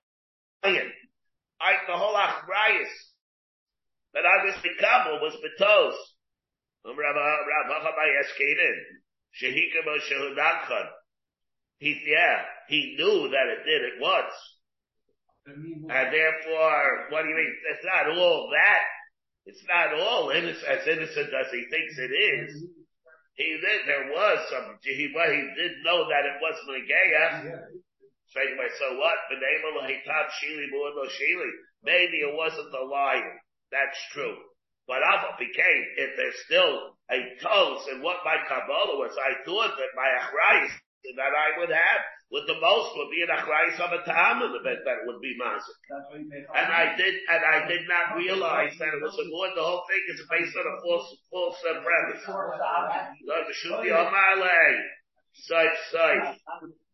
I, 0.63 1.71
the 1.87 1.97
whole 1.97 2.15
achrayas 2.15 2.91
that 4.13 4.25
I 4.25 4.45
was 4.45 4.55
becoming 4.61 5.21
was 5.21 5.35
betos. 5.39 5.95
Um, 6.85 6.97
Rabbi, 6.97 7.19
Rabbi 7.19 7.75
Chabayeskein, 7.85 8.75
Shehika 9.41 9.81
Moshe 9.87 10.87
He, 11.79 12.01
yeah, 12.05 12.41
he 12.67 12.95
knew 12.97 13.29
that 13.29 13.47
it 13.47 13.65
did 13.65 13.81
it 13.81 14.01
once. 14.01 14.33
And 15.47 16.13
therefore, 16.13 17.07
what 17.09 17.23
do 17.23 17.29
you 17.29 17.35
mean? 17.35 17.55
It's 17.71 17.85
not 17.85 18.17
all 18.17 18.49
that. 18.51 18.83
It's 19.45 19.63
not 19.67 19.93
all 19.93 20.29
innocent, 20.31 20.65
as 20.67 20.87
innocent 20.87 21.29
as 21.33 21.51
he 21.51 21.65
thinks 21.69 21.97
it 21.99 22.11
is. 22.11 22.63
He 23.35 23.51
did, 23.59 23.83
there 23.85 24.07
was 24.15 24.39
some, 24.49 24.79
he, 24.79 25.11
well, 25.13 25.27
he 25.27 25.43
did 25.59 25.83
know 25.83 26.07
that 26.07 26.23
it 26.23 26.39
wasn't 26.39 26.79
a 26.79 26.87
gay 26.87 27.07
Straight 28.31 28.55
away, 28.55 28.69
so 28.79 28.97
what? 28.97 29.15
Maybe 31.83 32.17
it 32.23 32.35
wasn't 32.35 32.71
the 32.71 32.85
lion. 32.87 33.39
That's 33.71 33.99
true. 34.11 34.35
But 34.87 35.03
Alpha 35.03 35.35
became, 35.37 35.83
if 35.97 36.15
there's 36.15 36.39
still 36.45 36.95
a 37.11 37.19
toast 37.41 37.89
and 37.89 38.03
what 38.03 38.23
my 38.23 38.37
Kabbalah 38.47 38.97
was, 38.97 39.17
I 39.17 39.43
thought 39.43 39.75
that 39.77 39.95
my 39.95 40.09
Achrayis 40.21 40.71
that 41.17 41.33
I 41.35 41.59
would 41.59 41.69
have, 41.69 42.01
with 42.31 42.47
the 42.47 42.57
most 42.59 42.89
would 42.97 43.11
be 43.13 43.21
an 43.21 43.29
Achrayis 43.29 43.79
of 43.79 43.93
a 43.93 44.01
Tam 44.03 44.41
in 44.41 44.51
the 44.51 44.63
bed 44.65 44.81
that 44.83 45.05
would 45.05 45.21
be 45.21 45.37
Mazik. 45.37 45.77
And 46.57 46.67
I 46.73 46.95
did, 46.97 47.13
and 47.29 47.41
I 47.45 47.67
did 47.67 47.87
not 47.87 48.17
realize 48.17 48.73
that 48.79 48.93
it 48.97 49.01
was 49.01 49.13
a 49.13 49.25
the 49.55 49.61
whole 49.61 49.83
thing 49.85 50.03
is 50.09 50.25
based 50.29 50.57
on 50.57 50.65
a 50.65 50.81
false, 50.81 51.17
false 51.29 51.57
uh, 51.69 51.81
premise. 51.85 52.23
No, 52.25 53.35
the 53.45 53.53
Shuti 53.53 53.93
Omale. 53.93 54.81
Sight, 55.33 55.75
sight. 55.91 56.37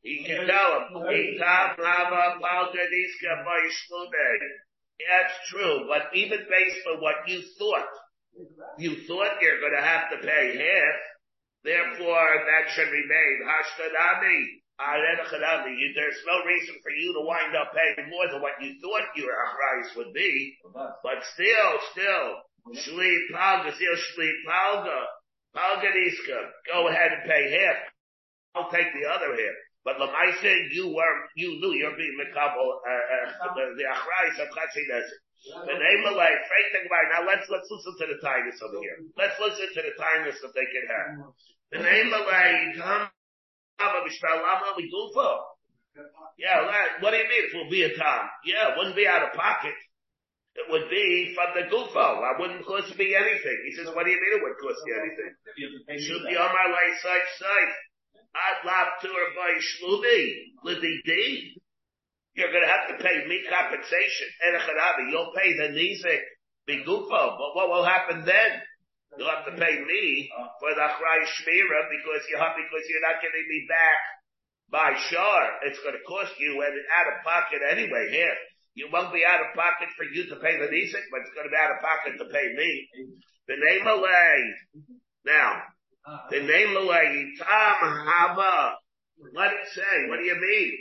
He 0.02 0.24
can 0.26 0.48
tell 0.48 0.82
him, 0.82 1.08
he 1.14 1.38
lava 1.40 2.40
palgadiska 2.42 3.46
by 3.46 3.70
That's 5.08 5.34
true, 5.50 5.86
but 5.88 6.10
even 6.16 6.40
based 6.40 6.88
on 6.92 7.02
what 7.02 7.28
you 7.28 7.42
thought, 7.58 7.88
you 8.80 8.96
thought 9.08 9.42
you're 9.42 9.62
gonna 9.62 9.86
have 9.86 10.10
to 10.10 10.18
pay 10.28 10.58
half, 10.58 11.00
therefore 11.64 12.46
that 12.46 12.72
should 12.74 12.90
remain. 12.90 13.46
Hashtadami. 13.46 14.61
There's 14.80 16.22
no 16.26 16.44
reason 16.46 16.76
for 16.82 16.92
you 16.92 17.14
to 17.14 17.22
wind 17.22 17.56
up 17.56 17.74
paying 17.74 18.10
more 18.10 18.28
than 18.32 18.42
what 18.42 18.58
you 18.62 18.76
thought 18.82 19.16
your 19.16 19.30
price 19.30 19.96
would 19.96 20.14
be, 20.14 20.58
but 20.74 21.24
still, 21.34 21.72
still, 21.92 22.28
shli 22.74 23.14
palga, 23.34 23.74
still 23.76 23.96
shli 23.96 24.30
palga, 24.48 25.00
palganiska, 25.56 26.50
go 26.72 26.88
ahead 26.88 27.12
and 27.14 27.30
pay 27.30 27.52
half. 27.52 27.78
I'll 28.56 28.72
take 28.72 28.92
the 28.94 29.08
other 29.08 29.32
half. 29.32 29.58
But 29.84 29.98
Lamaisa, 29.98 30.70
you 30.72 30.94
were, 30.94 31.16
you 31.36 31.58
knew 31.60 31.74
you're 31.74 31.98
being 31.98 32.18
Mikabel, 32.22 32.70
uh, 32.86 33.50
uh, 33.50 33.56
the 33.78 33.84
Achrais 33.84 34.38
of 34.38 34.50
Chatzinas. 34.54 35.10
The 35.42 35.74
name 35.74 36.06
of 36.06 36.16
life, 36.16 36.38
like, 36.38 37.10
now 37.10 37.26
let's, 37.26 37.50
let's 37.50 37.66
listen 37.72 37.98
to 37.98 38.14
the 38.14 38.22
tigers 38.22 38.62
over 38.62 38.78
here. 38.78 38.98
Let's 39.18 39.34
listen 39.42 39.74
to 39.74 39.82
the 39.82 39.98
tigers 39.98 40.38
that 40.44 40.54
they 40.54 40.68
can 40.70 40.86
have. 40.86 41.34
The 41.72 41.80
name 41.82 42.14
of 42.14 42.30
come 42.78 43.10
Yeah, 46.38 46.66
what 47.02 47.12
do 47.12 47.18
you 47.18 47.28
mean 47.28 47.44
it 47.52 47.54
will 47.56 47.70
be 47.70 47.84
a 47.84 47.94
time? 47.96 48.28
Yeah, 48.46 48.72
it 48.72 48.78
wouldn't 48.78 48.96
be 48.96 49.06
out 49.08 49.24
of 49.24 49.34
pocket. 49.34 49.76
It 50.56 50.68
would 50.68 50.90
be 50.90 51.32
from 51.36 51.56
the 51.56 51.68
Gufo. 51.72 52.20
It 52.20 52.40
wouldn't 52.40 52.66
cost 52.66 52.92
me 52.98 53.16
anything. 53.16 53.58
He 53.68 53.72
says, 53.76 53.88
what 53.96 54.04
do 54.04 54.12
you 54.12 54.20
mean 54.20 54.34
it 54.40 54.44
would 54.44 54.60
cost 54.60 54.82
you 54.84 54.96
anything? 55.00 55.32
Should 56.00 56.28
be 56.28 56.36
on 56.36 56.52
my 56.52 56.68
way 56.72 56.88
side 57.00 57.28
side. 57.40 57.72
Ad 58.36 58.58
lab 58.66 58.88
tour 59.02 59.24
by 59.36 59.60
Shlumi, 59.60 60.56
Liddy 60.64 61.56
You're 62.36 62.52
gonna 62.52 62.68
have 62.68 62.88
to 62.88 63.04
pay 63.04 63.28
me 63.28 63.44
compensation. 63.48 64.28
Erecharabi, 64.48 65.12
you'll 65.12 65.34
pay 65.36 65.56
the 65.56 65.76
Nizik, 65.76 66.24
Bigufo. 66.68 67.38
But 67.38 67.56
what 67.56 67.70
will 67.70 67.84
happen 67.84 68.24
then? 68.26 68.52
You'll 69.18 69.30
have 69.30 69.46
to 69.46 69.56
pay 69.60 69.76
me 69.80 70.32
for 70.60 70.72
the 70.72 70.82
Achrai 70.82 71.20
Shmira 71.28 71.92
because 71.92 72.24
you 72.32 72.38
have, 72.40 72.56
because 72.56 72.84
you're 72.88 73.04
not 73.04 73.20
getting 73.20 73.48
me 73.48 73.60
back 73.68 74.00
by 74.72 74.96
Shar. 75.10 75.60
It's 75.68 75.80
gonna 75.84 76.04
cost 76.08 76.32
you 76.40 76.64
and 76.64 76.76
out 76.96 77.12
of 77.12 77.24
pocket 77.24 77.60
anyway 77.68 78.08
here. 78.12 78.36
You 78.74 78.88
won't 78.92 79.14
be 79.14 79.24
out 79.28 79.42
of 79.42 79.54
pocket 79.56 79.90
for 79.98 80.06
you 80.06 80.28
to 80.30 80.36
pay 80.38 80.58
the 80.58 80.72
Nisik, 80.72 81.04
but 81.12 81.22
it's 81.22 81.36
going 81.36 81.44
to 81.44 81.52
be 81.52 81.60
out 81.60 81.76
of 81.76 81.84
pocket 81.84 82.18
to 82.18 82.26
pay 82.32 82.48
me. 82.56 82.88
The 83.48 83.56
name 83.60 83.84
Malay. 83.84 84.40
Now, 85.26 85.62
the 86.30 86.40
name 86.40 86.74
Malay, 86.74 87.36
Tam 87.38 88.08
Hava. 88.08 88.76
Let 89.36 89.54
it 89.54 89.68
say, 89.76 90.08
what 90.08 90.20
do 90.20 90.26
you 90.26 90.40
mean? 90.40 90.72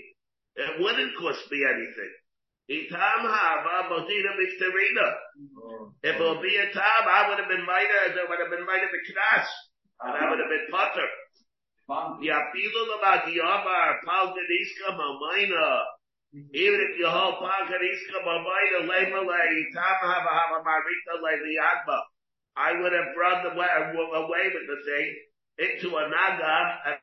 It 0.54 0.80
wouldn't 0.80 1.16
cost 1.18 1.50
me 1.50 1.64
anything. 1.66 2.14
Hava 2.70 3.98
Victorina. 3.98 5.06
Oh. 5.58 5.92
If 6.02 6.16
it 6.16 6.22
would 6.22 6.42
be 6.42 6.54
a 6.54 6.70
Tam, 6.70 7.02
I 7.06 7.28
would 7.28 7.38
have 7.38 7.48
been 7.48 7.66
mighty, 7.66 7.90
I 7.90 8.14
would 8.28 8.38
have 8.38 8.50
been 8.50 8.66
mighty 8.66 8.86
the 8.86 9.02
Knas. 9.10 9.46
And 10.02 10.14
I 10.14 10.30
would 10.30 10.38
have 10.38 10.48
been 10.48 10.70
Potter. 10.70 11.08
Yapilu 11.90 12.82
about 12.98 13.26
the 13.26 13.34
Yamar, 13.34 13.98
Pal 14.06 14.30
Gadiska 14.30 14.94
Mamaina. 14.94 15.82
Even 16.32 16.78
if 16.78 16.96
you 16.96 17.08
hold 17.08 17.42
Pankariska 17.42 18.22
Babayda 18.22 18.86
Lemale, 18.86 19.64
Tama 19.74 20.14
Hava 20.14 20.62
Marita 20.62 21.18
Leliagba, 21.18 21.98
I 22.56 22.80
would 22.80 22.92
have 22.92 23.16
run 23.18 23.46
away 23.46 24.44
with 24.54 24.66
the 24.70 24.78
thing 24.86 25.16
into 25.58 25.96
a 25.96 26.02
Nagam 26.06 26.66
and 26.86 26.96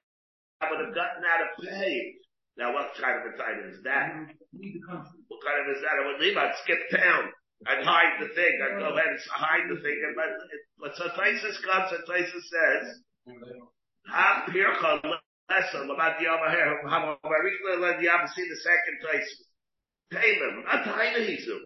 I 0.61 0.71
would 0.71 0.79
have 0.85 0.95
gotten 0.95 1.23
out 1.27 1.41
of 1.43 1.49
pay. 1.61 2.15
Now 2.57 2.73
what 2.73 2.89
kind 2.97 3.21
of 3.21 3.33
a 3.33 3.37
time 3.37 3.69
is 3.69 3.83
that? 3.85 4.17
What 4.17 5.41
kind 5.45 5.59
of 5.61 5.77
is 5.77 5.81
that? 5.85 5.95
I 6.01 6.03
would 6.09 6.21
leave, 6.21 6.37
I'd 6.37 6.57
skip 6.63 6.81
town. 6.89 7.29
I'd 7.65 7.85
hide 7.85 8.21
the 8.21 8.33
thing. 8.33 8.53
I'd 8.61 8.79
go 8.81 8.93
ahead 8.93 9.13
and 9.13 9.19
hide 9.29 9.65
the 9.69 9.81
thing. 9.81 9.97
And 10.05 10.13
but, 10.13 10.29
but 10.77 10.91
so 10.97 11.09
Taisus 11.13 11.57
comes 11.65 11.89
and 11.93 12.05
Taisus 12.05 12.45
says, 12.49 12.85
Ha 14.07 14.45
ah, 14.45 14.49
Pircha 14.49 15.01
lesson 15.49 15.89
about 15.89 16.19
the 16.19 16.27
over 16.27 16.49
here. 16.51 16.81
How 16.87 17.17
regular 17.23 17.81
let 17.81 17.99
the 17.99 18.09
other 18.09 18.29
see 18.35 18.47
the 18.47 18.59
second 18.61 18.97
place. 19.03 19.29
Payment, 20.11 20.63
not 20.63 20.85
tiny 20.85 21.27
hisu. 21.27 21.59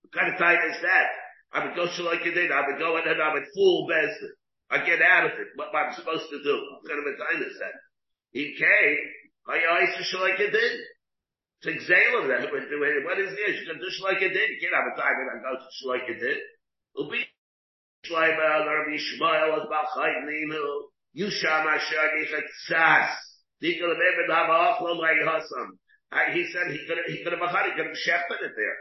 What 0.00 0.12
kind 0.12 0.32
of 0.32 0.38
time 0.38 0.56
is 0.70 0.80
that? 0.80 1.06
I 1.52 1.66
would 1.66 1.76
go 1.76 1.86
to 1.86 2.02
like 2.02 2.24
it 2.24 2.32
did. 2.32 2.50
I 2.50 2.66
would 2.66 2.78
go 2.78 2.96
in 2.96 3.06
and 3.06 3.20
I 3.20 3.34
would 3.34 3.44
fool 3.54 3.86
Bezdin. 3.88 4.32
I 4.70 4.84
get 4.84 5.02
out 5.02 5.26
of 5.26 5.32
it. 5.32 5.48
What 5.56 5.68
am 5.68 5.76
I'm 5.76 5.94
supposed 5.94 6.28
to 6.30 6.42
do? 6.42 6.56
What 6.56 6.88
kind 6.88 7.00
of 7.00 7.12
a 7.12 7.16
time 7.16 7.42
is 7.42 7.58
that? 7.60 7.76
He 8.32 8.56
came. 8.58 8.98
To 9.46 10.18
like 10.18 10.40
it 10.40 10.50
did. 10.50 10.74
It's 11.62 11.66
example 11.66 12.28
that 12.28 12.50
what 12.50 13.18
is 13.18 13.30
this? 13.30 13.60
You 13.60 13.66
can 13.66 13.78
do 13.78 13.88
like 14.04 14.22
it 14.22 14.34
did. 14.34 14.50
You 14.50 14.58
can't 14.60 14.74
have 14.74 14.92
a 14.92 14.96
time 14.98 15.16
and 15.22 15.42
go 15.42 15.54
to 15.54 15.88
like 15.88 16.08
it 16.08 16.20
did. 16.20 16.38
Ubi 16.98 17.24
Shleimer, 18.04 18.66
Rabbi 18.66 18.98
Shmuel, 18.98 19.66
Bachai 19.70 20.26
Ninu. 20.26 20.90
Yusham 21.16 21.64
Asher 21.64 22.12
Tzas. 22.68 23.08
He 23.60 23.78
could 23.80 23.88
have 23.88 23.96
even 23.96 24.28
have 24.28 24.52
a 24.52 24.58
offload 24.68 25.00
like 25.00 25.16
Hassam. 25.24 25.78
Uh, 26.12 26.28
he 26.32 26.44
said 26.52 26.70
he 26.70 26.84
could 26.86 26.98
have, 26.98 27.08
he 27.08 27.24
could 27.24 27.32
have, 27.32 27.40
he 27.40 27.72
could 27.72 27.88
have 27.88 27.96
shepherded 27.96 28.52
it 28.52 28.54
there. 28.54 28.76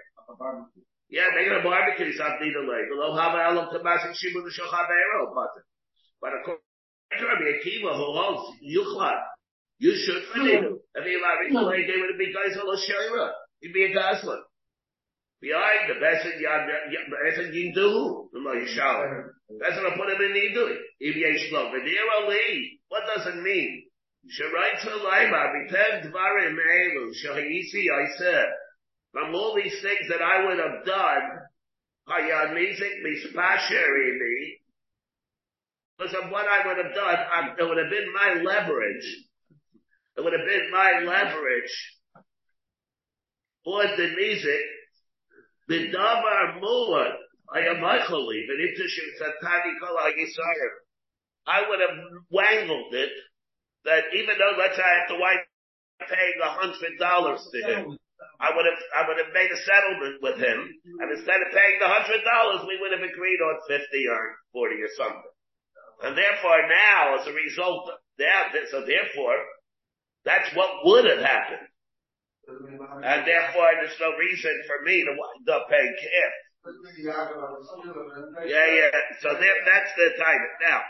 Yeah, 1.08 1.32
they're 1.32 1.48
going 1.48 1.64
to 1.64 1.68
barbecue 1.68 2.12
something 2.12 2.52
to 2.52 2.62
like. 2.68 2.92
Lo 2.92 3.16
have 3.16 3.40
elam 3.40 3.72
tamasik 3.72 4.12
shimu 4.20 4.44
the 4.44 4.52
shochavero, 4.52 5.32
but, 5.34 5.64
but 6.20 6.32
according 6.42 6.62
to 7.18 7.26
Rabbi 7.26 7.56
Akiva, 7.56 7.96
who 7.96 8.08
holds 8.12 8.60
Yuchlat, 8.60 9.22
you 9.78 9.94
should. 9.96 10.24
If 10.24 11.04
he 11.04 11.16
allowed 11.16 11.68
like, 11.68 11.88
they 11.88 12.00
would 12.00 12.18
be 12.18 12.34
guys 12.34 12.58
on 12.58 12.78
Shira. 12.80 13.32
He'd 13.60 13.74
be 13.74 13.86
a 13.86 13.94
Goslin. 13.94 14.42
Behind 15.42 15.90
the 15.90 16.00
best 16.00 16.26
in 16.26 16.40
Yad, 16.42 16.66
best 16.66 17.40
in 17.44 17.52
Yindu, 17.52 18.32
the 18.32 18.40
Yishal. 18.40 19.30
That's 19.60 19.76
what 19.78 19.94
I 19.94 19.98
put 19.98 20.10
him 20.10 20.22
in 20.22 20.34
Nidu. 20.34 20.76
If 21.00 21.16
Yeshlo, 21.16 21.70
V'dir 21.70 22.08
Ali, 22.24 22.80
what 22.88 23.04
does 23.06 23.28
it 23.28 23.44
mean? 23.44 23.84
Sharai 24.26 24.80
Tzalaima, 24.82 25.54
B'tev 25.54 26.10
Dvarim 26.10 26.56
Elu, 26.56 27.12
Shahisi, 27.14 27.84
I 27.92 28.18
said, 28.18 28.46
from 29.12 29.36
all 29.36 29.56
these 29.56 29.80
things 29.82 30.10
that 30.10 30.22
I 30.22 30.46
would 30.46 30.58
have 30.58 30.86
done, 30.86 31.22
Hayad 32.10 32.54
Mizik 32.56 33.04
Mispasheri 33.06 34.18
me, 34.18 34.58
because 35.98 36.16
of 36.16 36.32
what 36.32 36.46
I 36.48 36.66
would 36.68 36.78
have 36.84 36.96
done, 36.96 37.18
it 37.60 37.64
would 37.64 37.78
have 37.78 37.90
been 37.90 38.14
my 38.14 38.42
leverage. 38.44 39.26
It 40.18 40.24
would 40.24 40.34
have 40.34 40.48
been 40.48 40.72
my 40.72 41.02
leverage 41.04 41.74
for 43.64 43.84
the 43.84 44.16
Mizik 44.16 44.62
the 45.68 45.90
davar 45.90 46.62
muad, 46.62 47.14
I 47.50 47.66
am 47.66 47.82
Michaeli, 47.82 48.40
but 48.46 48.62
if 48.62 48.78
satani 48.78 49.74
kol 49.82 49.98
I 51.48 51.62
would 51.70 51.80
have 51.82 51.98
wangled 52.30 52.94
it 52.94 53.12
that 53.86 54.04
even 54.14 54.38
though 54.38 54.58
let's 54.58 54.76
say 54.76 54.84
I 54.84 55.00
have 55.00 55.10
to 55.10 55.18
wipe 55.18 55.46
paying 56.10 56.38
a 56.42 56.50
hundred 56.50 56.98
dollars 57.00 57.42
to 57.54 57.60
him, 57.62 57.98
I 58.40 58.50
would 58.56 58.66
have 58.66 58.82
I 58.98 59.08
would 59.08 59.18
have 59.18 59.34
made 59.34 59.50
a 59.52 59.58
settlement 59.58 60.22
with 60.22 60.38
him, 60.38 60.70
and 61.02 61.12
instead 61.18 61.42
of 61.42 61.54
paying 61.54 61.78
the 61.80 61.88
hundred 61.90 62.22
dollars, 62.26 62.66
we 62.68 62.78
would 62.82 62.92
have 62.92 63.06
agreed 63.06 63.42
on 63.42 63.62
fifty 63.68 64.06
or 64.10 64.36
forty 64.54 64.82
or 64.82 64.90
something. 64.98 65.34
And 66.04 66.18
therefore 66.18 66.68
now, 66.68 67.18
as 67.22 67.28
a 67.28 67.34
result 67.34 67.90
of 67.90 68.00
that, 68.18 68.54
so 68.70 68.86
therefore, 68.86 69.38
that's 70.26 70.50
what 70.56 70.84
would 70.84 71.06
have 71.06 71.22
happened. 71.22 71.68
And 72.48 73.26
therefore, 73.26 73.70
there's 73.82 73.98
no 74.00 74.14
reason 74.18 74.54
for 74.68 74.84
me 74.86 75.02
to 75.06 75.14
wind 75.18 75.50
up 75.50 75.70
paying 75.70 75.96
care. 75.98 76.34
Yeah, 78.46 78.66
yeah. 78.66 78.90
So 79.22 79.30
that's 79.34 79.92
the 79.98 80.10
time. 80.18 80.42
Now, 80.66 80.82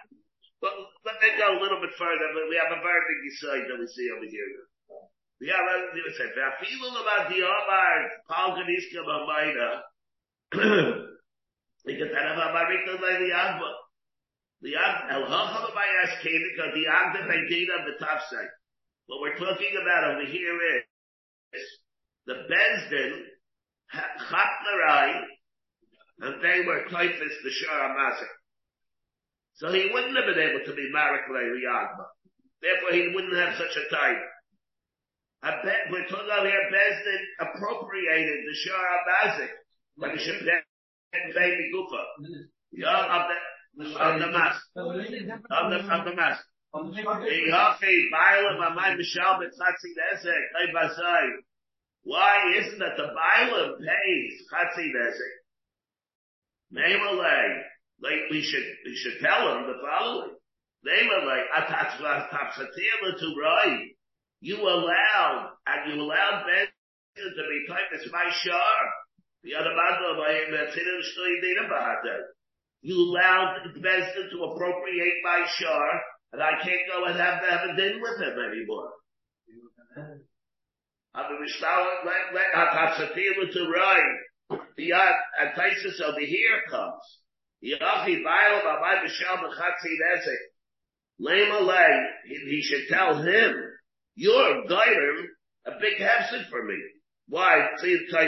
but 0.61 0.71
let 1.03 1.19
me 1.19 1.35
go 1.37 1.59
a 1.59 1.61
little 1.61 1.79
bit 1.79 1.91
further. 1.99 2.27
But 2.31 2.47
we 2.47 2.55
have 2.55 2.71
a 2.75 2.81
very 2.81 3.03
big 3.07 3.27
side 3.39 3.65
that 3.67 3.79
we 3.79 3.87
see 3.87 4.07
over 4.15 4.27
here. 4.27 4.67
We 5.39 5.51
have 5.51 5.67
a, 5.67 5.91
we 5.91 5.99
say, 6.15 6.31
"Ve'afilu 6.31 6.95
about 6.95 7.27
the 7.27 7.43
Omar 7.43 7.95
Bamaida." 9.03 9.83
Because 11.85 12.09
that 12.17 12.33
of 12.33 12.41
Amarika 12.41 12.97
by 12.99 13.13
the 13.21 13.29
Agba. 13.29 13.71
The 14.61 14.73
Agba, 14.73 15.11
El 15.11 15.21
because 15.21 16.73
the 16.73 16.85
Agba 16.89 17.29
Bedin 17.29 17.69
of 17.77 17.85
the 17.85 17.93
top 18.03 18.21
side. 18.25 18.49
What 19.07 19.21
we're 19.21 19.37
talking 19.37 19.77
about 19.81 20.15
over 20.15 20.25
here 20.25 20.57
is 21.53 21.67
the 22.25 22.33
Bezdin 22.49 23.21
Chatlarai, 23.93 25.21
and 26.21 26.41
they 26.41 26.65
were 26.65 26.85
typhus 26.89 27.35
the 27.43 27.49
Shara 27.49 27.95
Mazik. 27.95 28.33
So 29.55 29.71
he 29.71 29.89
wouldn't 29.93 30.17
have 30.17 30.25
been 30.25 30.49
able 30.49 30.65
to 30.65 30.73
be 30.73 30.89
Marik 30.91 31.29
Yagma. 31.29 32.05
Therefore 32.61 32.91
he 32.91 33.11
wouldn't 33.13 33.37
have 33.37 33.55
such 33.57 33.77
a 33.77 33.95
time. 33.95 34.21
We're 35.91 36.07
talking 36.07 36.25
about 36.25 36.45
here, 36.47 36.69
Bezdin 36.73 37.21
appropriated 37.41 38.39
the 38.47 38.55
Shara 38.65 38.97
Mazik, 39.05 39.53
but 39.97 40.11
he 40.11 40.17
should 40.17 40.41
pay 40.41 40.61
the 41.33 41.67
Gufa. 41.77 42.03
Yeah, 42.71 43.05
of 43.05 43.29
the, 43.77 43.99
of 43.99 44.19
the 44.19 44.27
mask. 44.31 44.61
Of 44.75 44.93
the, 45.69 45.93
of 45.93 46.05
the 46.05 46.15
mask. 46.15 46.43
Why 52.03 52.51
isn't 52.57 52.81
it 52.81 52.97
the 52.97 53.07
Bailam 53.15 53.79
pays 53.79 54.43
Chatzi 54.51 54.91
like 58.01 58.29
we 58.29 58.43
should, 58.43 58.63
we 58.85 58.95
should 58.95 59.21
tell 59.21 59.55
him 59.55 59.67
the 59.67 59.75
following. 59.81 60.35
Namalay, 60.85 61.43
Atatzvah 61.55 62.29
to 63.19 63.35
Rai. 63.41 63.95
You 64.41 64.57
allowed, 64.57 65.51
and 65.65 65.93
you 65.93 66.01
allowed 66.01 66.43
Ben 66.45 66.67
to 67.15 67.23
be 67.23 67.65
typed 67.69 67.93
as 67.95 68.11
my. 68.11 68.29
The 69.43 69.55
other 69.55 69.73
man, 69.73 69.99
you 72.81 72.95
allowed 72.97 73.63
Besdin 73.79 74.29
to 74.29 74.43
appropriate 74.43 75.23
my 75.23 75.45
shar 75.57 76.01
and 76.35 76.43
I 76.43 76.59
can't 76.61 76.83
go 76.91 77.05
and 77.05 77.17
have, 77.17 77.41
to 77.41 77.49
have 77.49 77.69
a 77.69 77.75
din 77.79 78.01
with 78.01 78.19
him 78.19 78.35
anymore. 78.35 78.91
I'm 81.15 81.31
a 81.31 81.39
Mishnah, 81.39 81.87
let, 82.03 82.35
let, 82.35 82.51
Hatzatila 82.53 83.53
to 83.53 83.71
Rai. 83.71 84.59
The 84.75 84.91
uh, 84.91 85.11
Antaisis 85.45 86.01
over 86.01 86.19
here 86.19 86.59
comes. 86.69 87.01
Yachi 87.63 88.21
Baal 88.21 88.61
Bamai 88.67 89.05
B'Shal 89.05 89.37
B'Chatzi 89.39 89.95
Nezek. 90.03 90.43
Lame 91.19 91.51
alay, 91.53 92.01
he, 92.27 92.61
should 92.61 92.89
tell 92.89 93.23
him, 93.23 93.53
you're 94.15 94.67
guiding 94.67 95.29
a 95.65 95.71
big 95.79 96.01
hefset 96.01 96.49
for 96.49 96.65
me. 96.65 96.75
Why? 97.29 97.69
See 97.77 97.95
the. 98.11 98.27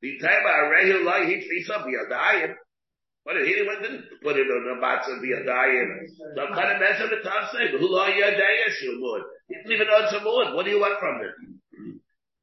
The 0.00 0.18
time 0.18 0.46
I 0.46 0.70
regular 0.70 1.04
like 1.04 1.28
he 1.28 1.46
feeds 1.46 1.68
up 1.68 1.84
the 1.84 2.56
Adayim. 3.24 3.32
But 3.32 3.36
he 3.46 3.54
didn't 3.54 4.04
put 4.22 4.36
it 4.36 4.46
on 4.46 4.62
the 4.68 4.80
of 5.08 5.20
the 5.22 5.32
Adayim. 5.32 5.88
I'm 6.40 6.54
kind 6.54 6.72
of 6.72 6.80
messing 6.80 7.10
the 7.10 7.22
say, 7.52 7.78
who 7.78 7.94
are 7.96 8.10
you 8.10 8.24
Adayim, 8.24 8.82
you 8.82 9.00
Lord? 9.00 9.22
He 9.48 9.54
didn't 9.54 9.72
even 9.72 9.88
some 10.10 10.24
wood. 10.24 10.54
What 10.54 10.64
do 10.64 10.70
you 10.70 10.80
want 10.80 11.00
from 11.00 11.20
him? 11.20 11.60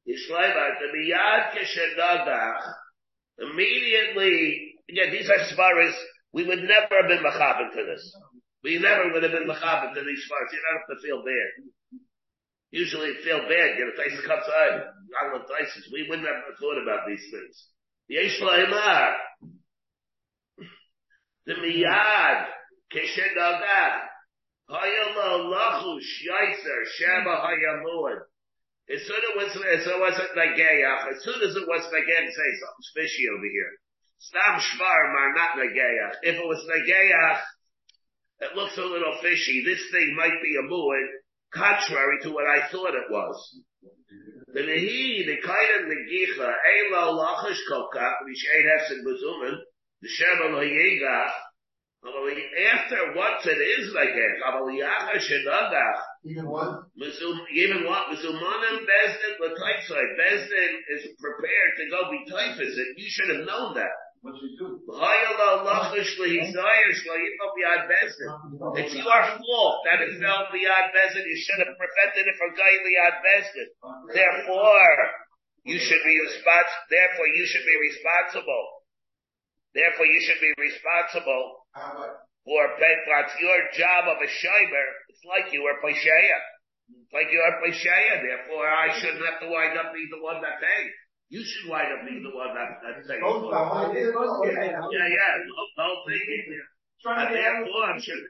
Yishlaiba, 0.08 0.64
the 0.80 0.88
miyad 0.90 1.54
keshegadach, 1.54 2.62
immediately, 3.38 4.74
again, 4.90 5.12
these 5.12 5.30
are 5.30 5.38
svaras, 5.54 5.94
we 6.32 6.44
would 6.44 6.58
never 6.58 6.90
have 6.90 7.08
been 7.08 7.22
machabit 7.22 7.72
to 7.76 7.84
this. 7.84 8.16
We 8.64 8.78
never 8.78 9.12
would 9.12 9.22
have 9.22 9.32
been 9.32 9.46
machabit 9.46 9.94
to 9.94 10.00
these 10.02 10.26
svaras. 10.26 10.52
You 10.52 10.58
don't 10.58 10.78
have 10.78 10.90
to 10.90 11.02
feel 11.02 11.22
bad. 11.22 12.00
Usually 12.72 13.14
feel 13.22 13.38
bad, 13.38 13.76
get 13.78 13.86
a 13.86 13.96
taste 14.02 14.26
not 14.26 15.32
with 15.32 15.46
taste. 15.46 15.92
We 15.92 16.06
wouldn't 16.08 16.26
have 16.26 16.42
thought 16.58 16.82
about 16.82 17.06
these 17.06 17.22
things. 17.30 17.68
Yishlaiba, 18.10 19.14
the 21.46 21.54
miyad 21.54 22.46
keshegadach, 22.92 24.00
hayalo 24.70 25.50
lachush 25.50 26.12
yaiser, 26.28 26.80
shema 26.96 27.36
hayamud, 27.36 28.20
as 28.90 29.00
soon 29.06 29.16
as 29.16 29.22
it 29.22 29.36
was, 29.36 29.50
as 29.56 29.86
it 29.86 30.00
wasn't 30.00 30.36
Nagayach, 30.36 31.14
as 31.14 31.22
soon 31.22 31.40
as 31.40 31.54
it 31.54 31.66
was 31.68 31.82
Nagayach, 31.86 32.30
say 32.34 32.50
something's 32.58 32.92
fishy 32.94 33.24
over 33.30 33.46
here. 33.46 33.72
Stam 34.18 34.58
Shvar 34.58 35.06
are 35.14 35.34
not 35.34 35.56
Nagayach. 35.56 36.14
If 36.22 36.36
it 36.36 36.46
was 36.46 36.66
Nagayach, 36.66 37.40
it 38.40 38.56
looks 38.56 38.76
a 38.78 38.82
little 38.82 39.16
fishy. 39.22 39.62
This 39.64 39.80
thing 39.92 40.16
might 40.16 40.42
be 40.42 40.56
a 40.58 40.66
muad, 40.66 41.06
contrary 41.54 42.18
to 42.22 42.30
what 42.30 42.46
I 42.46 42.68
thought 42.70 42.94
it 42.94 43.10
was. 43.10 43.62
The 44.52 44.60
Nehi, 44.60 45.26
the 45.26 45.38
kind 45.40 45.70
of 45.78 45.88
Negicha, 45.88 46.50
Eilo 46.50 47.16
Lachish 47.16 47.62
Kokach, 47.70 48.24
which 48.26 48.44
ain't 48.54 48.66
Shem 48.88 49.04
Yegach, 49.06 49.58
after 52.02 53.14
once 53.14 53.46
it 53.46 53.62
is 53.62 53.94
like 53.94 54.10
it, 54.10 54.34
Even 56.26 56.50
what? 56.50 56.90
even 57.54 57.86
what 57.86 58.10
Mizumanim 58.10 58.76
Beis 58.82 59.12
Din 59.22 59.34
Lataisai, 59.38 60.04
Beis 60.18 60.42
Din 60.50 60.72
is 60.98 61.02
prepared 61.22 61.72
to 61.78 61.84
go 61.94 62.10
be 62.10 62.26
typhus, 62.26 62.74
and 62.74 62.90
you 62.98 63.06
should 63.06 63.30
have 63.30 63.46
known 63.46 63.78
that. 63.78 63.94
What 64.22 64.34
you 64.42 64.50
do? 64.58 64.82
It's 68.82 68.94
your 68.98 69.22
fault 69.38 69.76
that 69.86 70.02
it 70.02 70.18
fell 70.18 70.50
beyond 70.50 70.86
Beis 70.90 71.14
Din. 71.14 71.22
You 71.22 71.38
should 71.38 71.62
have 71.62 71.74
prevented 71.78 72.26
it 72.26 72.34
from 72.34 72.50
going 72.58 72.82
beyond 72.82 73.14
Beis 73.22 73.46
Din. 73.54 73.68
Therefore, 74.10 74.90
you 75.70 75.78
should 75.78 76.02
be 76.02 76.14
responsible. 76.18 76.86
Therefore, 76.90 77.28
you 77.30 77.46
should 77.46 77.62
be 77.62 77.78
responsible. 77.78 78.81
Therefore, 79.74 80.06
you 80.06 80.20
should 80.20 80.40
be 80.40 80.52
responsible 80.60 81.64
for 82.44 82.62
what's 82.76 83.34
your 83.40 83.58
job 83.78 84.04
of 84.12 84.18
a 84.20 84.28
shimer. 84.28 84.86
It's 85.08 85.24
like 85.24 85.52
you 85.54 85.62
were 85.64 85.78
Pesheya. 85.80 86.38
It's 86.92 87.12
like 87.14 87.30
you 87.32 87.40
are 87.40 87.56
Pesheya. 87.64 88.20
Therefore, 88.20 88.68
I 88.68 88.92
shouldn't 89.00 89.24
have 89.24 89.40
to 89.40 89.48
wind 89.48 89.78
up 89.78 89.94
being 89.94 90.10
the 90.12 90.20
one 90.20 90.42
that 90.42 90.60
pays. 90.60 90.92
You 91.32 91.40
should 91.40 91.70
wind 91.72 91.88
up 91.88 92.04
being 92.04 92.20
the 92.22 92.34
one 92.36 92.52
that, 92.52 92.82
that 92.84 92.94
pays. 93.08 93.20
Both 93.24 93.48
of. 93.48 93.52
Yeah, 94.92 95.08
yeah, 95.08 95.32
the 95.40 95.82
whole 95.82 96.04
thing. 96.04 96.20
And 97.16 97.34
therefore, 97.34 97.82
I'm 97.88 98.00
sure, 98.04 98.20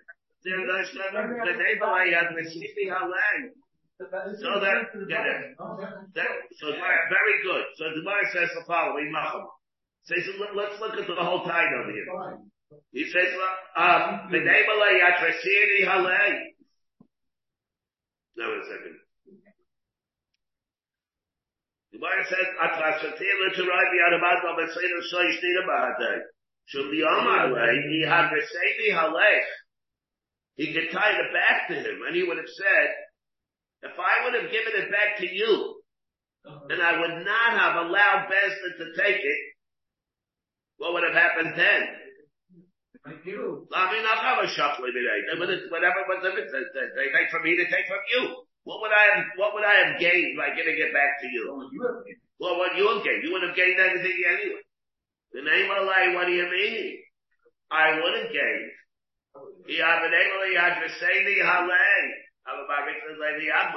there- 0.46 0.66
there's 0.66 0.94
no, 0.94 1.04
the 1.44 1.54
neighbor 1.58 1.90
I 1.90 2.06
had 2.14 2.30
was 2.38 2.46
sleeping 2.54 2.88
halay. 2.94 3.50
So 4.38 4.58
that, 4.62 4.78
get 5.10 5.26
it. 5.26 5.54
That, 6.14 6.30
so 6.58 6.66
very 7.10 7.36
good. 7.42 7.64
So 7.78 7.82
the 7.90 8.00
Gemara 8.02 8.24
says 8.32 8.50
the 8.54 8.64
following, 8.66 9.10
Macham. 10.08 10.24
Says, 10.24 10.40
let- 10.40 10.56
let's 10.56 10.80
look 10.80 10.98
at 10.98 11.06
the 11.06 11.14
whole 11.14 11.44
tide 11.44 11.72
over 11.72 11.92
here. 11.92 12.06
Fine. 12.12 12.50
He 12.92 13.04
says, 13.10 13.28
um, 13.76 14.30
the 14.30 14.38
name 14.38 14.66
of 14.68 14.78
Yatrasiri 14.78 15.84
Halei. 15.84 16.38
No, 18.36 18.48
wait 18.48 18.58
a 18.58 18.64
second. 18.64 18.98
The 21.92 21.98
Gemara 21.98 22.24
says, 22.24 22.46
Atrasatila 22.56 23.54
to 23.56 23.62
ride 23.68 23.90
the 23.92 24.00
Adabad 24.08 24.40
of 24.50 24.58
a 24.58 24.72
Nida 24.72 25.66
Bahadei. 25.68 26.20
Should 26.64 26.90
be 26.90 27.02
way, 27.02 27.82
he 27.90 28.02
had 28.06 28.30
Resedi 28.30 28.94
Halech. 28.94 29.44
He 30.54 30.72
could 30.72 30.90
tie 30.90 31.10
it 31.10 31.32
back 31.34 31.68
to 31.68 31.74
him, 31.74 32.00
and 32.06 32.16
he 32.16 32.22
would 32.22 32.38
have 32.38 32.48
said, 32.48 32.88
if 33.82 33.98
I 33.98 34.24
would 34.24 34.34
have 34.40 34.50
given 34.50 34.72
it 34.76 34.90
back 34.90 35.18
to 35.18 35.26
you, 35.26 35.82
and 36.44 36.80
I 36.80 37.00
would 37.00 37.24
not 37.24 37.52
have 37.58 37.86
allowed 37.86 38.28
Bezda 38.30 38.78
to 38.78 39.02
take 39.02 39.20
it, 39.20 39.51
what 40.82 40.98
would 40.98 41.06
have 41.06 41.14
happened 41.14 41.54
then? 41.54 41.82
Like 43.06 43.22
you. 43.22 43.70
I 43.70 43.86
mean, 43.94 44.02
I'll 44.02 44.26
have 44.34 44.42
a 44.42 44.50
shuffle 44.50 44.82
every 44.82 44.98
day. 44.98 45.18
They 45.30 45.38
would 45.38 45.46
have, 45.46 45.70
whatever, 45.70 46.02
whatever 46.10 46.42
they, 46.42 46.42
they, 46.42 47.06
take 47.14 47.30
from 47.30 47.46
me, 47.46 47.54
they 47.54 47.70
take 47.70 47.86
from 47.86 48.02
you. 48.10 48.42
What 48.66 48.82
would 48.82 48.90
I 48.90 49.14
have, 49.14 49.22
what 49.38 49.54
would 49.54 49.62
I 49.62 49.74
have 49.86 50.02
gained 50.02 50.34
by 50.34 50.58
giving 50.58 50.74
it 50.74 50.90
back 50.90 51.22
to 51.22 51.26
you? 51.30 51.42
Well, 52.42 52.58
what 52.58 52.74
you 52.74 52.82
have 52.90 53.06
gained? 53.06 53.22
You 53.22 53.30
would 53.30 53.46
have 53.46 53.54
gained 53.54 53.78
anything 53.78 54.18
anyway. 54.26 54.62
The 55.30 55.46
name 55.46 55.70
of 55.70 55.86
Allah, 55.86 56.18
what 56.18 56.26
do 56.26 56.34
you 56.34 56.50
mean? 56.50 56.98
I 57.70 58.02
would 58.02 58.14
have 58.18 58.30
gained. 58.34 58.70
You 59.70 59.86
have 59.86 60.02
been 60.02 60.14
able 60.18 60.42
to 60.82 60.88
say 60.98 61.14
the 61.22 61.46
halay. 61.46 62.02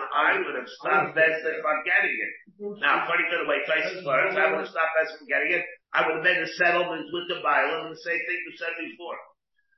I 0.09 0.41
would 0.41 0.57
have 0.57 0.69
stopped 0.81 1.13
Bezda 1.13 1.61
from 1.61 1.77
getting 1.85 2.17
it. 2.17 2.33
Now, 2.81 3.05
according 3.05 3.29
to 3.29 3.45
the 3.45 3.47
way 3.49 3.61
Tyson 3.69 4.01
works, 4.01 4.33
I 4.33 4.49
would 4.49 4.65
have 4.65 4.73
stopped 4.73 4.93
Bezda 4.97 5.21
from 5.21 5.29
getting 5.29 5.53
it. 5.53 5.65
I 5.95 6.03
would 6.03 6.19
have 6.19 6.27
made 6.27 6.43
a 6.43 6.47
settlement 6.59 7.07
with 7.07 7.31
the 7.31 7.39
Bible 7.39 7.87
and 7.87 7.95
the 7.95 8.03
same 8.03 8.19
thing 8.27 8.39
we 8.43 8.59
said 8.59 8.75
before. 8.83 9.15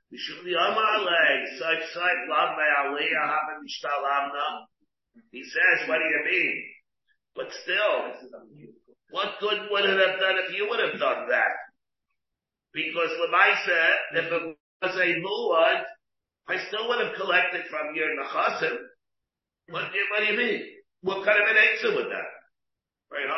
He 0.10 0.18
says, 5.46 5.88
what 5.88 6.00
do 6.00 6.06
you 6.10 6.22
mean? 6.26 6.58
But 7.36 7.54
still, 7.62 7.98
what 9.12 9.40
good 9.40 9.70
would 9.70 9.86
it 9.86 10.00
have 10.10 10.20
done 10.20 10.38
if 10.42 10.58
you 10.58 10.68
would 10.70 10.80
have 10.80 11.00
done 11.00 11.30
that? 11.30 11.54
Because 12.74 13.10
Lemaisa, 13.22 13.82
if 14.16 14.26
it 14.26 14.58
was 14.82 14.96
a 14.96 15.22
muad, 15.22 15.84
I 16.48 16.58
still 16.68 16.88
would 16.88 17.06
have 17.06 17.16
collected 17.16 17.66
from 17.70 17.94
your 17.94 18.10
nachasim. 18.18 18.78
What 19.70 19.84
what 20.12 20.20
do 20.20 20.26
you 20.32 20.38
mean? 20.38 20.64
What 21.02 21.26
kind 21.26 21.38
of 21.38 21.48
an 21.48 21.58
answer 21.58 21.96
with 21.96 22.10
that? 22.10 22.32
Right? 23.12 23.30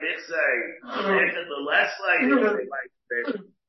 The 0.00 1.46
the 1.48 1.60
less 1.66 1.92
like, 2.02 2.22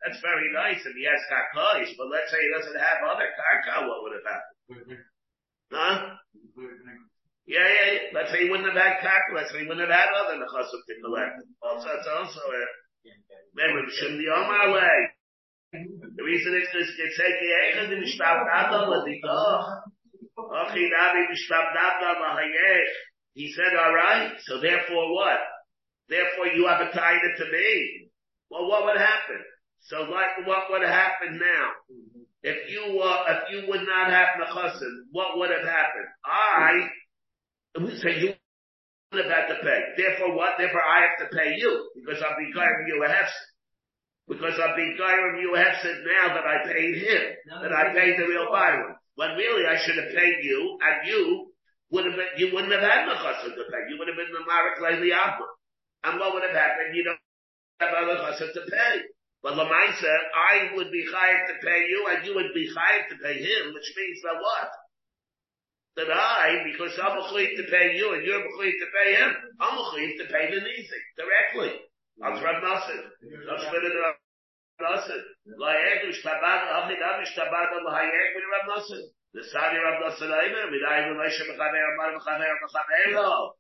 that's 0.04 0.20
very 0.22 0.50
nice 0.54 0.82
if 0.86 0.96
he 0.96 1.06
has 1.06 1.22
karkaish, 1.30 1.94
but 1.98 2.10
let's 2.10 2.32
say 2.32 2.42
he 2.42 2.52
doesn't 2.54 2.78
have 2.78 3.06
other 3.06 3.30
karka, 3.34 3.88
what 3.88 4.04
would 4.04 4.14
have 4.18 4.26
happened? 4.26 5.00
Huh? 5.72 5.96
Yeah, 7.46 7.62
yeah, 7.62 7.92
yeah. 7.94 8.00
Let's 8.14 8.32
say 8.32 8.44
he 8.46 8.50
wouldn't 8.50 8.70
have 8.74 8.78
had 8.78 9.06
karka, 9.06 9.38
let's 9.38 9.52
say 9.52 9.62
he 9.62 9.68
wouldn't 9.70 9.86
have 9.86 9.94
had 9.94 10.10
other 10.14 10.38
nachasim 10.42 10.82
to 10.82 10.94
collect. 11.02 11.46
Also, 11.62 11.90
it's 11.94 12.10
also 12.10 12.42
a, 12.42 12.64
remember, 13.54 13.86
shouldn't 13.94 14.20
be 14.20 14.30
on 14.30 14.50
my 14.50 14.66
way. 14.74 14.98
The 15.74 16.24
reason 16.24 16.56
is 16.56 16.70
this 16.72 16.96
gets 16.96 17.18
said, 17.18 17.36
"Yechen 17.36 17.90
di 17.90 17.96
mishtab 18.00 18.48
nada 18.48 18.88
ladikoch." 18.88 19.84
Okay, 20.38 20.86
Nabi 20.88 21.22
mishtab 21.28 21.74
nada 21.76 22.16
lahayech. 22.20 22.92
He 23.36 23.52
said, 23.52 23.76
all 23.76 23.94
right, 23.94 24.32
so 24.48 24.62
therefore 24.62 25.14
what? 25.14 25.40
Therefore 26.10 26.48
you 26.48 26.68
have 26.68 26.82
a 26.82 26.92
tied 26.92 27.22
to 27.38 27.46
me. 27.52 28.10
Well, 28.50 28.68
what 28.70 28.86
would 28.86 28.98
happen? 28.98 29.42
So 29.82 30.02
like, 30.10 30.46
what 30.48 30.70
would 30.70 30.82
happen 30.84 31.40
now? 31.40 31.68
If 32.42 32.70
you, 32.70 33.02
uh, 33.02 33.24
if 33.30 33.40
you 33.52 33.70
would 33.70 33.86
not 33.86 34.12
have 34.12 34.38
Nechasim, 34.38 35.10
what 35.12 35.38
would 35.38 35.50
have 35.50 35.66
happened? 35.66 36.10
I, 36.26 36.90
we 37.82 37.98
say 37.98 38.20
you 38.22 38.34
would 39.12 39.26
have 39.26 39.34
had 39.34 39.48
to 39.50 39.58
pay. 39.62 39.82
Therefore 39.98 40.36
what? 40.36 40.54
Therefore 40.58 40.82
I 40.82 41.10
have 41.10 41.18
to 41.26 41.36
pay 41.36 41.58
you, 41.58 41.90
because 41.96 42.22
I'm 42.22 42.38
being 42.38 42.54
you 42.54 43.04
a 43.04 43.10
hefset. 43.10 43.50
Because 44.28 44.58
I'm 44.58 44.74
of 44.74 45.42
you 45.42 45.54
a 45.54 45.60
hefset 45.60 46.02
now 46.02 46.34
that 46.34 46.46
I 46.46 46.66
paid 46.66 46.98
him, 46.98 47.22
that 47.62 47.74
I 47.74 47.94
paid 47.94 48.18
the 48.18 48.26
real 48.26 48.48
buyer. 48.52 48.98
When 49.16 49.30
really 49.38 49.66
I 49.66 49.78
should 49.78 49.98
have 49.98 50.14
paid 50.14 50.38
you, 50.42 50.78
and 50.82 51.08
you 51.08 51.52
would 51.92 52.06
have 52.06 52.16
been, 52.16 52.34
you 52.38 52.54
wouldn't 52.54 52.74
have 52.74 52.82
had 52.82 53.08
Nechasim 53.08 53.54
to 53.54 53.64
pay. 53.70 53.82
You 53.90 53.98
would 54.00 54.08
have 54.08 54.18
been 54.18 54.34
the 54.34 54.46
Marek 54.46 54.82
Leili 54.82 55.14
Abba. 55.14 55.46
And 56.04 56.20
what 56.20 56.34
would 56.34 56.44
have 56.44 56.56
happened? 56.56 56.96
You 56.96 57.04
don't 57.04 57.20
have 57.80 57.94
other 57.94 58.20
Nechasim 58.20 58.54
to 58.54 58.62
pay. 58.70 59.02
But 59.46 59.62
Lamai 59.62 59.94
said, 60.02 60.22
I 60.34 60.74
would 60.74 60.90
be 60.92 61.06
hired 61.06 61.46
to 61.46 61.56
pay 61.62 61.86
you 61.86 62.10
and 62.10 62.26
you 62.26 62.34
would 62.34 62.50
be 62.54 62.66
hired 62.66 63.06
to 63.14 63.16
pay 63.22 63.38
him, 63.38 63.78
which 63.78 63.94
means 63.94 64.18
that 64.26 64.42
what? 64.42 64.70
That 66.02 66.10
I, 66.10 66.66
because 66.66 66.98
I'm 66.98 67.22
a 67.22 67.24
to 67.30 67.66
pay 67.70 67.94
you 67.94 68.18
and 68.18 68.26
you're 68.26 68.42
a 68.42 68.50
to 68.50 68.88
pay 68.90 69.16
him, 69.16 69.32
I'm 69.62 69.78
a 69.78 69.84
to 70.18 70.26
pay 70.34 70.50
the 70.50 70.66
Nizik 70.66 71.06
directly. 71.14 71.78
That's 72.18 72.42
Rav 72.42 72.58
Nassim. 72.58 73.06
That's 73.22 73.66
what 73.70 73.86
it 73.86 73.94
Nassim. 74.82 75.22
La'ayek 75.62 76.10
u'shtabad, 76.10 76.62
ha'chidam 76.66 77.22
u'shtabad, 77.22 77.70
la'ayek 77.86 78.30
min 78.34 78.46
Rav 78.50 78.66
Nassim. 78.76 79.04
The 79.34 79.44
Sadi 79.46 79.78
Rav 79.78 80.02
Nassim 80.02 80.34
Aimer, 80.34 80.74
Minayin 80.74 81.14
L'Meshe 81.14 81.46
Mechaner, 81.46 81.86
Amar 81.94 82.18
Mechaner, 82.18 82.50
Mechaner 82.66 83.52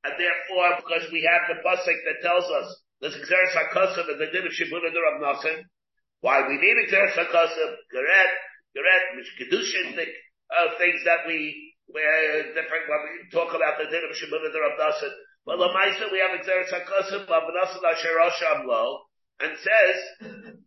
And 0.00 0.14
therefore, 0.16 0.68
because 0.80 1.04
we 1.12 1.28
have 1.28 1.44
the 1.52 1.60
pasuk 1.60 1.98
that 2.08 2.24
tells 2.24 2.48
us 2.48 2.68
this 3.00 3.16
Xeris 3.20 3.52
HaKosim 3.52 4.08
and 4.08 4.20
the 4.20 4.32
din 4.32 4.46
of 4.48 4.52
Shibuna 4.52 4.88
de 4.88 5.00
Rav 5.00 5.20
Nassim, 5.20 5.60
why 6.20 6.48
we 6.48 6.56
need 6.56 6.88
Xeris 6.88 7.16
HaKosim, 7.16 7.70
Geret, 7.92 8.32
Geret, 8.76 9.04
which 9.16 9.28
Kedushin, 9.36 9.92
uh, 9.96 10.68
things 10.78 11.04
that 11.04 11.26
we, 11.26 11.76
where 11.88 12.44
different, 12.54 12.88
when 12.88 13.00
we 13.04 13.28
talk 13.32 13.52
about 13.52 13.76
the 13.76 13.92
din 13.92 14.04
of 14.08 14.16
Shibuna 14.16 14.48
de 14.52 14.60
Rav 14.60 14.78
Nassim. 14.80 15.12
But 15.44 15.58
Lamaisa, 15.58 16.08
we 16.12 16.20
have 16.24 16.40
Xeris 16.40 16.72
HaKosim, 16.72 17.28
Rav 17.28 17.42
Nassim 17.52 17.84
Asher 17.84 18.16
Rosham 18.16 18.64
Lo, 18.66 19.00
and 19.40 19.52
says 19.58 19.96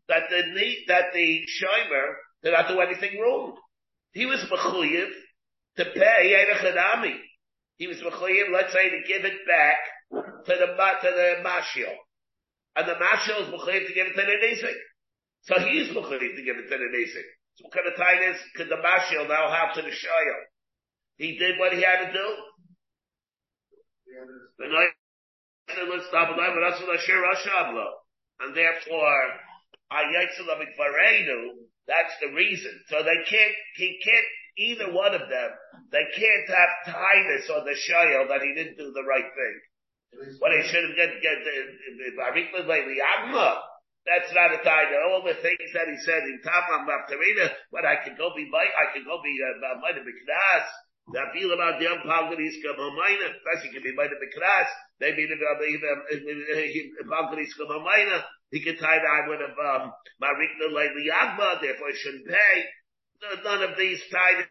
that 0.10 0.30
the 0.30 0.54
need 0.54 0.86
that 0.88 1.14
the 1.14 1.42
Shomer 1.58 2.14
did 2.44 2.54
not 2.54 2.68
do 2.68 2.80
anything 2.82 3.20
wrong. 3.20 3.58
He 4.14 4.26
was 4.26 4.40
mechuyev 4.50 5.10
to 5.78 5.86
pay 5.86 6.34
Erech 6.34 7.20
He 7.78 7.88
was 7.88 7.98
mechuyev, 7.98 8.54
let's 8.54 8.74
say, 8.74 8.90
to 8.90 9.02
give 9.08 9.26
it 9.26 9.40
back 9.48 9.78
to 10.46 10.54
the 10.54 10.68
to 10.68 11.10
the 11.10 11.44
Mashio, 11.44 11.90
and 12.76 12.88
the 12.88 12.94
Mashio 12.94 13.42
is 13.42 13.48
mechuyev 13.50 13.88
to 13.88 13.94
give 13.94 14.08
it 14.08 14.16
to 14.16 14.22
the 14.22 14.38
Nesik. 14.46 14.78
So 15.42 15.60
he's 15.60 15.90
mechuyev 15.90 16.36
to 16.36 16.44
give 16.44 16.58
it 16.58 16.70
to 16.70 16.78
the 16.78 16.90
Nesik. 16.94 17.28
So 17.56 17.66
what 17.66 17.74
kind 17.74 17.88
of 17.88 17.98
time 17.98 18.34
is 18.34 18.40
could 18.56 18.70
the 18.70 18.78
Mashio 18.78 19.28
now 19.28 19.50
have 19.50 19.76
to 19.76 19.82
the 19.82 19.90
Shoyo? 19.90 20.38
He 21.18 21.38
did 21.38 21.60
what 21.60 21.74
he 21.74 21.82
had 21.82 22.08
to 22.08 22.14
do. 22.14 22.28
The 24.60 24.68
night, 24.68 24.94
let's 25.90 26.08
stop 26.08 26.30
with 26.30 26.38
that, 26.38 26.54
but 26.54 26.62
that's 26.62 26.82
what 26.82 27.00
Asher 27.00 27.18
Rashablo 27.18 28.04
and 28.40 28.56
therefore 28.56 29.24
that's 31.88 32.16
the 32.22 32.34
reason. 32.34 32.74
So 32.90 33.04
they 33.04 33.20
can't, 33.30 33.56
he 33.76 34.00
can't, 34.04 34.28
either 34.58 34.94
one 34.94 35.14
of 35.14 35.30
them, 35.30 35.50
they 35.92 36.06
can't 36.16 36.48
have 36.50 36.94
tightness 36.94 37.50
on 37.50 37.66
the 37.66 37.76
shayel 37.78 38.28
that 38.30 38.42
he 38.42 38.54
didn't 38.54 38.78
do 38.78 38.92
the 38.94 39.04
right 39.04 39.30
thing. 39.30 39.56
What 40.40 40.54
he 40.54 40.62
should 40.70 40.86
have 40.86 40.96
get, 40.96 41.22
get, 41.22 41.38
that's 44.04 44.32
not 44.36 44.52
a 44.52 44.60
tie 44.64 44.92
all 45.10 45.24
the 45.24 45.34
things 45.40 45.72
that 45.74 45.88
he 45.88 45.98
said 46.04 46.24
in 46.28 46.40
Tamam 46.44 46.84
Maftarina, 46.84 47.50
but 47.72 47.86
I 47.88 48.04
can 48.04 48.16
go 48.20 48.36
be. 48.36 48.52
I 48.52 48.92
can 48.92 49.08
go 49.08 49.24
be, 49.24 49.32
uh, 49.32 49.80
might 49.80 49.96
have 49.96 50.06
that 51.12 51.36
feel 51.36 51.52
about 51.52 51.80
the 51.80 51.86
Palgaris 52.08 52.64
come 52.64 52.80
on 52.80 52.96
mine, 52.96 53.20
he 53.62 53.70
can 53.70 53.84
be 53.84 53.92
by 53.92 54.08
the 54.08 54.16
Mikras, 54.16 54.70
maybe 55.02 55.28
the 55.28 55.36
Palgaris 57.04 57.52
come 57.58 57.76
on 57.76 57.84
he 58.52 58.62
can 58.62 58.78
tie 58.78 59.00
that 59.02 59.28
with 59.28 59.42
a 59.42 59.50
um 59.50 59.92
Marikna 60.22 60.70
the 60.72 61.10
Yagma, 61.10 61.60
therefore 61.60 61.90
he 61.90 61.98
shouldn't 61.98 62.28
pay. 62.28 62.56
None 63.44 63.64
of 63.64 63.78
these 63.78 64.00
ties 64.12 64.46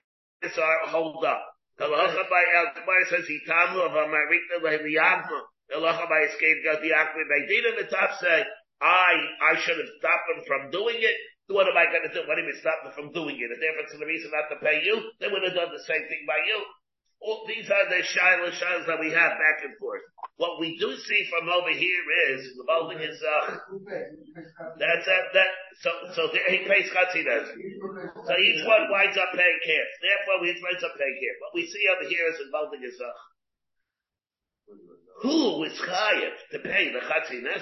are 0.58 0.88
hold 0.88 1.24
up. 1.24 1.40
The 1.78 1.84
Lacha 1.84 2.28
by 2.28 2.44
El 2.54 3.06
says 3.08 3.26
he 3.26 3.40
tamu 3.46 3.80
of 3.80 3.92
a 3.92 4.04
Marikna 4.10 4.60
the 4.60 4.96
Yagma. 4.98 5.40
The 5.68 5.76
Lacha 5.76 6.08
by 6.08 6.20
escape 6.28 6.58
the 6.64 6.90
Bagdina 6.90 7.70
in 7.70 7.76
the 7.84 7.90
top 7.90 8.18
say, 8.20 8.44
I, 8.82 9.12
I 9.52 9.60
should 9.60 9.78
have 9.78 9.88
stopped 9.98 10.28
him 10.36 10.44
from 10.46 10.70
doing 10.70 10.96
it. 10.98 11.16
What 11.50 11.66
am 11.66 11.76
I 11.76 11.90
going 11.90 12.06
to 12.06 12.14
do? 12.14 12.22
What 12.28 12.38
do 12.38 12.46
you 12.46 12.54
stop 12.62 12.86
me 12.86 12.90
from 12.94 13.10
doing 13.10 13.34
it? 13.34 13.50
If 13.50 13.58
difference 13.58 13.92
in 13.92 14.00
the 14.00 14.06
reason 14.06 14.30
not 14.30 14.46
to 14.54 14.62
pay 14.62 14.82
you, 14.86 15.10
they 15.18 15.26
would 15.26 15.42
have 15.42 15.58
done 15.58 15.74
the 15.74 15.82
same 15.82 16.06
thing 16.06 16.22
by 16.26 16.38
you. 16.38 16.58
All, 17.22 17.46
these 17.46 17.70
are 17.70 17.86
the 17.86 18.02
shilas 18.02 18.58
shilas 18.58 18.86
that 18.86 18.98
we 18.98 19.06
have 19.14 19.38
back 19.38 19.62
and 19.62 19.78
forth. 19.78 20.02
What 20.42 20.58
we 20.58 20.74
do 20.78 20.90
see 20.96 21.22
from 21.30 21.46
over 21.48 21.70
here 21.70 22.04
is 22.34 22.50
the 22.58 22.66
building 22.66 22.98
is 22.98 23.14
uh, 23.22 23.62
that's 24.74 25.06
a, 25.06 25.18
that 25.30 25.50
so 25.78 25.90
so 26.18 26.22
he 26.50 26.66
pays 26.66 26.90
chatzina. 26.90 27.46
So 28.26 28.32
each 28.42 28.66
one 28.66 28.90
winds 28.90 29.14
up 29.14 29.30
paying 29.38 29.60
care. 29.62 29.86
Therefore, 30.02 30.42
we 30.42 30.50
winds 30.50 30.82
up 30.82 30.98
paying 30.98 31.18
care. 31.22 31.36
What 31.46 31.54
we 31.54 31.66
see 31.70 31.86
over 31.94 32.10
here 32.10 32.26
is 32.26 32.38
the 32.42 32.50
building 32.50 32.82
is 32.82 32.98
uh, 32.98 33.14
who 35.22 35.62
is 35.62 35.78
chayav 35.78 36.34
to 36.52 36.58
pay 36.58 36.90
the 36.90 37.06
chatzina? 37.06 37.54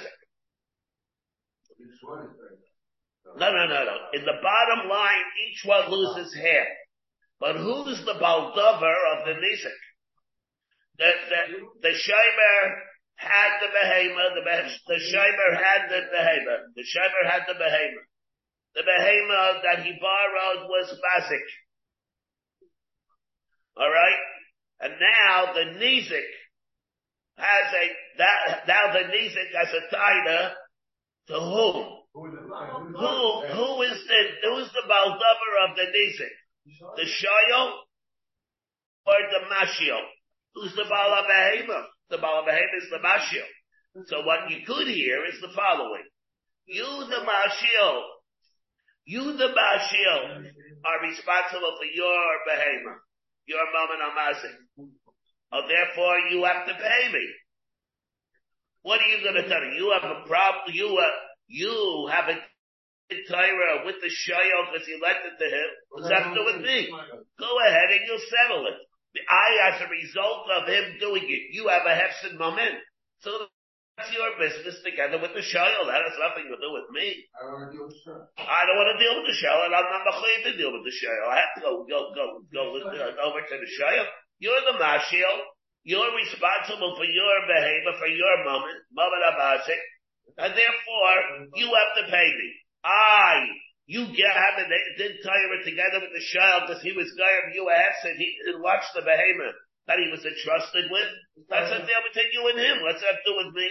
No, 3.36 3.50
no, 3.52 3.66
no, 3.66 3.84
no. 3.84 3.96
In 4.14 4.24
the 4.24 4.38
bottom 4.42 4.88
line, 4.88 5.24
each 5.48 5.62
one 5.64 5.90
loses 5.90 6.34
half. 6.34 6.66
But 7.38 7.56
who's 7.56 8.04
the 8.04 8.14
baldover 8.20 8.96
of 9.16 9.24
the 9.26 9.32
nizik? 9.40 9.80
The, 10.98 11.10
the, 11.30 11.88
the 11.88 11.94
Shimer 11.96 12.62
had 13.16 13.60
the 13.60 13.68
behema, 13.68 14.34
the, 14.34 14.44
the 14.86 15.00
Shimer 15.00 15.56
had 15.56 15.88
the 15.88 16.00
behema, 16.12 16.56
the 16.76 16.82
Shimer 16.82 17.30
had 17.30 17.42
the 17.48 17.54
behema. 17.54 18.02
The 18.74 18.82
behema 18.82 19.62
that 19.62 19.84
he 19.84 19.98
borrowed 20.00 20.68
was 20.68 20.92
mazik. 21.00 21.48
Alright? 23.80 24.20
And 24.80 24.92
now 25.00 25.52
the 25.54 25.80
nizik 25.80 26.30
has 27.38 27.74
a, 27.74 28.18
that, 28.18 28.68
now 28.68 28.92
the 28.92 29.08
nizik 29.08 29.54
has 29.56 29.74
a 29.74 29.94
taina 29.94 30.52
to 31.28 31.40
whom? 31.40 31.99
Who, 32.12 32.26
who 32.26 33.82
is 33.82 33.98
the, 34.08 34.20
who 34.44 34.58
is 34.58 34.70
the 34.72 34.82
Baldavar 34.88 35.70
of 35.70 35.76
the 35.76 35.86
Nizik? 35.94 36.34
The 36.96 37.06
Shayo 37.06 37.72
or 39.06 39.18
the 39.30 39.46
Mashio? 39.46 39.98
Who's 40.54 40.74
the 40.74 40.82
Balabahema? 40.90 41.84
The 42.10 42.16
Balabahema 42.18 42.76
is 42.82 42.90
the 42.90 42.98
Mashio. 42.98 43.44
So 44.06 44.22
what 44.22 44.50
you 44.50 44.64
could 44.66 44.88
hear 44.88 45.24
is 45.26 45.40
the 45.40 45.50
following. 45.54 46.04
You 46.66 46.84
the 46.84 47.24
Mashio, 47.26 48.02
you 49.04 49.36
the 49.36 49.48
Mashio 49.48 50.44
are 50.84 51.08
responsible 51.08 51.76
for 51.78 51.86
your 51.94 52.22
Behema, 52.48 52.94
your 53.46 53.64
moment 53.72 54.00
Amazik. 54.02 54.88
Oh, 55.52 55.62
therefore 55.66 56.18
you 56.30 56.44
have 56.44 56.66
to 56.66 56.74
pay 56.74 57.12
me. 57.12 57.26
What 58.82 59.00
are 59.00 59.08
you 59.08 59.22
going 59.22 59.42
to 59.42 59.48
tell 59.48 59.60
me? 59.60 59.76
You 59.76 59.92
have 60.00 60.10
a 60.10 60.26
problem, 60.26 60.74
you, 60.74 60.96
uh, 60.96 61.29
you 61.50 62.06
have 62.10 62.30
a 62.30 62.38
Torah 63.26 63.82
with 63.82 63.98
the 63.98 64.06
you 64.06 64.98
lent 65.02 65.26
it 65.26 65.34
to 65.34 65.48
him. 65.50 65.68
What's 65.90 66.08
that 66.08 66.30
to 66.30 66.34
do 66.34 66.46
with 66.46 66.62
me? 66.62 66.86
Go 67.38 67.50
ahead 67.66 67.90
and 67.90 68.02
you'll 68.06 68.22
settle 68.30 68.70
it. 68.70 68.78
I, 69.26 69.74
as 69.74 69.82
a 69.82 69.90
result 69.90 70.46
of 70.54 70.70
him 70.70 71.02
doing 71.02 71.26
it, 71.26 71.50
you 71.50 71.66
have 71.66 71.82
a 71.82 71.94
hefsin 71.98 72.38
moment. 72.38 72.78
So 73.26 73.50
that's 73.98 74.14
your 74.14 74.30
business 74.38 74.78
together 74.86 75.18
with 75.18 75.34
the 75.34 75.42
Shayel. 75.42 75.90
That 75.90 76.06
has 76.06 76.14
nothing 76.22 76.46
to 76.46 76.54
do 76.54 76.70
with 76.70 76.86
me. 76.94 77.26
I 77.34 77.42
don't 77.50 77.58
want 77.58 77.66
to 77.66 77.74
deal 77.74 77.90
with 77.90 77.98
the 77.98 78.02
Shayel. 78.06 78.22
I 78.38 78.62
don't 78.62 78.78
want 78.78 78.90
to 78.94 78.98
deal 79.02 79.14
with 79.18 79.26
the 79.26 79.36
Shayel, 79.42 79.60
and 79.66 79.74
I'm 79.74 79.90
not 79.90 80.06
going 80.06 80.42
to 80.46 80.52
deal 80.54 80.70
with 80.70 80.84
the 80.86 80.94
Shayel. 80.94 81.26
I 81.26 81.36
have 81.42 81.52
to 81.58 81.60
go, 81.66 81.72
go, 81.90 82.00
go, 82.14 82.24
go 82.54 82.62
with, 82.78 82.86
uh, 82.94 83.26
over 83.26 83.42
to 83.42 83.56
the 83.58 83.70
Shayel. 83.74 84.06
You're 84.38 84.62
the 84.70 84.78
Mashiel. 84.78 85.50
You're 85.82 86.14
responsible 86.14 86.94
for 86.94 87.08
your 87.08 87.36
behavior, 87.50 87.94
for 87.98 88.06
your 88.06 88.34
moment, 88.46 88.78
moment 88.94 89.24
of 89.26 89.34
Asik. 89.42 89.80
And 90.38 90.52
therefore, 90.52 91.16
you 91.54 91.66
have 91.66 91.92
to 91.98 92.10
pay 92.10 92.28
me. 92.30 92.48
I, 92.84 93.46
you 93.86 94.06
get 94.14 94.30
have 94.30 94.56
it, 94.62 94.70
did 94.96 95.18
Torah 95.22 95.60
together 95.64 95.98
with 96.00 96.14
the 96.14 96.24
child 96.32 96.64
because 96.66 96.82
he 96.82 96.92
was 96.92 97.10
Gaim, 97.18 97.54
you 97.54 97.68
asked 97.70 98.04
and 98.04 98.16
he 98.16 98.30
watched 98.62 98.94
the 98.94 99.02
behemoth 99.02 99.58
that 99.86 99.98
he 99.98 100.08
was 100.10 100.22
entrusted 100.22 100.86
with. 100.90 101.10
That's 101.50 101.74
a 101.74 101.82
deal 101.82 102.02
between 102.06 102.30
you 102.30 102.42
and 102.54 102.58
him. 102.58 102.76
What's 102.86 103.02
that 103.02 103.18
to 103.18 103.26
do 103.26 103.34
with 103.42 103.52
me? 103.54 103.68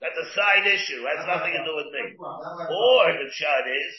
That's 0.00 0.20
a 0.20 0.28
side 0.36 0.66
issue. 0.68 1.00
That's 1.00 1.24
nothing 1.26 1.54
to 1.56 1.64
do 1.64 1.74
with 1.76 1.90
me. 1.96 2.12
Or 2.68 3.04
the 3.16 3.30
shot 3.32 3.64
is, 3.64 3.94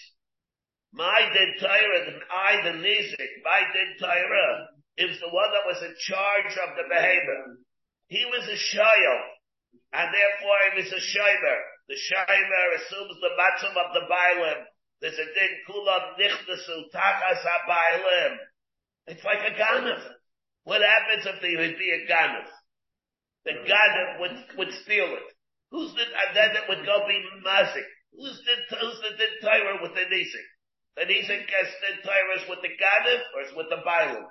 my 0.94 1.20
dead 1.34 1.52
Torah, 1.60 2.22
I 2.30 2.52
the 2.64 2.78
Nizik, 2.78 3.34
my 3.44 3.62
dead 3.74 3.92
Torah, 4.00 4.70
is 4.98 5.20
the 5.20 5.30
one 5.30 5.50
that 5.54 5.66
was 5.66 5.82
in 5.82 5.94
charge 5.98 6.54
of 6.62 6.78
the 6.78 6.86
behemoth. 6.90 7.66
He 8.08 8.26
was 8.26 8.46
a 8.48 8.58
child 8.58 9.37
and 9.94 10.08
therefore 10.12 10.58
if 10.68 10.74
it 10.76 10.88
is 10.88 10.94
a 10.94 11.04
shimer. 11.04 11.60
The 11.88 11.96
shimer 11.96 12.66
assumes 12.76 13.18
the 13.24 13.32
matzum 13.40 13.74
of 13.80 13.90
the 13.96 14.04
bailim. 14.12 14.60
There's 15.00 15.20
a 15.20 15.28
din 15.32 15.54
kulam 15.70 16.18
nichtasu 16.20 16.92
tachas 16.94 17.44
ha 17.46 18.38
It's 19.08 19.24
like 19.24 19.44
a 19.46 19.54
ganav. 19.56 20.02
What 20.64 20.82
happens 20.82 21.26
if 21.26 21.42
there 21.42 21.58
would 21.64 21.78
be 21.80 21.92
a 21.96 22.12
ganav? 22.12 22.48
The 23.46 23.54
ganav 23.64 24.20
would, 24.20 24.36
would 24.58 24.74
steal 24.84 25.08
it. 25.16 25.30
Who's 25.72 25.94
the, 25.94 26.04
and 26.04 26.36
then 26.36 26.52
it 26.56 26.66
would 26.68 26.86
go 26.86 27.08
be 27.08 27.24
mazik. 27.46 27.88
Who's 28.12 28.42
the, 28.44 28.76
who's 28.76 29.00
the 29.00 29.16
din 29.16 29.34
Torah 29.42 29.80
with 29.82 29.96
the 29.96 30.04
nisik? 30.12 30.48
The 30.98 31.04
nisik 31.08 31.48
gets 31.48 31.72
din 31.80 32.04
Torah 32.04 32.44
with 32.50 32.60
the 32.60 32.74
ganav 32.76 33.22
or 33.36 33.42
it's 33.48 33.56
with 33.56 33.70
the 33.70 33.80
bailim? 33.88 34.28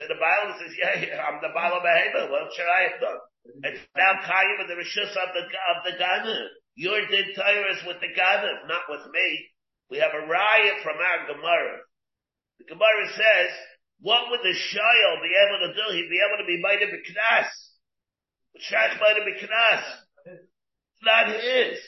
And 0.00 0.08
the 0.08 0.16
Bible 0.16 0.56
says, 0.58 0.72
yeah, 0.80 0.96
yeah 0.96 1.20
I'm 1.22 1.44
the 1.44 1.52
Baal 1.52 1.76
of 1.76 1.84
What 1.84 2.48
should 2.56 2.64
I 2.64 2.88
have 2.88 3.00
done? 3.04 3.20
It's 3.44 3.80
now 3.96 4.20
Kayyim 4.20 4.60
and 4.60 4.70
the 4.70 4.76
Rishus 4.76 5.16
of 5.16 5.30
the, 5.32 5.44
of 5.48 5.78
the 5.84 5.96
Ganav. 5.96 6.48
Your 6.76 7.00
din 7.08 7.34
Torah 7.34 7.76
with 7.86 8.00
the 8.00 8.12
Ganav, 8.12 8.68
not 8.68 8.84
with 8.88 9.04
me. 9.12 9.28
We 9.90 9.98
have 9.98 10.12
a 10.14 10.26
riot 10.26 10.82
from 10.82 10.96
our 10.96 11.26
Gemara. 11.26 11.78
The 12.58 12.64
Gemara 12.64 13.06
says, 13.16 13.50
what 14.00 14.30
would 14.30 14.40
the 14.40 14.56
Shayel 14.56 15.22
be 15.22 15.32
able 15.32 15.60
to 15.66 15.74
do? 15.74 15.86
He'd 15.96 16.08
be 16.08 16.22
able 16.24 16.38
to 16.40 16.48
be 16.48 16.60
made 16.62 16.82
of 16.82 16.88
a 16.88 17.00
knas. 17.00 17.48
Shaykh 18.58 19.00
might 19.00 19.16
have 19.16 19.24
been. 19.24 19.40
It's 19.40 21.04
not 21.04 21.28
his. 21.28 21.78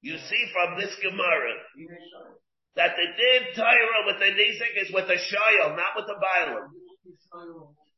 You 0.00 0.16
see 0.16 0.44
from 0.52 0.80
this 0.80 0.94
Gemara 1.02 1.54
that 2.76 2.96
the 2.96 3.06
din 3.16 3.54
Torah 3.54 4.06
with 4.06 4.18
the 4.18 4.32
Nizek 4.32 4.86
is 4.86 4.92
with 4.92 5.06
the 5.06 5.14
Shayel, 5.14 5.76
not 5.76 5.94
with 5.96 6.06
the 6.06 6.18
Bailam. 6.18 6.66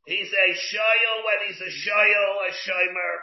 He's 0.07 0.33
a 0.33 0.49
Shayel 0.51 1.17
when 1.23 1.39
he's 1.47 1.61
a 1.63 1.71
Shayel, 1.71 2.33
a 2.43 2.51
Shomer. 2.51 3.15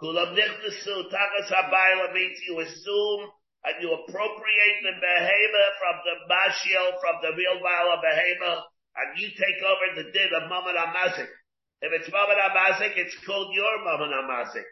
Kulam 0.00 0.34
nichnasu 0.34 1.10
takas 1.12 1.52
habayla 1.52 2.12
means 2.14 2.38
you 2.48 2.60
assume 2.60 3.30
and 3.64 3.76
you 3.80 3.92
appropriate 3.92 4.78
the 4.82 4.94
behema 5.04 5.64
from 5.78 5.96
the 6.04 6.16
mashiel, 6.28 7.00
from 7.00 7.16
the 7.22 7.36
real 7.36 7.60
Baal 7.60 8.00
behema, 8.02 8.62
and 8.96 9.18
you 9.20 9.28
take 9.28 9.60
over 9.62 10.02
the 10.02 10.10
din 10.12 10.30
of 10.34 10.48
Mammon 10.48 10.76
Amazik. 10.76 11.28
If 11.80 11.92
it's 11.92 12.10
Mammon 12.10 12.36
Amazik, 12.36 12.96
it's 12.96 13.16
called 13.26 13.54
your 13.54 13.84
Mammon 13.84 14.10
Amazik. 14.10 14.64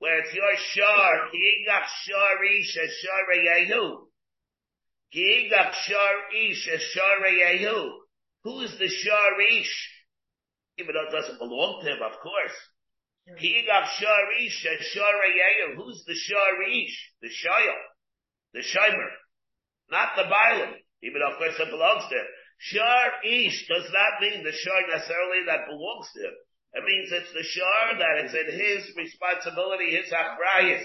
Where 0.00 0.18
it's 0.18 0.34
your 0.34 0.54
shar, 0.74 1.30
ki'ingach 1.30 1.86
shar 2.06 2.44
ish, 2.44 2.74
shar 2.74 3.34
yehu. 3.34 4.06
Ki'ingach 5.14 5.74
shar 5.74 6.14
ish, 6.34 6.68
shar 6.92 7.24
yehu. 7.26 7.90
Who 8.44 8.60
is 8.60 8.78
the 8.78 8.88
shar 8.88 9.40
ish? 9.40 9.97
Even 10.78 10.94
though 10.94 11.10
it 11.10 11.14
doesn't 11.14 11.38
belong 11.38 11.82
to 11.82 11.90
him, 11.90 12.02
of 12.02 12.18
course. 12.22 12.56
Ki'ingach 13.36 13.88
shar 13.98 14.24
ish, 14.40 14.64
a 14.64 14.82
shar. 14.82 15.20
Who's 15.76 16.04
the 16.06 16.14
shar 16.14 16.62
ish? 16.62 16.96
The 17.20 17.28
shayel. 17.28 17.80
The 18.54 18.60
shimer. 18.60 19.10
Not 19.90 20.16
the 20.16 20.22
Bailam. 20.22 20.72
Even 21.02 21.20
though 21.20 21.32
of 21.32 21.38
course 21.38 21.58
it 21.58 21.70
belongs 21.70 22.08
to 22.08 22.14
him. 22.14 22.28
Shar 22.58 23.20
ish 23.24 23.68
does 23.68 23.90
not 23.92 24.20
mean 24.20 24.42
the 24.42 24.52
shar 24.52 24.80
necessarily 24.88 25.44
that 25.46 25.66
belongs 25.68 26.08
to 26.14 26.20
him. 26.26 26.34
It 26.74 26.84
means 26.84 27.12
it's 27.12 27.32
the 27.32 27.44
shar 27.44 27.98
that 27.98 28.24
it's 28.24 28.34
in 28.34 28.48
his 28.54 28.96
responsibility, 28.96 29.96
his 29.96 30.12
achrayas, 30.12 30.84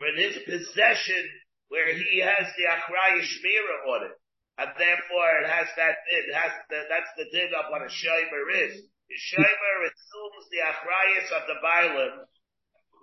in 0.00 0.16
his 0.18 0.36
possession, 0.44 1.22
where 1.68 1.94
he 1.94 2.18
has 2.18 2.46
the 2.56 2.66
achrayas 2.66 3.22
shmira 3.24 3.76
on 3.88 4.06
it. 4.10 4.16
And 4.58 4.68
therefore 4.76 5.28
it 5.42 5.48
has 5.48 5.68
that, 5.76 5.96
it 6.12 6.26
has 6.34 6.52
the, 6.68 6.78
that's 6.88 7.12
the 7.16 7.26
din 7.32 7.50
of 7.56 7.72
what 7.72 7.82
a 7.82 7.90
shimer 7.90 8.44
is. 8.68 8.84
The 9.08 9.18
shimer 9.32 9.76
assumes 9.88 10.44
the 10.52 10.62
achrayas 10.64 11.28
of 11.32 11.42
the 11.48 11.58
Bailam 11.64 12.14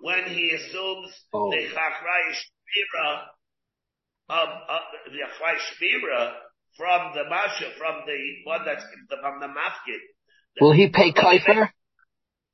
when 0.02 0.24
he 0.30 0.50
assumes 0.54 1.10
Oh. 1.34 1.50
the 1.50 1.66
achrayas 1.68 2.38
shmira 2.38 3.08
of, 4.30 4.48
of 4.48 4.82
the 5.10 5.20
achrayas 5.26 5.62
shmira 5.74 6.32
from 6.76 7.12
the 7.14 7.24
masha, 7.28 7.66
from 7.76 8.06
the 8.06 8.18
one 8.44 8.64
that's 8.64 8.84
from 9.20 9.40
the 9.40 9.48
mafkid. 9.48 10.02
Will 10.60 10.72
he 10.72 10.88
pay 10.88 11.12
kaifer? 11.12 11.68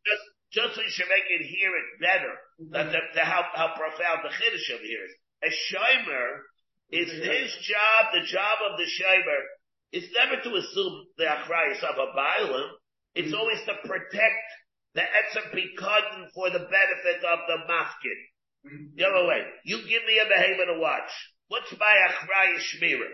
just 0.07 0.25
just 0.53 0.75
so 0.75 0.81
you 0.81 0.91
should 0.91 1.11
make 1.11 1.27
it 1.29 1.45
hear 1.45 1.71
it 1.75 1.89
better, 2.01 2.33
that 2.73 2.93
the, 2.93 3.01
the, 3.15 3.25
how 3.25 3.45
how 3.55 3.75
profound 3.77 4.21
the 4.25 4.31
chiddush 4.31 4.71
over 4.73 4.85
here 4.85 5.05
is. 5.05 5.15
A 5.45 5.51
shimer 5.53 6.41
is 6.91 7.11
his 7.11 7.51
job. 7.67 8.15
The 8.15 8.27
job 8.27 8.57
of 8.71 8.79
the 8.79 8.87
shimer 8.87 9.43
is 9.93 10.07
never 10.15 10.43
to 10.43 10.51
assume 10.55 11.07
the 11.19 11.25
achrayas 11.25 11.83
of 11.83 11.97
a 11.99 12.09
bailam. 12.15 12.69
It's 13.15 13.33
hmm. 13.33 13.39
always 13.39 13.61
to 13.67 13.75
protect 13.87 14.47
the 14.95 15.03
etzem 15.03 15.51
pikadon 15.53 16.31
for 16.35 16.51
the 16.51 16.61
benefit 16.61 17.21
of 17.25 17.39
the 17.49 17.59
mafkin. 17.67 18.21
Hmm. 18.67 18.85
The 18.97 19.05
other 19.05 19.27
way, 19.27 19.43
you 19.65 19.79
give 19.83 20.05
me 20.05 20.21
a 20.21 20.29
behemoth 20.29 20.69
to 20.75 20.79
watch. 20.81 21.11
What's 21.49 21.73
my 21.79 21.95
achrayas 22.11 22.63
shmira? 22.75 23.11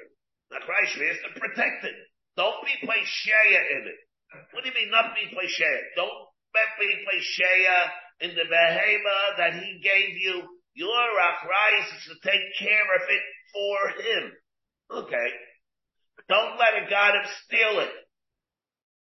Achrayas 0.52 0.90
shmira 0.92 1.12
is 1.12 1.22
to 1.24 1.40
protect 1.40 1.84
it. 1.84 1.96
Don't 2.36 2.64
be 2.64 2.86
play 2.86 3.00
shaya 3.00 3.60
in 3.76 3.82
it. 3.88 4.00
What 4.52 4.64
do 4.64 4.70
you 4.70 4.74
mean 4.74 4.90
not 4.90 5.14
be 5.14 5.28
play 5.28 5.48
shaya? 5.48 5.80
Don't 5.96 6.28
be 6.80 7.04
play 7.04 7.20
shaya 7.20 7.78
in 8.20 8.30
the 8.34 8.48
behemoth 8.48 9.36
that 9.36 9.54
he 9.60 9.80
gave 9.82 10.16
you. 10.16 10.40
Your 10.74 11.04
achrayas 11.20 11.88
is 12.00 12.04
to 12.08 12.16
take 12.24 12.40
care 12.58 12.88
of 12.96 13.04
it 13.08 13.22
for 13.52 13.78
him. 14.02 14.32
Okay. 14.90 15.28
Don't 16.28 16.58
let 16.58 16.82
a 16.82 16.90
god 16.90 17.16
him 17.16 17.26
steal 17.44 17.80
it. 17.80 17.94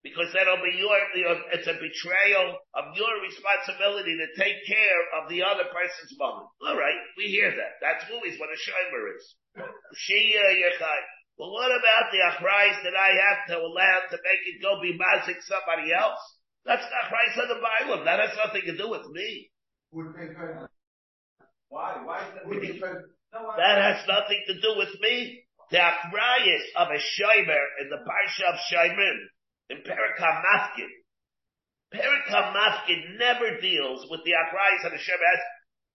Because 0.02 0.30
that'll 0.32 0.62
be 0.62 0.78
your, 0.78 0.94
it's 1.52 1.66
a 1.66 1.74
betrayal 1.74 2.48
of 2.72 2.94
your 2.94 3.12
responsibility 3.20 4.14
to 4.14 4.28
take 4.38 4.56
care 4.64 5.02
of 5.18 5.28
the 5.28 5.42
other 5.42 5.66
person's 5.68 6.14
moment. 6.16 6.48
Alright, 6.62 6.96
we 7.18 7.28
hear 7.28 7.50
that. 7.50 7.82
That's 7.82 8.06
always 8.08 8.38
what 8.38 8.48
a 8.48 8.58
shimer 8.62 9.02
is. 9.18 9.24
Shia 9.58 10.46
yechai. 10.54 11.00
Well, 11.36 11.50
what 11.52 11.70
about 11.70 12.10
the 12.14 12.22
achrayas 12.30 12.82
that 12.82 12.94
I 12.94 13.10
have 13.14 13.40
to 13.50 13.56
allow 13.58 13.96
to 14.10 14.16
make 14.22 14.42
it 14.46 14.62
go 14.62 14.80
be 14.80 14.94
mazik 14.94 15.42
somebody 15.42 15.92
else? 15.92 16.18
That's 16.64 16.82
not 16.82 17.10
achrayas 17.10 17.42
of 17.42 17.48
the 17.48 17.60
Bible. 17.60 18.04
That 18.04 18.20
has 18.20 18.36
nothing 18.38 18.62
to 18.66 18.76
do 18.76 18.90
with 18.90 19.06
me. 19.10 19.50
Why? 21.68 22.02
Why 22.04 22.22
is 22.22 22.34
that? 22.34 23.17
Would 23.32 23.40
pay 23.40 23.44
credit? 23.44 23.44
No, 23.44 23.50
I- 23.50 23.56
That 23.56 23.76
has 23.82 24.08
nothing 24.08 24.42
to 24.46 24.54
do 24.60 24.76
with 24.76 25.00
me. 25.00 25.44
The 25.70 25.78
achrayas 25.78 26.64
of 26.76 26.88
a 26.88 26.98
shimer 26.98 27.64
in 27.80 27.90
the 27.90 28.00
parsha 28.00 28.44
of 28.48 28.58
in 29.68 29.78
Perikah 29.84 30.42
Mafkin. 30.44 30.88
Perikah 31.92 32.54
Mafkin 32.56 33.18
never 33.18 33.60
deals 33.60 34.06
with 34.10 34.24
the 34.24 34.32
achrayas 34.32 34.86
of 34.86 34.92
the 34.92 34.98
shimer 34.98 35.38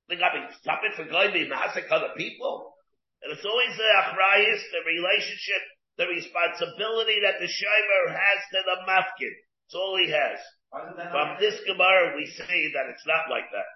they 0.09 0.17
got 0.17 0.36
me, 0.36 0.41
stop 0.59 0.84
it 0.84 0.95
for 0.95 1.05
going 1.09 1.31
to 1.31 1.34
be 1.34 1.47
mazik 1.47 1.89
other 1.89 2.11
people. 2.17 2.75
And 3.23 3.31
it's 3.31 3.45
always 3.45 3.71
the 3.77 3.88
achrayas, 4.03 4.61
the 4.71 4.84
relationship, 4.84 5.63
the 5.97 6.07
responsibility 6.11 7.23
that 7.23 7.39
the 7.39 7.47
shimer 7.47 8.03
has 8.11 8.39
to 8.51 8.59
the 8.67 8.77
mafkin. 8.84 9.34
It's 9.65 9.75
all 9.75 9.97
he 9.97 10.11
has. 10.11 10.39
Why 10.69 10.89
is 10.89 10.97
that 10.97 11.11
From 11.11 11.38
this 11.39 11.55
Gemara, 11.65 12.17
we 12.17 12.25
see 12.27 12.71
that 12.75 12.91
it's 12.91 13.07
not 13.07 13.29
like 13.31 13.47
that. 13.55 13.69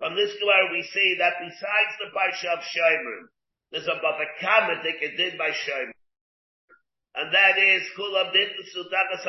From 0.00 0.16
this 0.16 0.32
Gemara, 0.40 0.72
we 0.72 0.80
see 0.80 1.20
that 1.20 1.44
besides 1.44 1.92
the 2.00 2.08
Parsha 2.16 2.56
of 2.56 2.64
Shaimer, 2.64 3.28
there's 3.68 3.84
a 3.84 4.00
Bava 4.00 4.24
Kama 4.40 4.80
that 4.80 4.96
did 4.96 5.36
by 5.36 5.52
Shaimer. 5.52 5.92
And 7.20 7.28
that 7.36 7.60
is, 7.60 7.84
Kulam 8.00 8.32
did 8.32 8.48
the 8.56 8.64
Sudakas 8.72 9.28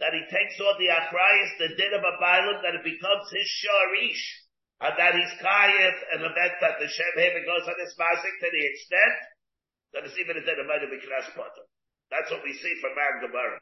that 0.00 0.16
he 0.16 0.24
takes 0.26 0.58
all 0.58 0.74
the 0.74 0.90
Achrayas, 0.90 1.50
the 1.60 1.76
din 1.76 1.92
of 1.92 2.02
a 2.02 2.16
Bailim, 2.18 2.64
that 2.66 2.74
it 2.74 2.82
becomes 2.82 3.30
his 3.30 3.46
Sharish. 3.46 4.24
And 4.80 4.96
that 4.96 5.12
he's 5.12 5.34
Kayif, 5.38 5.96
an 6.16 6.24
event 6.24 6.54
that 6.64 6.80
the 6.80 6.88
Shem 6.88 7.14
Haven 7.20 7.44
goes 7.44 7.68
on 7.68 7.76
his 7.78 7.94
Mazik 8.00 8.36
to 8.42 8.48
the 8.48 8.64
extent 8.64 9.16
that 9.92 10.02
it's 10.08 10.16
even 10.16 10.40
a 10.40 10.42
din 10.42 10.56
of 10.56 10.66
Midah 10.66 10.88
Mikras 10.88 11.30
Potter. 11.36 11.68
That's 12.10 12.32
what 12.32 12.42
we 12.42 12.56
see 12.58 12.74
from 12.80 12.96
Mar 12.96 13.22
Gemara. 13.22 13.60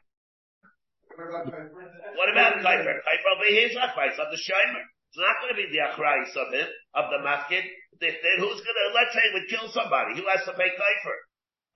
What 1.13 1.27
about 1.27 1.45
credit? 1.51 1.75
What 2.15 2.29
about 2.31 2.63
Kuiper? 2.63 2.97
Kuiper 3.03 3.29
will 3.35 3.43
be 3.45 3.61
his 3.61 3.75
achrayas 3.75 4.15
of 4.17 4.31
the 4.31 4.39
Shimer. 4.39 4.87
It's 5.09 5.17
not 5.17 5.41
going 5.41 5.57
to 5.57 5.59
be 5.59 5.65
the 5.73 5.81
achrayas 5.89 6.37
of 6.37 6.53
him, 6.53 6.69
of 6.93 7.09
the 7.09 7.19
mafkid. 7.25 7.65
If 7.97 8.15
then 8.21 8.37
who's 8.39 8.61
going 8.61 8.77
to, 8.77 8.85
let's 8.93 9.11
say 9.11 9.25
he 9.25 9.33
would 9.33 9.49
kill 9.49 9.67
somebody, 9.73 10.13
who 10.13 10.23
has 10.29 10.45
to 10.45 10.53
pay 10.53 10.69
Kuiper? 10.69 11.17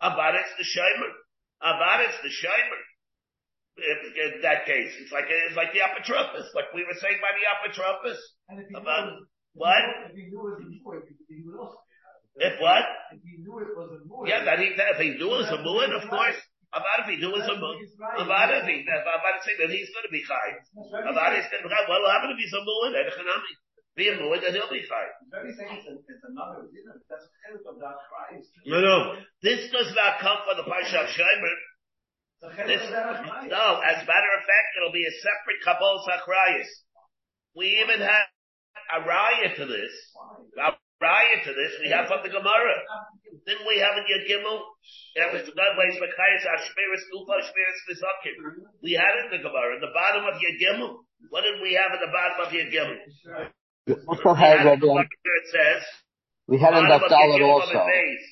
About 0.05 0.37
it's 0.37 0.53
the 0.53 0.67
Shimer. 0.69 1.11
About 1.59 2.05
it's 2.05 2.21
the 2.21 2.29
Shimer. 2.29 2.81
In 3.73 4.45
that 4.45 4.69
case, 4.69 4.93
it's 5.01 5.09
like, 5.11 5.25
it's 5.27 5.57
like 5.57 5.73
the 5.73 5.81
apotropis, 5.81 6.53
like 6.53 6.69
we 6.77 6.85
were 6.85 6.93
saying 7.01 7.17
by 7.17 7.33
the 7.33 7.45
apotropis. 7.49 8.21
About, 8.77 9.17
knew- 9.17 9.25
what? 9.53 9.81
If 10.09 10.15
he 10.15 10.29
knew 10.29 10.53
it 10.53 10.61
was 10.61 10.61
a 10.61 10.69
mu'ah, 10.69 11.01
he 11.29 11.41
would 11.45 11.57
also. 11.57 11.77
If 12.37 12.61
what? 12.61 12.85
If 13.13 13.21
he 13.21 13.41
knew 13.41 13.57
it 13.65 13.73
was 13.73 13.97
a 13.97 14.01
mu'ah. 14.05 14.29
Yeah, 14.29 14.45
that 14.45 14.59
he, 14.59 14.77
if 14.77 14.97
he 15.01 15.17
knew 15.17 15.33
it 15.33 15.45
was 15.45 15.49
a 15.49 15.57
mu'in, 15.57 15.93
of 15.93 16.09
course. 16.09 16.37
About 16.73 17.05
if 17.05 17.07
he 17.13 17.21
it 17.21 17.29
was 17.29 17.45
a 17.45 17.53
mu'in. 17.53 17.85
About 18.17 18.49
if 18.49 18.65
he, 18.65 18.81
about 18.81 19.21
to 19.21 19.41
say 19.45 19.53
that 19.61 19.69
he's 19.69 19.93
going 19.93 20.09
to 20.09 20.13
be 20.13 20.25
chai. 20.25 20.57
About 21.05 21.37
he's 21.37 21.45
going 21.53 21.61
to 21.61 21.69
be. 21.69 21.77
Well, 21.85 22.01
what 22.01 22.09
happened 22.17 22.33
if 22.33 22.41
he's 22.41 22.53
a 22.53 22.65
mu'in? 22.65 22.97
Edechanami. 22.97 23.53
Be 23.93 24.09
a 24.09 24.17
mu'in, 24.17 24.41
then 24.41 24.57
he'll 24.57 24.73
be 24.73 24.81
chai. 24.89 25.05
Very 25.29 25.53
saying 25.53 25.69
it's, 25.77 25.85
a, 25.85 25.93
it's 26.01 26.25
another 26.25 26.65
dinner. 26.73 26.97
That's 27.05 27.29
credit 27.45 27.61
of 27.61 27.77
that 27.77 27.97
Christ. 28.09 28.49
No, 28.65 28.81
no. 28.81 29.21
This 29.45 29.69
does 29.69 29.93
not 29.93 30.17
come 30.17 30.41
from 30.49 30.57
the 30.57 30.65
Parsha 30.65 31.05
of 31.05 31.13
Shaimer. 31.13 31.55
This, 32.41 32.81
credit 32.81 32.89
of 32.89 32.89
that 32.89 33.21
Christ. 33.21 33.53
no, 33.53 33.65
as 33.85 34.01
a 34.01 34.07
matter 34.09 34.31
of 34.33 34.41
fact, 34.49 34.67
it'll 34.81 34.97
be 34.97 35.05
a 35.05 35.15
separate 35.21 35.61
Kabbalah 35.61 36.01
Sachrayas. 36.09 36.69
We 37.53 37.85
even 37.85 38.01
have 38.01 38.33
a 38.97 38.99
raya 39.05 39.53
to 39.61 39.65
this. 39.69 39.93
Raya 41.03 41.43
to 41.43 41.51
this 41.51 41.75
we 41.83 41.91
have 41.91 42.07
from 42.07 42.23
the 42.23 42.31
Gemara. 42.31 42.75
Didn't 43.43 43.67
we 43.67 43.83
have 43.83 43.99
in 43.99 44.07
Yud 44.07 44.23
Gimel? 44.23 44.63
Yeah, 45.19 45.35
Mr. 45.35 45.51
Godways, 45.51 45.99
Machayas, 45.99 46.47
Ashmiris, 46.47 47.03
Ufa, 47.11 47.43
Ashmiris, 47.43 47.79
Misakim. 47.91 48.35
We 48.79 48.95
had 48.95 49.11
it 49.19 49.27
in 49.27 49.31
the 49.35 49.43
Gemara, 49.43 49.75
in 49.75 49.81
the 49.83 49.91
bottom 49.91 50.23
of 50.23 50.39
Yud 50.39 50.55
Gimel. 50.63 51.03
What 51.27 51.43
did 51.43 51.59
we 51.59 51.75
have 51.75 51.91
in 51.91 51.99
the 51.99 52.11
bottom 52.11 52.39
of 52.39 52.49
Yud 52.55 52.71
Gimel? 52.71 53.03
We 53.83 53.95
also 54.07 54.31
had, 54.33 54.63
had 54.63 54.79
it 54.79 54.79
the 54.79 54.87
it 54.87 55.47
says, 55.51 55.83
we 56.47 56.55
had 56.55 56.71
in 56.71 56.87
bottom 56.87 57.03
of 57.03 57.11
Dalet 57.11 57.35
Yud 57.35 57.43
Gimel 57.43 57.59
also. 57.59 57.83
the. 57.83 58.23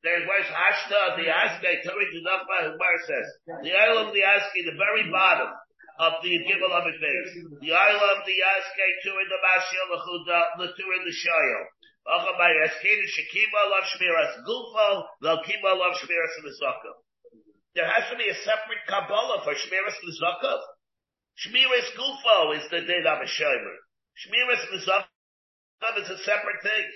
There's 0.00 0.24
where's 0.24 0.48
Hashta, 0.48 1.20
the 1.20 1.28
Aske, 1.28 1.84
Turing, 1.84 2.08
the 2.08 2.24
Nachma, 2.24 2.72
Humar 2.72 2.96
says. 3.04 3.28
The 3.60 3.76
Island, 3.76 4.16
the 4.16 4.24
Aske, 4.24 4.64
the 4.64 4.80
very 4.80 5.12
bottom 5.12 5.52
of 6.00 6.24
the 6.24 6.32
Gimel 6.32 6.72
of 6.72 6.84
the. 6.88 7.12
The 7.60 7.72
Island, 7.76 8.20
the 8.24 8.38
Aske, 8.40 8.86
Turing, 9.04 9.28
the 9.28 9.40
Mashil, 9.44 9.86
the 9.92 9.98
Chuda, 10.00 10.40
the 10.56 10.68
Turing, 10.72 11.04
the 11.04 11.12
Shayel. 11.12 11.62
Acham 12.08 12.36
by 12.40 12.48
Askeda, 12.64 13.04
Shekima, 13.04 13.60
Love 13.68 13.84
Shmiras, 13.92 14.32
Gufo, 14.48 14.88
Velkima, 15.20 15.76
Love 15.76 16.00
Shmiras, 16.00 16.32
and 16.40 16.46
the 16.48 16.56
Zakov. 16.56 16.96
There 17.76 17.84
has 17.84 18.08
to 18.08 18.16
be 18.16 18.32
a 18.32 18.34
separate 18.48 18.80
Kabbalah 18.88 19.44
for 19.44 19.52
Shmiras 19.52 20.00
and 20.00 20.16
Zakov. 20.16 20.60
Shmiras 21.44 21.92
Gufo 21.92 22.56
is 22.56 22.64
the 22.72 22.80
din 22.80 23.04
of 23.04 23.20
a 23.20 23.28
Shomer. 23.28 23.76
Shmiras 24.24 24.64
Nizakav 24.72 25.94
is 26.00 26.08
a 26.08 26.18
separate 26.24 26.64
thing. 26.64 26.88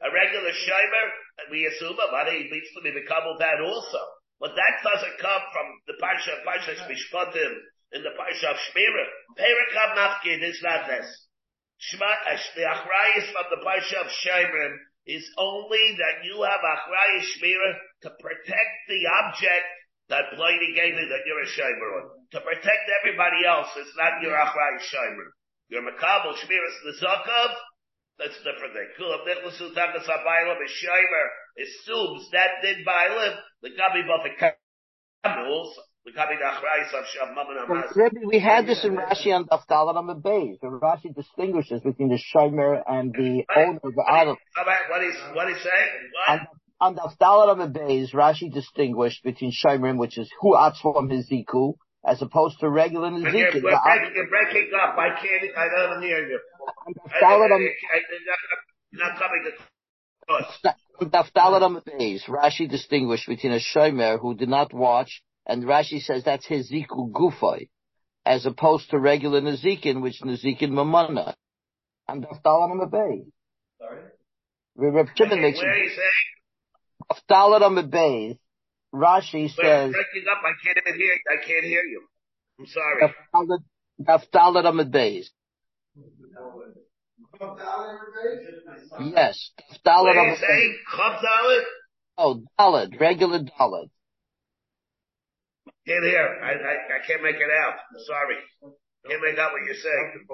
A 0.00 0.08
regular 0.08 0.52
Shimer, 0.56 1.06
we 1.52 1.68
assume 1.68 1.96
a 2.00 2.08
money 2.08 2.48
needs 2.48 2.72
to 2.72 2.80
be 2.80 2.92
become 2.96 3.28
that 3.38 3.60
also. 3.60 4.00
But 4.40 4.56
that 4.56 4.74
doesn't 4.80 5.20
come 5.20 5.44
from 5.52 5.66
the 5.88 5.96
Parsha, 6.00 6.40
Parsha 6.44 6.76
Mishpatim 6.88 7.52
in 7.92 8.02
the 8.02 8.14
Parsha 8.18 8.50
of 8.50 8.58
Shmira. 8.70 9.04
Perikam 9.38 9.90
Mafkid 9.94 10.42
is 10.42 10.60
not 10.62 10.88
this. 10.88 11.06
Shma, 11.76 12.08
uh, 12.08 12.38
the 12.56 12.64
Achrayis 12.64 13.26
from 13.32 13.46
the 13.52 13.60
Parsha 13.62 14.00
of 14.00 14.08
Shemrim 14.24 14.74
is 15.06 15.28
only 15.38 15.96
that 15.98 16.24
you 16.24 16.42
have 16.42 16.60
Achrayis 16.64 17.26
Shmira 17.36 17.70
to 18.02 18.10
protect 18.18 18.74
the 18.88 19.00
object 19.22 19.66
that 20.08 20.34
Bloody 20.34 20.72
gave 20.74 20.94
you 20.94 21.06
that 21.06 21.22
you're 21.26 21.42
a 21.42 21.50
Shemer 21.50 21.90
on. 22.02 22.06
To 22.32 22.40
protect 22.40 22.84
everybody 23.02 23.46
else, 23.46 23.68
it's 23.76 23.94
not 23.96 24.22
your 24.22 24.34
Achrayis 24.34 24.86
Shemer. 24.88 25.28
Your 25.68 25.82
Makabal 25.82 26.34
Shmiras 26.38 26.78
Nizakov, 26.86 27.54
that's 28.18 28.38
different 28.40 28.72
thing. 28.72 28.88
Kulam 28.98 29.26
Nicholas 29.26 29.60
Takas 29.76 30.08
Abaylam 30.08 30.58
is 30.64 30.72
Shemer, 30.80 31.26
assumes 31.60 32.30
that 32.32 32.62
did 32.62 32.86
Bailim, 32.86 33.36
the 33.62 33.70
Gabi 33.70 34.02
Bafik 34.08 34.54
also. 35.24 35.82
We 36.06 36.12
had 38.38 38.66
this 38.66 38.84
in 38.84 38.96
Rashi 38.96 39.34
on 39.34 39.46
Daftalat 39.46 39.96
on 39.96 40.06
the 40.06 40.14
base. 40.14 40.58
Rashi 40.62 41.12
distinguishes 41.12 41.80
between 41.80 42.10
the 42.10 42.20
Shomer 42.32 42.80
and 42.86 43.12
the 43.12 43.44
owner 43.56 43.80
of 43.82 43.92
the 43.94 44.04
idol. 44.08 44.36
What 44.88 45.02
is, 45.02 45.16
what 45.34 45.50
is 45.50 45.60
saying? 45.62 45.88
What? 46.28 46.42
On, 46.80 46.94
Daftalat 46.94 47.48
on 47.48 47.58
the 47.58 47.66
base, 47.66 48.12
Rashi 48.12 48.52
distinguished 48.52 49.24
between 49.24 49.50
Shomer, 49.50 49.98
which 49.98 50.16
is 50.16 50.30
who 50.40 50.56
acts 50.56 50.78
from 50.80 51.10
his 51.10 51.28
ziku, 51.28 51.74
as 52.06 52.22
opposed 52.22 52.60
to 52.60 52.70
regular 52.70 53.10
Nizikin. 53.10 53.32
you're, 53.32 53.50
breaking, 54.28 54.70
up. 54.80 54.96
I 54.96 55.08
can't, 55.20 55.56
I 55.56 55.66
don't 55.88 56.02
hear 56.02 56.24
you. 56.28 56.38
On 56.86 56.94
I, 57.04 57.08
Daftalat 57.20 57.50
on 57.50 57.68
not 58.92 59.18
coming 59.18 59.42
to 60.28 60.34
us. 60.34 60.58
on 61.00 61.10
Daftalat 61.10 61.84
the 61.84 61.90
base, 61.98 62.22
Rashi 62.28 62.68
distinguished 62.70 63.26
between 63.26 63.52
a 63.52 63.58
Shomer 63.58 64.20
who 64.20 64.36
did 64.36 64.48
not 64.48 64.72
watch 64.72 65.20
and 65.46 65.62
Rashi 65.64 66.00
says 66.00 66.24
that's 66.24 66.46
his 66.46 66.70
Ziku 66.70 67.10
Gufay, 67.10 67.68
as 68.24 68.46
opposed 68.46 68.90
to 68.90 68.98
regular 68.98 69.40
Nazikin, 69.40 70.02
which 70.02 70.20
Nazikin 70.22 70.70
Mamana. 70.70 71.34
And 72.08 72.24
Daftalat 72.24 72.70
on 72.70 72.78
the 72.78 72.86
Bay. 72.86 73.24
Sorry? 73.80 74.02
Reb 74.76 75.06
Shimon 75.16 75.40
makes 75.42 75.58
Where 75.60 75.70
are 75.72 75.76
you 75.76 75.90
saying? 75.90 76.26
Daftalat 77.12 77.62
on 77.62 77.74
the 77.74 77.82
Bay. 77.82 78.38
Rashi 78.94 79.42
We're 79.42 79.48
says 79.48 79.92
breaking 79.92 80.28
up. 80.30 80.38
I 80.44 80.52
can't 80.64 80.78
even 80.86 80.98
hear, 81.00 81.14
I 81.30 81.36
can't 81.46 81.64
hear 81.64 81.82
you. 81.82 82.02
I'm 82.58 82.66
sorry. 82.66 83.14
Daftalat 83.34 83.62
Daftalat 84.00 84.64
on 84.66 84.76
the 84.76 84.84
Bay. 84.84 85.24
Yes, 89.00 89.50
Daftalat 89.60 90.04
What 90.04 90.16
are 90.16 90.20
on 90.20 90.28
you 90.28 90.34
the 90.34 90.40
Bay. 90.40 90.46
saying? 90.46 90.78
Chav 90.94 91.20
Dalit? 91.20 91.62
Oh, 92.18 92.42
Dalad, 92.58 93.00
regular 93.00 93.40
Dalad. 93.40 93.90
Can't 95.86 96.04
hear. 96.04 96.40
I, 96.42 96.50
I, 96.50 96.74
I 96.98 97.06
can't 97.06 97.22
make 97.22 97.36
it 97.36 97.50
out. 97.62 97.74
I'm 97.94 98.02
sorry. 98.06 98.36
Can't 99.08 99.22
make 99.22 99.38
out 99.38 99.52
what 99.52 99.62
you're 99.64 99.74
saying. 99.74 100.26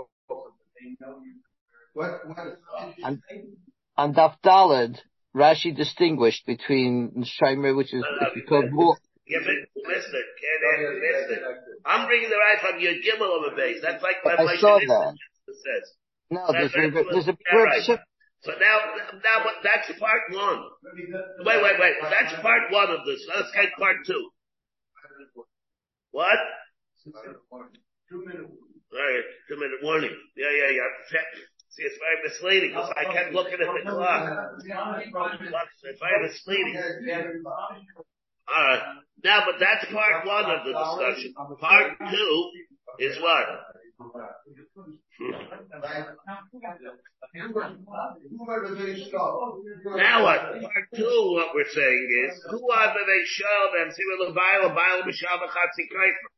What, 1.93 2.27
what? 2.27 2.59
And, 3.05 3.21
on 3.97 4.15
Daftalad, 4.15 4.97
Rashi 5.37 5.77
distinguished 5.77 6.47
between 6.47 7.25
Shomer, 7.37 7.77
which 7.77 7.93
is 7.93 8.01
No, 8.03 8.27
no, 8.27 8.31
because 8.35 8.65
more, 8.71 8.97
You 9.27 9.41
mi- 9.41 9.85
missed 9.93 10.09
it. 10.09 10.27
Can't 10.41 10.81
hear. 10.81 10.93
Missed 10.93 11.33
it. 11.37 11.43
I'm 11.85 12.07
bringing 12.07 12.31
the 12.31 12.37
right 12.37 12.61
from 12.61 12.81
your 12.81 12.95
Gimel 12.95 13.37
on 13.37 13.51
the 13.51 13.57
base. 13.57 13.81
That's 13.83 14.03
like 14.03 14.25
what 14.25 14.41
I 14.41 14.45
my 14.45 14.57
saw 14.57 14.79
that. 14.79 15.15
says. 15.49 15.93
no, 16.31 16.49
That's 16.51 16.73
there's, 16.73 16.93
a, 16.93 16.97
right. 16.97 17.07
there's 17.13 17.29
a 17.29 17.37
right. 17.55 17.89
Reb 17.89 18.01
So 18.41 18.53
now, 18.57 18.79
now 19.23 19.45
that's 19.63 19.93
part 20.01 20.23
one. 20.33 20.65
Wait, 21.45 21.63
wait, 21.63 21.77
wait. 21.79 21.95
That's 22.09 22.41
part 22.41 22.73
one 22.73 22.91
of 22.91 23.05
this. 23.05 23.21
Let's 23.29 23.53
get 23.53 23.77
part 23.79 23.97
two. 24.07 24.32
What? 26.11 26.39
Two 28.09 28.25
minutes. 28.25 28.51
Right, 28.93 29.25
two 29.49 29.57
minute 29.57 29.81
warning. 29.83 30.13
Yeah, 30.37 30.51
yeah, 30.53 30.71
yeah. 30.77 30.89
See, 31.73 31.83
it's 31.83 31.97
very 31.97 32.21
misleading 32.23 32.69
because 32.71 32.93
I 32.93 33.05
kept 33.11 33.33
looking 33.33 33.55
at 33.55 33.61
the 33.61 33.81
clock. 33.89 34.29
It's 35.85 35.99
very 36.01 36.29
misleading. 36.29 36.77
Alright. 38.45 38.83
Now, 39.25 39.45
but 39.47 39.55
that's 39.59 39.87
part 39.91 40.27
one 40.27 40.51
of 40.51 40.67
the 40.67 40.73
discussion. 40.77 41.33
Part 41.59 41.93
two 42.11 42.51
is 42.99 43.19
what? 43.23 43.47
Now 47.35 47.49
what? 50.23 50.41
Part 50.61 50.89
two, 50.95 51.33
what 51.33 51.55
we're 51.55 51.73
saying 51.73 52.09
is, 52.29 52.45
who 52.51 52.71
are 52.71 52.93
the? 52.93 53.05
See, 53.25 54.05
we're 54.05 54.29
the 54.29 54.35
Bible, 54.35 54.75
Bible, 54.75 55.05
Mishava, 55.09 55.49
Chatzi, 55.49 55.89
Kaifer. 55.89 56.29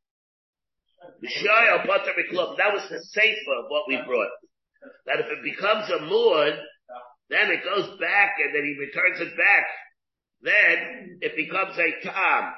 Mishayel, 1.23 1.87
Potter, 1.87 2.13
Miklub. 2.15 2.57
That 2.59 2.73
was 2.73 2.89
the 2.89 3.03
safer 3.11 3.55
of 3.59 3.67
what 3.69 3.89
we 3.89 3.97
brought. 4.07 4.31
That 5.07 5.21
if 5.21 5.27
it 5.27 5.43
becomes 5.43 5.91
a 5.91 6.01
mood, 6.01 6.55
then 7.29 7.51
it 7.51 7.65
goes 7.65 7.99
back 7.99 8.37
and 8.45 8.55
then 8.55 8.65
he 8.65 8.77
returns 8.79 9.21
it 9.21 9.37
back. 9.37 9.67
Then 10.43 11.19
it 11.23 11.35
becomes 11.37 11.77
a 11.79 11.91
tam. 12.07 12.53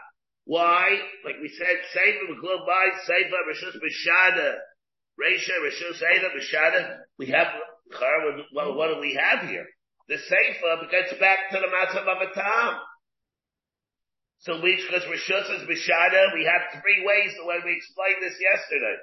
Why? 0.44 1.00
Like 1.24 1.36
we 1.40 1.48
said, 1.48 1.76
Sefer 1.92 2.34
by 2.66 2.90
Sefer 3.06 3.42
Rishus 3.48 3.76
Mishada. 3.80 4.60
Resha 5.18 5.56
Rishus 5.64 5.98
Sefer 5.98 6.30
Mishada. 6.36 6.98
We 7.18 7.26
have, 7.26 7.48
what, 8.52 8.76
what 8.76 8.94
do 8.94 9.00
we 9.00 9.14
have 9.14 9.48
here? 9.48 9.66
The 10.08 10.18
Sefer 10.18 10.86
gets 10.90 11.12
back 11.18 11.50
to 11.50 11.58
the 11.58 11.66
Matzav 11.66 12.06
of 12.06 12.22
a 12.22 12.34
tam. 12.34 12.78
So 14.40 14.60
we, 14.62 14.76
because 14.76 15.02
Rishus 15.08 15.48
is 15.58 15.66
Mishada, 15.66 16.34
we 16.34 16.44
have 16.44 16.80
three 16.80 17.02
ways 17.02 17.34
the 17.34 17.46
way 17.46 17.58
we 17.64 17.74
explained 17.74 18.22
this 18.22 18.38
yesterday. 18.38 18.96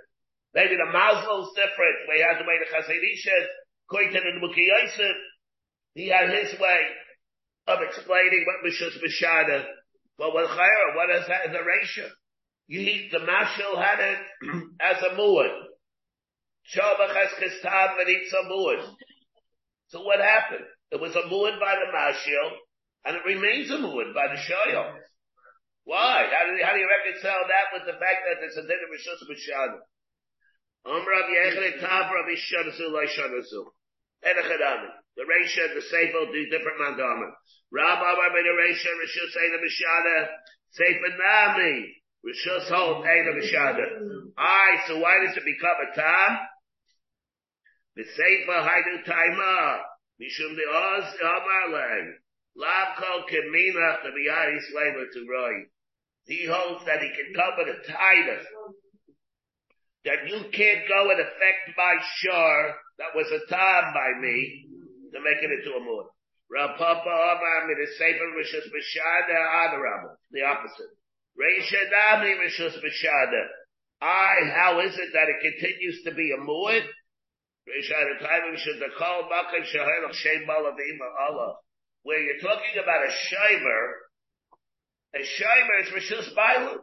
Maybe 0.54 0.76
the 0.78 0.92
Maslow's 0.96 1.52
different. 1.56 2.08
We 2.08 2.22
had 2.22 2.40
the 2.40 2.48
way 2.48 2.56
the 2.62 2.70
Chazidisha, 2.72 3.38
Koitan 3.92 4.24
and 4.24 4.40
Muki 4.40 4.70
Yosef, 4.70 5.18
he 5.96 6.08
had 6.08 6.30
his 6.30 6.60
way 6.60 6.82
of 7.68 7.80
explaining 7.82 8.46
what 8.46 8.64
Mishus 8.64 8.96
Mishada. 9.02 9.66
But 10.18 10.34
with 10.34 10.48
Chayra, 10.50 10.96
what 10.96 11.10
is 11.10 11.28
that 11.28 11.46
in 11.48 11.54
the 11.54 11.64
ratio? 11.64 12.10
You, 12.68 13.10
the 13.12 13.20
Mashal 13.20 13.84
had 13.84 14.00
it 14.00 14.20
as 14.80 15.02
a 15.04 15.16
muad. 15.16 15.73
So 16.72 16.80
what 20.02 20.20
happened? 20.20 20.66
It 20.92 21.02
was 21.02 21.16
a 21.16 21.24
muad 21.28 21.60
by 21.60 21.76
the 21.76 21.92
Mashal, 21.92 22.52
and 23.06 23.18
it 23.18 23.26
remains 23.26 23.70
a 23.70 23.78
muad 23.78 24.14
by 24.14 24.28
the 24.30 24.38
Shoyal. 24.40 24.96
Why? 25.84 26.30
How 26.32 26.46
do, 26.48 26.56
you, 26.56 26.64
how 26.64 26.72
do 26.74 26.80
you 26.80 26.88
reconcile 26.88 27.44
that 27.44 27.74
with 27.76 27.84
the 27.84 28.00
fact 28.00 28.24
that 28.24 28.40
there's 28.40 28.56
a 28.56 28.64
din 28.64 28.80
of 28.80 28.88
Rishus 28.94 29.20
Mishada? 29.28 29.84
Om 30.86 31.04
Rav 31.04 31.28
Yechid 31.28 31.80
Tav 31.80 32.08
Rav 32.08 32.28
Yishadasu 32.32 32.88
Lai. 32.92 33.08
Edechadami. 34.24 34.88
The 35.16 35.24
Reisha 35.28 35.68
the 35.76 35.84
Seifel 35.92 36.32
do 36.32 36.50
different 36.50 36.80
mandama. 36.80 37.36
Rab 37.72 38.00
Amar 38.00 38.32
Ben 38.32 38.48
Reisha 38.48 38.92
Rishus 38.96 39.36
Eina 39.36 39.60
Mishada. 39.60 40.40
Seifel 40.80 41.18
Nami. 41.20 42.00
Rishus 42.24 42.72
Hold 42.72 43.04
Eina 43.06 43.36
Mishada. 43.36 43.84
Aye, 44.38 44.78
so 44.88 45.00
why 45.00 45.20
does 45.26 45.36
it 45.36 45.44
become 45.44 45.76
a 45.92 45.96
Tam? 45.96 46.40
The 47.96 48.04
Seifel 48.04 48.68
Haidu 48.68 49.06
Taima. 49.06 49.82
Mishum 50.22 50.56
the 50.56 50.68
Oz 50.70 51.16
Amar 51.22 51.70
Lang. 51.74 52.18
Lav 52.56 52.98
Kol 52.98 53.24
to 53.28 54.12
be 54.16 54.30
Ari 54.30 54.60
Slaver 54.72 55.06
to 55.12 55.28
Roy. 55.30 55.66
He 56.26 56.46
holds 56.46 56.86
that 56.86 57.02
he 57.02 57.10
can 57.10 57.34
come 57.36 57.54
with 57.58 57.76
a 57.76 57.92
titus 57.92 58.46
that 60.06 60.28
you 60.28 60.44
can't 60.52 60.88
go 60.88 61.12
and 61.12 61.20
affect 61.20 61.76
my 61.78 61.96
shore 62.20 62.76
that 63.00 63.16
was 63.16 63.28
a 63.32 63.48
time 63.50 63.94
by 63.94 64.20
me 64.20 64.68
to 65.14 65.20
make 65.24 65.42
it 65.42 65.52
into 65.52 65.78
a 65.78 65.84
moon. 65.84 66.06
Rav 66.52 66.78
Papa 66.78 67.10
Omar 67.10 67.68
made 67.68 67.82
a 67.82 67.90
sefer 67.98 68.30
rishus 68.36 68.68
b'shada 68.70 69.38
adarabah, 69.66 70.16
the 70.32 70.44
opposite. 70.44 70.94
Reisha 71.40 71.90
dami 71.90 72.36
rishus 72.38 72.78
b'shada. 72.78 73.44
I, 74.02 74.52
how 74.54 74.80
is 74.82 74.94
it 74.98 75.10
that 75.14 75.30
it 75.30 75.40
continues 75.42 76.04
to 76.04 76.14
be 76.14 76.36
a 76.38 76.42
moon? 76.42 76.84
Where 82.04 82.20
you're 82.20 82.44
talking 82.44 82.76
about 82.76 83.08
a 83.08 83.12
shimer, 83.12 83.84
a 85.16 85.24
shimer 85.24 85.78
is 85.84 85.90
rishus 85.96 86.36
bailu. 86.36 86.78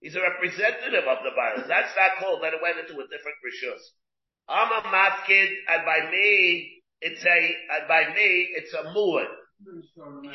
He's 0.00 0.14
a 0.14 0.22
representative 0.22 1.06
of 1.06 1.18
the 1.22 1.30
Bible. 1.34 1.64
That's 1.66 1.94
not 1.96 2.18
called, 2.18 2.42
then 2.42 2.54
it 2.54 2.62
went 2.62 2.78
into 2.78 2.94
a 2.94 3.06
different 3.06 3.38
rishus. 3.42 3.82
I'm 4.48 4.70
a 4.70 4.82
matkid, 4.86 5.50
and 5.68 5.84
by 5.86 6.10
me, 6.10 6.82
it's 7.00 7.24
a, 7.24 7.38
and 7.78 7.88
by 7.88 8.14
me, 8.14 8.48
it's 8.54 8.74
a 8.74 8.84
muad. 8.94 9.30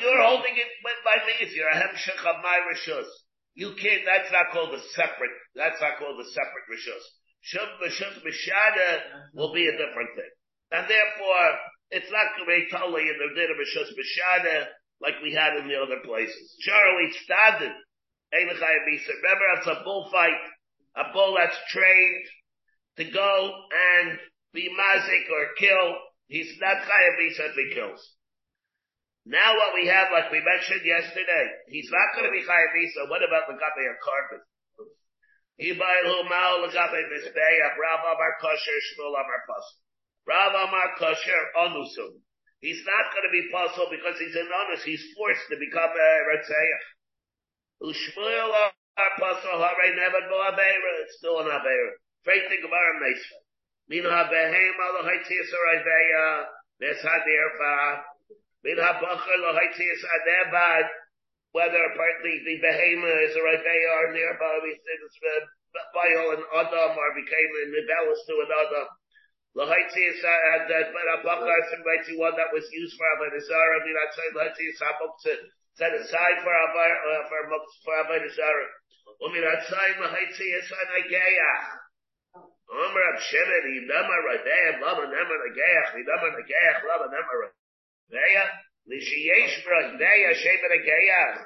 You're 0.00 0.22
holding 0.24 0.56
it 0.56 0.70
by 1.04 1.16
me, 1.26 1.32
if 1.40 1.54
you're 1.54 1.68
a 1.68 1.76
hemshech 1.76 2.24
of 2.24 2.42
my 2.42 2.60
rishus. 2.72 3.08
You 3.54 3.74
can't, 3.80 4.02
that's 4.04 4.32
not 4.32 4.52
called 4.52 4.72
a 4.72 4.80
separate, 4.94 5.36
that's 5.54 5.80
not 5.80 5.98
called 5.98 6.20
a 6.20 6.24
separate 6.24 6.66
rishus. 6.72 7.04
Shum 7.40 7.68
rishus 7.82 8.18
mishada 8.24 9.00
will 9.34 9.54
be 9.54 9.68
a 9.68 9.72
different 9.72 10.10
thing. 10.16 10.32
And 10.70 10.84
therefore, 10.88 11.48
it's 11.90 12.10
not 12.12 12.36
going 12.36 12.44
to 12.44 12.52
be 12.52 12.68
totally 12.70 13.08
in 13.08 13.16
the 13.16 13.32
din 13.34 13.50
of 13.50 13.56
Rishus 13.56 13.88
B'Shana 13.96 14.66
like 15.00 15.22
we 15.22 15.32
had 15.32 15.56
in 15.56 15.68
the 15.68 15.78
other 15.80 16.02
places. 16.04 16.56
Charlie 16.60 17.12
Stadin, 17.24 17.72
Remember, 18.32 19.46
it's 19.56 19.66
a 19.66 19.80
bullfight, 19.84 20.36
a 20.96 21.12
bull 21.14 21.36
that's 21.38 21.56
trained 21.72 22.24
to 22.98 23.04
go 23.10 23.52
and 23.72 24.18
be 24.52 24.68
mazik 24.68 25.24
or 25.32 25.54
kill. 25.56 25.96
He's 26.26 26.52
not 26.60 26.84
chayav 26.84 27.16
if 27.16 27.54
he 27.54 27.74
kills. 27.74 28.02
Now 29.24 29.54
what 29.56 29.74
we 29.74 29.88
have, 29.88 30.08
like 30.12 30.30
we 30.30 30.44
mentioned 30.44 30.84
yesterday, 30.84 31.46
he's 31.68 31.88
not 31.90 32.12
going 32.16 32.28
to 32.28 32.32
be 32.32 32.44
chayav 32.44 33.08
What 33.08 33.24
about 33.24 33.48
the 33.48 33.54
gabe 33.54 33.88
a 33.88 33.96
carpet? 34.04 34.44
Ibaylu 35.58 36.22
ma'al 36.30 36.62
l'gabe 36.62 37.02
mizbeach, 37.10 37.74
Rav 37.74 38.02
Amar 38.06 38.34
Kosher, 38.40 38.78
Shmuel 38.94 39.18
Amar 39.18 39.42
Pasuk. 39.50 39.78
Rav 40.26 40.54
Amar 40.54 40.94
Kosher, 40.98 41.42
Onusum. 41.58 42.22
He's 42.60 42.82
not 42.86 43.10
going 43.14 43.26
to 43.26 43.34
be 43.34 43.50
puzzled 43.50 43.90
because 43.90 44.18
he's 44.18 44.34
an 44.34 44.50
honest. 44.54 44.86
He's 44.86 45.02
forced 45.18 45.46
to 45.50 45.56
become 45.58 45.90
a 45.90 46.10
Ratzeach. 46.30 46.84
Ushmuel 47.90 48.50
Amar 48.54 49.12
Pasuk, 49.18 49.58
Haray 49.58 49.98
Nevad 49.98 50.30
Bo 50.30 50.38
Abeira. 50.46 50.92
It's 51.02 51.18
still 51.18 51.40
an 51.40 51.50
Abeira. 51.50 51.98
Freight 52.22 52.46
Gemara 52.50 52.94
Meisva. 53.02 53.38
Min 53.88 54.04
ha-behem 54.04 54.76
al-haitzias 54.76 55.48
ha-raiveya, 55.48 56.46
nes 56.80 57.00
ha-derfa. 57.02 58.04
Min 58.62 58.76
ha-bacher 58.76 59.38
lo-haitzias 59.40 60.02
ha-debad, 60.04 60.86
whether 61.58 61.82
partly 61.98 62.38
the 62.46 62.62
behemoth 62.62 63.26
is 63.26 63.34
a 63.34 63.42
raiveya 63.42 63.90
or 63.98 64.14
nearby, 64.14 64.62
we 64.62 64.78
say 64.78 64.94
it's 65.02 65.18
bio 65.90 66.38
an 66.38 66.42
adam 66.54 66.94
or 66.94 67.10
became 67.18 67.50
a 67.50 67.64
nibelus 67.74 68.22
to 68.30 68.34
an 68.46 68.52
adam. 68.54 68.88
L'haitzias 69.58 70.22
ha-debad, 70.22 70.94
but 70.94 71.06
ha-bacher 71.18 71.58
is 71.58 71.70
uh, 71.74 71.82
uh, 71.82 72.22
one 72.22 72.36
that 72.38 72.54
was 72.54 72.62
used 72.70 72.94
for 72.94 73.10
Avodah 73.18 73.42
min 73.42 73.96
ha-tzay 73.98 74.28
l'haitzias 74.38 74.78
ha-muktzit, 74.78 75.40
set 75.74 75.98
aside 75.98 76.38
for 76.46 76.54
Avodah, 76.54 76.94
uh, 76.94 77.22
for 77.26 77.42
Avodah 78.06 78.30
Zarah. 78.38 78.70
Umin 79.26 79.42
ha-tzay 79.42 79.98
l'haitzias 79.98 80.68
ha-nageya. 80.70 81.54
Omer 82.68 83.00
Rav 83.00 83.18
Shemet, 83.18 83.64
Yidama 83.64 84.16
Radeya, 84.28 84.80
Lama 84.84 85.08
Nema 85.08 85.34
Nageach, 85.42 85.96
Yidama 85.96 86.28
Nageach, 86.36 86.84
Lama 86.84 87.08
Nema 87.08 87.34
Radeya, 87.40 88.44
Lishiyesh 88.88 89.62
Radeya, 89.68 90.32
Shemet 90.32 90.64
Nageach, 90.72 91.44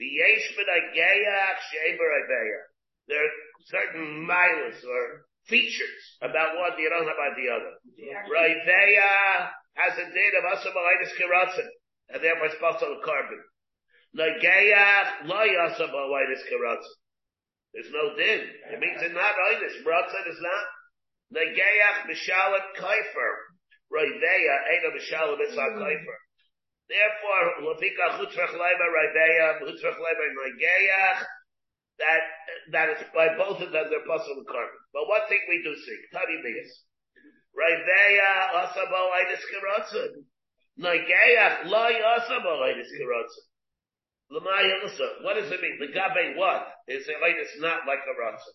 V'yesh 0.00 0.46
Nageach, 0.54 1.58
Shemet 1.68 1.98
Radeya. 1.98 2.60
There 3.08 3.18
are 3.18 3.34
certain 3.66 4.26
miles 4.26 4.78
or 4.84 5.26
features 5.46 6.02
about 6.22 6.56
one 6.56 6.78
you 6.78 6.88
don't 6.88 7.06
have 7.06 7.18
about 7.18 7.36
the 7.36 7.50
other. 7.50 7.72
Radeya 8.30 9.50
has 9.74 9.98
a 9.98 10.06
date 10.14 10.34
of 10.38 10.44
Asabalaitis 10.56 11.12
Kiratzin, 11.18 11.68
and 12.10 12.22
therefore 12.22 12.46
it's 12.46 12.60
possible 12.60 13.00
carbon. 13.04 13.42
Nageach, 14.16 15.26
Lo 15.26 15.42
Yasabalaitis 15.42 16.46
Kiratzin. 16.46 16.94
There's 17.74 17.90
no 17.90 18.14
din. 18.14 18.40
It 18.70 18.78
means 18.78 19.02
it's 19.02 19.12
not 19.12 19.34
oinus. 19.34 19.82
Bratzah 19.82 20.30
is 20.30 20.38
not. 20.38 20.64
Negayach 21.34 22.06
mishalim 22.06 22.62
kaifer. 22.78 23.32
Roiveya 23.90 24.56
ain't 24.70 24.86
a 24.86 24.90
mishalim 24.94 25.42
itzah 25.42 25.74
kaifer. 25.74 26.18
Therefore, 26.88 27.44
leiba 27.64 28.86
roiveya, 28.92 29.60
chutzrach 29.60 29.96
leiba 29.96 30.24
negayach, 30.36 31.24
that, 31.98 32.20
that 32.72 32.88
is 32.90 33.04
by 33.14 33.28
both 33.38 33.60
of 33.62 33.72
them, 33.72 33.86
they're 33.88 34.06
possible 34.06 34.44
carbon. 34.44 34.80
But 34.92 35.08
one 35.08 35.24
thing 35.28 35.40
we 35.48 35.62
do 35.62 35.74
see, 35.74 35.98
Tani 36.12 36.42
Bias. 36.42 36.84
Roiveya 37.56 38.52
asabo 38.64 39.00
oinus 39.14 39.44
kiratzun. 39.48 40.24
Negayach 40.80 41.66
lo 41.66 41.88
yasabo 41.88 42.60
oinus 42.66 42.90
kiratzun. 42.92 43.46
What 44.28 45.34
does 45.36 45.52
it 45.52 45.60
mean? 45.60 45.78
The 45.78 45.92
gabe 45.92 46.36
what? 46.36 46.66
Is 46.88 47.06
it 47.06 47.20
like 47.20 47.36
it's 47.38 47.60
not 47.60 47.86
like 47.86 48.00
a 48.02 48.14
ratza? 48.16 48.52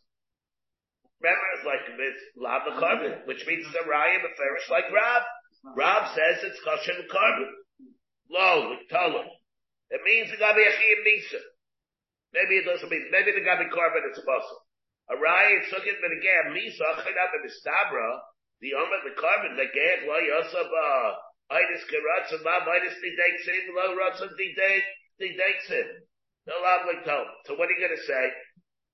Remember, 1.22 1.48
it's 1.56 1.66
like 1.68 1.86
this 1.98 2.18
lava 2.36 2.80
carbon, 2.80 3.14
which 3.26 3.46
means 3.46 3.66
it's 3.68 3.76
a 3.76 3.88
raya 3.88 4.20
beferish 4.20 4.70
like 4.72 4.92
Rab. 4.92 5.24
Rab 5.76 6.16
says 6.16 6.44
it's 6.44 6.60
kosher 6.64 6.96
carbon. 7.12 7.52
Lo, 8.30 8.78
talo. 8.92 9.26
It 9.90 10.02
means 10.06 10.30
the 10.32 10.38
gabe 10.38 10.62
achiyim 10.62 11.02
misa. 11.06 11.42
Maybe 12.34 12.62
it 12.62 12.66
doesn't 12.66 12.90
mean, 12.90 13.10
maybe 13.10 13.34
the 13.34 13.42
is 13.42 14.22
possible. 14.22 14.64
A 15.10 15.16
raya 15.18 15.66
took 15.70 15.86
it, 15.90 15.98
but 15.98 16.14
again, 16.14 16.54
misa, 16.54 16.86
achinat 16.94 17.34
the 17.34 17.42
mistabra, 17.42 18.20
the 18.62 18.78
omer, 18.78 19.02
the 19.02 19.18
carbon, 19.20 19.58
the 19.58 19.66
geg, 19.66 20.06
lo 20.06 20.14
yosab, 20.14 20.70
uh, 20.70 21.10
itis 21.58 21.84
keratza, 21.90 22.38
ma, 22.46 22.62
itis 22.70 22.94
didek, 23.02 23.36
sim, 23.42 23.74
lo 23.74 23.98
ratza 23.98 24.30
didek, 24.38 24.84
he 25.20 25.36
takes 25.36 25.70
it. 25.70 26.08
No 26.48 26.56
like 26.64 27.04
tell. 27.04 27.28
So 27.46 27.54
what 27.60 27.68
are 27.68 27.78
you 27.78 27.88
to 27.88 28.02
say? 28.08 28.26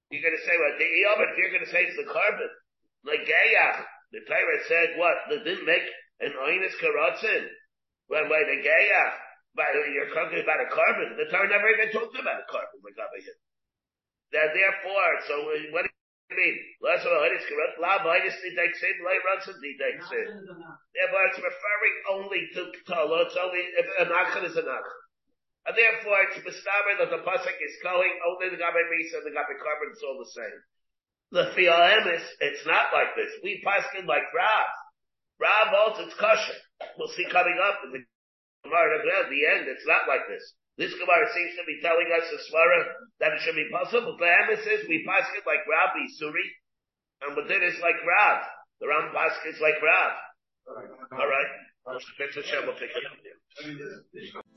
You're 0.09 0.31
to 0.31 0.43
say 0.43 0.55
what? 0.57 0.75
The 0.81 0.89
Iyobit, 0.89 1.37
you're 1.37 1.59
to 1.61 1.71
say 1.71 1.85
it's 1.85 1.97
the 1.97 2.09
carbon. 2.09 2.51
Like 3.05 3.23
Gayach. 3.23 3.85
The 4.11 4.21
Torah 4.25 4.61
said 4.67 4.89
what? 4.97 5.17
They 5.29 5.39
didn't 5.39 5.65
make 5.65 5.85
an 6.19 6.33
Oinus 6.33 6.75
Karatzin. 6.81 7.45
When, 8.07 8.27
by 8.27 8.41
the 8.43 8.59
Gayach. 8.59 9.13
But 9.55 9.71
you're 9.71 10.11
talking 10.11 10.43
about 10.43 10.59
a 10.59 10.67
carbon. 10.67 11.15
The 11.15 11.31
Torah 11.31 11.47
never 11.47 11.71
even 11.71 11.95
talked 11.95 12.19
about 12.19 12.43
a 12.43 12.47
carbon 12.51 12.83
like 12.83 12.99
Abba 12.99 13.23
here. 13.23 13.39
That 14.35 14.51
therefore, 14.51 15.11
so 15.31 15.35
uh, 15.47 15.71
what 15.71 15.87
do 15.87 15.89
you 15.89 16.35
mean? 16.35 16.55
Less 16.83 17.07
of 17.07 17.15
a 17.15 17.23
Oinus 17.23 17.47
Karatzin. 17.47 17.79
La 17.79 18.03
Oinus 18.03 18.35
takes 18.35 18.83
in, 18.83 18.95
La 18.99 19.15
Ratzin 19.15 19.55
takes 19.55 20.11
in. 20.11 20.27
Therefore, 20.91 21.23
it's 21.31 21.39
referring 21.39 21.95
only 22.11 22.41
to 22.51 22.61
Tala. 22.83 23.31
It's 23.31 23.39
only, 23.39 23.63
if 23.63 23.87
an 24.03 24.11
Achan 24.11 24.43
is 24.43 24.59
an 24.59 24.67
Achan. 24.67 24.99
And 25.65 25.73
therefore, 25.73 26.19
it's 26.27 26.43
mistaber 26.43 26.93
that 26.99 27.09
the 27.15 27.23
pasuk 27.25 27.57
is 27.57 27.75
going 27.81 28.11
only 28.27 28.53
the 28.53 28.59
gabe 28.59 28.85
misa 28.91 29.23
and 29.23 29.25
the 29.25 29.33
gabe 29.33 29.55
carbon. 29.63 29.89
It's 29.95 30.03
all 30.03 30.19
the 30.19 30.29
same. 30.35 30.59
The 31.31 31.45
fiaemis, 31.57 32.21
it's 32.43 32.65
not 32.67 32.93
like 32.93 33.15
this. 33.15 33.31
We 33.41 33.63
paskin 33.65 34.05
like 34.05 34.29
Rav. 34.35 34.69
Rav 35.39 35.67
also 35.73 36.05
it's 36.05 36.13
kosher. 36.19 36.59
We'll 36.99 37.09
see 37.15 37.25
coming 37.31 37.57
up 37.57 37.81
in 37.87 37.97
the 37.97 38.03
Gemara 38.65 38.99
at 38.99 39.29
the 39.29 39.41
end. 39.45 39.69
It's 39.69 39.85
not 39.85 40.09
like 40.09 40.25
this. 40.25 40.43
This 40.75 40.91
Gemara 40.97 41.29
seems 41.31 41.55
to 41.55 41.63
be 41.63 41.79
telling 41.79 42.09
us 42.11 42.27
the 42.27 42.41
svara 42.49 42.81
that 43.21 43.31
it 43.31 43.39
should 43.45 43.55
be 43.55 43.69
possible. 43.71 44.17
The 44.19 44.27
emes 44.27 44.65
is 44.65 44.89
we 44.89 45.05
it 45.05 45.45
like 45.47 45.63
Rav 45.69 45.95
Suri, 46.19 46.47
and 47.23 47.37
within 47.37 47.63
is 47.63 47.79
like 47.79 47.95
Rav. 48.03 48.43
The 48.81 48.89
Ram 48.91 49.13
paskins 49.15 49.61
like 49.61 49.79
Rav. 49.79 50.11
All 51.15 51.29
right. 51.29 51.51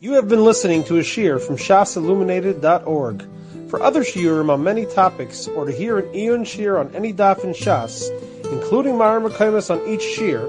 You 0.00 0.12
have 0.12 0.28
been 0.28 0.42
listening 0.42 0.82
to 0.84 0.96
a 0.96 1.02
shiur 1.02 1.38
from 1.40 1.56
shasilluminated.org. 1.56 3.28
For 3.68 3.82
other 3.82 4.02
shiurim 4.02 4.50
on 4.50 4.62
many 4.62 4.86
topics, 4.86 5.46
or 5.46 5.66
to 5.66 5.72
hear 5.72 5.98
an 5.98 6.14
Eon 6.14 6.44
shear 6.44 6.78
on 6.78 6.94
any 6.96 7.12
daf 7.12 7.44
in 7.44 7.52
Shas, 7.52 8.08
including 8.50 8.94
Mareh 8.94 9.28
Mekomos 9.28 9.70
on 9.70 9.86
each 9.86 10.02
shear, 10.02 10.48